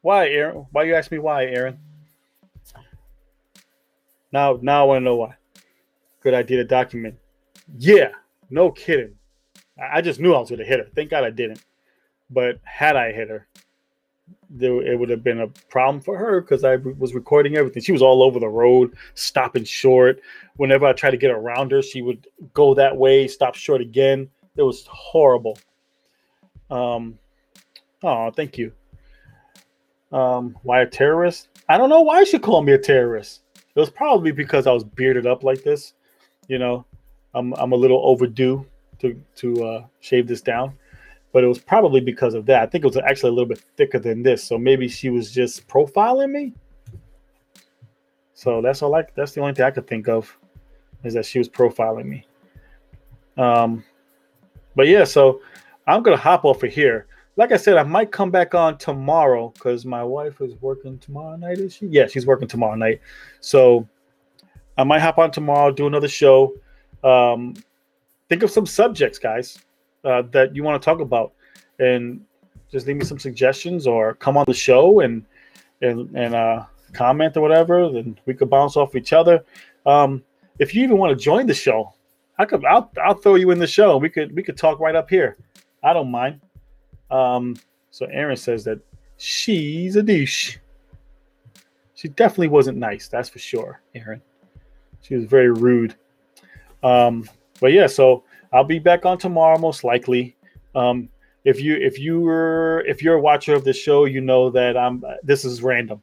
Why, 0.00 0.28
Aaron? 0.28 0.64
Why 0.72 0.84
you 0.84 0.94
ask 0.94 1.10
me 1.10 1.18
why, 1.18 1.44
Aaron? 1.44 1.78
Now, 4.32 4.58
now 4.62 4.80
I 4.80 4.84
want 4.84 5.02
to 5.02 5.04
know 5.04 5.16
why 5.16 5.36
good 6.24 6.34
idea 6.34 6.56
to 6.56 6.64
document. 6.64 7.14
Yeah, 7.78 8.10
no 8.50 8.72
kidding. 8.72 9.14
I 9.78 10.00
just 10.00 10.18
knew 10.18 10.34
I 10.34 10.40
was 10.40 10.48
going 10.48 10.60
to 10.60 10.64
hit 10.64 10.80
her. 10.80 10.86
Thank 10.94 11.10
God 11.10 11.22
I 11.22 11.30
didn't. 11.30 11.62
But 12.30 12.58
had 12.64 12.96
I 12.96 13.12
hit 13.12 13.28
her, 13.28 13.46
there, 14.48 14.80
it 14.82 14.98
would 14.98 15.10
have 15.10 15.22
been 15.22 15.42
a 15.42 15.48
problem 15.68 16.00
for 16.00 16.16
her 16.16 16.40
because 16.40 16.64
I 16.64 16.76
was 16.76 17.14
recording 17.14 17.56
everything. 17.56 17.82
She 17.82 17.92
was 17.92 18.02
all 18.02 18.22
over 18.22 18.40
the 18.40 18.48
road, 18.48 18.96
stopping 19.14 19.64
short. 19.64 20.20
Whenever 20.56 20.86
I 20.86 20.94
tried 20.94 21.10
to 21.10 21.16
get 21.18 21.30
around 21.30 21.70
her, 21.72 21.82
she 21.82 22.00
would 22.00 22.26
go 22.54 22.74
that 22.74 22.96
way, 22.96 23.28
stop 23.28 23.54
short 23.54 23.82
again. 23.82 24.28
It 24.56 24.62
was 24.62 24.86
horrible. 24.86 25.58
Um, 26.70 27.18
oh, 28.02 28.30
thank 28.30 28.56
you. 28.56 28.72
Um, 30.12 30.56
why 30.62 30.80
a 30.80 30.86
terrorist? 30.86 31.48
I 31.68 31.76
don't 31.76 31.90
know 31.90 32.02
why 32.02 32.24
she 32.24 32.38
called 32.38 32.64
me 32.64 32.72
a 32.72 32.78
terrorist. 32.78 33.42
It 33.56 33.80
was 33.80 33.90
probably 33.90 34.30
because 34.30 34.66
I 34.66 34.72
was 34.72 34.84
bearded 34.84 35.26
up 35.26 35.42
like 35.42 35.64
this 35.64 35.94
you 36.48 36.58
know, 36.58 36.84
I'm 37.34 37.52
I'm 37.54 37.72
a 37.72 37.76
little 37.76 38.00
overdue 38.04 38.66
to 39.00 39.20
to 39.36 39.64
uh, 39.64 39.84
shave 40.00 40.26
this 40.26 40.40
down, 40.40 40.74
but 41.32 41.44
it 41.44 41.46
was 41.46 41.58
probably 41.58 42.00
because 42.00 42.34
of 42.34 42.46
that. 42.46 42.62
I 42.62 42.66
think 42.66 42.84
it 42.84 42.86
was 42.86 42.96
actually 42.96 43.30
a 43.30 43.32
little 43.32 43.48
bit 43.48 43.62
thicker 43.76 43.98
than 43.98 44.22
this, 44.22 44.42
so 44.42 44.58
maybe 44.58 44.88
she 44.88 45.10
was 45.10 45.32
just 45.32 45.66
profiling 45.68 46.30
me. 46.30 46.52
So 48.34 48.60
that's 48.60 48.82
all 48.82 48.94
I 48.94 49.04
that's 49.14 49.32
the 49.32 49.40
only 49.40 49.54
thing 49.54 49.64
I 49.64 49.70
could 49.70 49.86
think 49.86 50.08
of 50.08 50.36
is 51.04 51.14
that 51.14 51.26
she 51.26 51.38
was 51.38 51.48
profiling 51.48 52.06
me. 52.06 52.26
Um, 53.36 53.84
but 54.76 54.86
yeah, 54.86 55.04
so 55.04 55.40
I'm 55.86 56.02
gonna 56.02 56.16
hop 56.16 56.44
off 56.44 56.62
of 56.62 56.72
here. 56.72 57.06
Like 57.36 57.50
I 57.50 57.56
said, 57.56 57.76
I 57.76 57.82
might 57.82 58.12
come 58.12 58.30
back 58.30 58.54
on 58.54 58.78
tomorrow 58.78 59.48
because 59.54 59.84
my 59.84 60.04
wife 60.04 60.40
is 60.40 60.54
working 60.60 60.98
tomorrow 60.98 61.36
night. 61.36 61.58
Is 61.58 61.74
she? 61.74 61.86
Yeah, 61.86 62.06
she's 62.06 62.26
working 62.26 62.46
tomorrow 62.46 62.76
night. 62.76 63.00
So 63.40 63.88
I 64.76 64.84
might 64.84 65.00
hop 65.00 65.18
on 65.18 65.30
tomorrow, 65.30 65.70
do 65.70 65.86
another 65.86 66.08
show. 66.08 66.54
Um, 67.02 67.54
think 68.28 68.42
of 68.42 68.50
some 68.50 68.66
subjects, 68.66 69.18
guys, 69.18 69.58
uh, 70.04 70.22
that 70.32 70.54
you 70.54 70.62
want 70.62 70.80
to 70.80 70.84
talk 70.84 71.00
about, 71.00 71.32
and 71.78 72.24
just 72.70 72.86
leave 72.86 72.96
me 72.96 73.04
some 73.04 73.18
suggestions 73.18 73.86
or 73.86 74.14
come 74.14 74.36
on 74.36 74.44
the 74.46 74.54
show 74.54 75.00
and 75.00 75.24
and 75.80 76.16
and 76.16 76.34
uh, 76.34 76.64
comment 76.92 77.36
or 77.36 77.40
whatever. 77.40 77.90
Then 77.90 78.18
we 78.26 78.34
could 78.34 78.50
bounce 78.50 78.76
off 78.76 78.96
each 78.96 79.12
other. 79.12 79.44
Um, 79.86 80.22
if 80.58 80.74
you 80.74 80.82
even 80.82 80.98
want 80.98 81.16
to 81.16 81.22
join 81.22 81.46
the 81.46 81.54
show, 81.54 81.92
I 82.38 82.44
could. 82.44 82.64
I'll 82.64 82.90
I'll 83.02 83.14
throw 83.14 83.36
you 83.36 83.50
in 83.50 83.58
the 83.58 83.66
show. 83.66 83.96
We 83.96 84.08
could 84.08 84.34
we 84.34 84.42
could 84.42 84.56
talk 84.56 84.80
right 84.80 84.96
up 84.96 85.08
here. 85.08 85.36
I 85.82 85.92
don't 85.92 86.10
mind. 86.10 86.40
Um, 87.10 87.56
so 87.90 88.06
Aaron 88.06 88.36
says 88.36 88.64
that 88.64 88.80
she's 89.18 89.96
a 89.96 90.02
douche. 90.02 90.58
She 91.94 92.08
definitely 92.08 92.48
wasn't 92.48 92.78
nice. 92.78 93.08
That's 93.08 93.28
for 93.28 93.38
sure, 93.38 93.80
Aaron. 93.94 94.20
She 95.04 95.14
was 95.14 95.26
very 95.26 95.50
rude. 95.50 95.94
Um, 96.82 97.28
but 97.60 97.72
yeah, 97.72 97.86
so 97.86 98.24
I'll 98.52 98.64
be 98.64 98.78
back 98.78 99.04
on 99.04 99.18
tomorrow 99.18 99.58
most 99.58 99.84
likely. 99.84 100.36
Um, 100.74 101.08
if 101.44 101.60
you 101.60 101.76
if 101.76 101.98
you 101.98 102.20
were 102.20 102.82
if 102.86 103.02
you're 103.02 103.16
a 103.16 103.20
watcher 103.20 103.54
of 103.54 103.64
the 103.64 103.72
show, 103.72 104.06
you 104.06 104.20
know 104.22 104.50
that 104.50 104.76
I'm 104.76 105.04
this 105.22 105.44
is 105.44 105.62
random. 105.62 106.02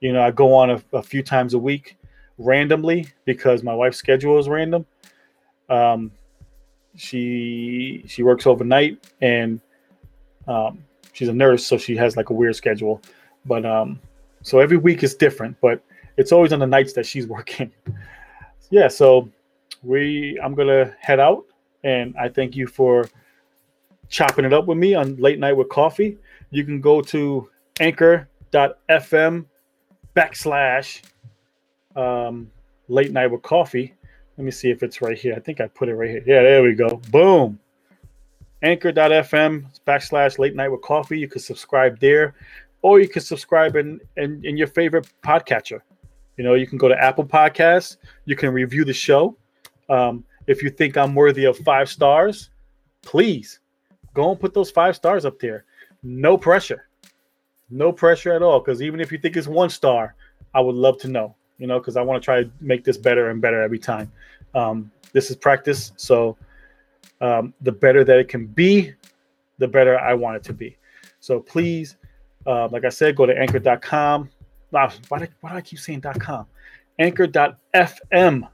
You 0.00 0.12
know, 0.12 0.22
I 0.22 0.30
go 0.30 0.54
on 0.54 0.70
a, 0.70 0.82
a 0.92 1.02
few 1.02 1.22
times 1.22 1.54
a 1.54 1.58
week 1.58 1.96
randomly 2.36 3.06
because 3.24 3.62
my 3.62 3.74
wife's 3.74 3.96
schedule 3.96 4.38
is 4.38 4.48
random. 4.48 4.84
Um, 5.70 6.10
she 6.94 8.04
she 8.06 8.22
works 8.22 8.46
overnight 8.46 9.08
and 9.22 9.60
um, 10.46 10.84
she's 11.12 11.28
a 11.28 11.32
nurse, 11.32 11.64
so 11.64 11.78
she 11.78 11.96
has 11.96 12.16
like 12.18 12.28
a 12.28 12.34
weird 12.34 12.56
schedule. 12.56 13.00
But 13.46 13.64
um, 13.64 13.98
so 14.42 14.58
every 14.58 14.76
week 14.76 15.02
is 15.02 15.14
different, 15.14 15.56
but 15.62 15.82
it's 16.18 16.32
always 16.32 16.52
on 16.52 16.58
the 16.58 16.66
nights 16.66 16.92
that 16.94 17.06
she's 17.06 17.26
working 17.36 17.72
yeah, 18.72 18.88
so 18.88 19.28
we 19.82 20.40
I'm 20.42 20.54
gonna 20.54 20.96
head 20.98 21.20
out, 21.20 21.44
and 21.84 22.14
I 22.18 22.30
thank 22.30 22.56
you 22.56 22.66
for 22.66 23.04
chopping 24.08 24.46
it 24.46 24.52
up 24.54 24.66
with 24.66 24.78
me 24.78 24.94
on 24.94 25.16
late 25.16 25.38
night 25.38 25.52
with 25.52 25.68
coffee. 25.68 26.16
You 26.50 26.64
can 26.64 26.80
go 26.80 27.02
to 27.02 27.50
anchor.fm 27.80 29.44
backslash 30.16 31.02
um, 31.96 32.50
late 32.88 33.12
night 33.12 33.26
with 33.26 33.42
coffee. 33.42 33.94
Let 34.38 34.44
me 34.44 34.50
see 34.50 34.70
if 34.70 34.82
it's 34.82 35.02
right 35.02 35.18
here. 35.18 35.34
I 35.36 35.40
think 35.40 35.60
I 35.60 35.66
put 35.66 35.90
it 35.90 35.94
right 35.94 36.08
here. 36.08 36.22
Yeah, 36.26 36.42
there 36.42 36.62
we 36.62 36.74
go. 36.74 36.96
Boom. 37.10 37.58
Anchor.fm 38.62 39.66
backslash 39.86 40.38
late 40.38 40.56
night 40.56 40.68
with 40.68 40.80
coffee. 40.80 41.18
You 41.18 41.28
can 41.28 41.42
subscribe 41.42 42.00
there, 42.00 42.34
or 42.80 43.00
you 43.00 43.08
can 43.08 43.20
subscribe 43.20 43.76
in, 43.76 44.00
in, 44.16 44.40
in 44.44 44.56
your 44.56 44.68
favorite 44.68 45.10
podcatcher. 45.22 45.80
You 46.42 46.48
know, 46.48 46.54
you 46.54 46.66
can 46.66 46.76
go 46.76 46.88
to 46.88 47.00
Apple 47.00 47.24
Podcasts. 47.24 47.98
You 48.24 48.34
can 48.34 48.52
review 48.52 48.84
the 48.84 48.92
show. 48.92 49.36
Um, 49.88 50.24
If 50.48 50.60
you 50.60 50.70
think 50.70 50.96
I'm 50.96 51.14
worthy 51.14 51.44
of 51.44 51.56
five 51.58 51.88
stars, 51.88 52.50
please 53.02 53.60
go 54.12 54.32
and 54.32 54.40
put 54.40 54.52
those 54.52 54.68
five 54.68 54.96
stars 54.96 55.24
up 55.24 55.38
there. 55.38 55.66
No 56.02 56.36
pressure. 56.36 56.88
No 57.70 57.92
pressure 57.92 58.32
at 58.32 58.42
all. 58.42 58.58
Because 58.58 58.82
even 58.82 58.98
if 58.98 59.12
you 59.12 59.18
think 59.18 59.36
it's 59.36 59.46
one 59.46 59.70
star, 59.70 60.16
I 60.52 60.60
would 60.60 60.74
love 60.74 60.98
to 61.02 61.08
know, 61.08 61.36
you 61.58 61.68
know, 61.68 61.78
because 61.78 61.96
I 61.96 62.02
want 62.02 62.20
to 62.20 62.24
try 62.24 62.42
to 62.42 62.50
make 62.60 62.82
this 62.82 62.96
better 62.96 63.30
and 63.30 63.40
better 63.40 63.62
every 63.62 63.78
time. 63.78 64.10
Um, 64.52 64.90
this 65.12 65.30
is 65.30 65.36
practice. 65.36 65.92
So 65.96 66.36
um, 67.20 67.54
the 67.60 67.70
better 67.70 68.02
that 68.02 68.18
it 68.18 68.26
can 68.26 68.46
be, 68.48 68.92
the 69.58 69.68
better 69.68 69.96
I 69.96 70.14
want 70.14 70.38
it 70.38 70.42
to 70.46 70.52
be. 70.52 70.76
So 71.20 71.38
please, 71.38 71.98
uh, 72.48 72.66
like 72.72 72.84
I 72.84 72.88
said, 72.88 73.14
go 73.14 73.26
to 73.26 73.38
anchor.com. 73.38 74.28
Why 74.72 75.18
do, 75.18 75.26
why 75.40 75.50
do 75.50 75.56
I 75.56 75.60
keep 75.60 75.78
saying 75.78 76.00
.com? 76.00 76.46
Anchor.fm 76.98 78.48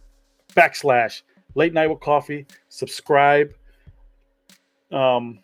backslash 0.54 1.22
late 1.54 1.72
night 1.72 1.88
with 1.88 2.00
coffee. 2.00 2.46
Subscribe. 2.68 3.52
Um, 4.92 5.40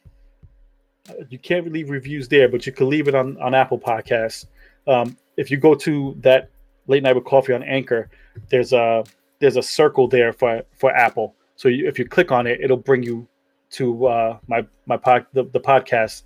you 1.28 1.38
can't 1.38 1.70
leave 1.70 1.90
reviews 1.90 2.28
there, 2.28 2.48
but 2.48 2.66
you 2.66 2.72
can 2.72 2.88
leave 2.88 3.08
it 3.08 3.14
on, 3.14 3.40
on 3.40 3.54
Apple 3.54 3.78
Podcasts. 3.78 4.46
Um, 4.86 5.16
if 5.36 5.50
you 5.50 5.56
go 5.56 5.74
to 5.74 6.16
that 6.20 6.50
late 6.86 7.02
night 7.02 7.14
with 7.14 7.24
coffee 7.24 7.52
on 7.52 7.62
Anchor, 7.62 8.10
there's 8.50 8.72
a 8.72 9.04
there's 9.38 9.56
a 9.56 9.62
circle 9.62 10.08
there 10.08 10.32
for 10.32 10.62
for 10.76 10.90
Apple. 10.94 11.34
So 11.56 11.68
you, 11.68 11.86
if 11.86 11.98
you 11.98 12.06
click 12.06 12.32
on 12.32 12.46
it, 12.46 12.60
it'll 12.60 12.76
bring 12.76 13.02
you 13.02 13.26
to 13.72 14.06
uh, 14.06 14.38
my 14.46 14.66
my 14.86 14.96
pod 14.96 15.26
the, 15.32 15.44
the 15.44 15.60
podcast 15.60 16.22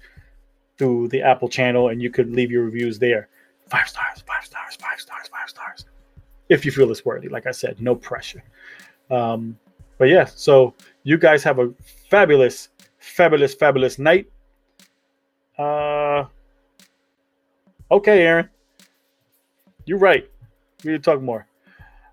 through 0.79 1.09
the 1.09 1.23
Apple 1.23 1.49
channel, 1.49 1.89
and 1.89 2.01
you 2.01 2.11
could 2.11 2.31
leave 2.31 2.51
your 2.51 2.65
reviews 2.65 2.99
there. 2.99 3.29
Five 3.71 3.89
stars, 3.89 4.23
five 4.27 4.45
stars, 4.45 4.77
five 4.77 5.01
stars, 5.01 5.29
five 5.29 5.49
stars. 5.49 5.85
If 6.49 6.65
you 6.65 6.73
feel 6.73 6.91
it's 6.91 7.05
worthy, 7.05 7.29
like 7.29 7.47
I 7.47 7.51
said, 7.51 7.81
no 7.81 7.95
pressure. 7.95 8.43
Um, 9.11 9.59
but 9.99 10.07
yeah, 10.07 10.25
so 10.25 10.75
you 11.03 11.19
guys 11.19 11.43
have 11.43 11.59
a 11.59 11.73
fabulous, 12.09 12.71
fabulous, 12.99 13.55
fabulous 13.55 13.99
night. 13.99 14.31
Uh, 15.59 16.25
okay, 17.91 18.23
Aaron, 18.23 18.49
you're 19.85 19.99
right. 19.99 20.31
We 20.85 20.93
need 20.93 21.03
to 21.03 21.11
talk 21.11 21.21
more. 21.21 21.47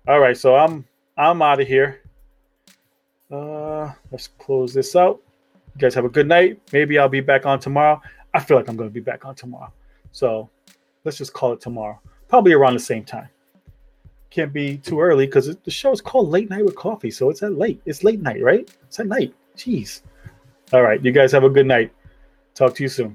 All 0.08 0.20
right, 0.20 0.36
so 0.36 0.56
I'm 0.56 0.84
I'm 1.16 1.40
out 1.40 1.60
of 1.60 1.68
here. 1.68 2.02
Uh, 3.30 3.92
let's 4.10 4.28
close 4.38 4.74
this 4.74 4.94
out. 4.94 5.20
You 5.74 5.80
guys 5.80 5.94
have 5.94 6.04
a 6.04 6.08
good 6.08 6.28
night. 6.28 6.60
Maybe 6.72 6.98
I'll 6.98 7.08
be 7.08 7.20
back 7.20 7.46
on 7.46 7.60
tomorrow. 7.60 8.00
I 8.34 8.40
feel 8.40 8.56
like 8.56 8.68
I'm 8.68 8.76
going 8.76 8.88
to 8.88 8.94
be 8.94 9.00
back 9.00 9.24
on 9.24 9.34
tomorrow. 9.34 9.72
So 10.12 10.50
let's 11.06 11.16
just 11.16 11.32
call 11.32 11.52
it 11.52 11.60
tomorrow, 11.60 11.98
probably 12.28 12.52
around 12.52 12.74
the 12.74 12.80
same 12.80 13.04
time. 13.04 13.28
Can't 14.28 14.52
be 14.52 14.76
too 14.76 15.00
early 15.00 15.24
because 15.24 15.56
the 15.56 15.70
show 15.70 15.92
is 15.92 16.00
called 16.02 16.28
Late 16.28 16.50
Night 16.50 16.64
with 16.64 16.74
Coffee. 16.74 17.10
So 17.10 17.30
it's 17.30 17.42
at 17.42 17.56
late. 17.56 17.80
It's 17.86 18.04
late 18.04 18.20
night, 18.20 18.42
right? 18.42 18.68
It's 18.82 19.00
at 19.00 19.06
night. 19.06 19.32
Jeez. 19.56 20.02
All 20.72 20.82
right. 20.82 21.02
You 21.02 21.12
guys 21.12 21.32
have 21.32 21.44
a 21.44 21.48
good 21.48 21.66
night. 21.66 21.92
Talk 22.54 22.74
to 22.74 22.82
you 22.82 22.88
soon. 22.88 23.14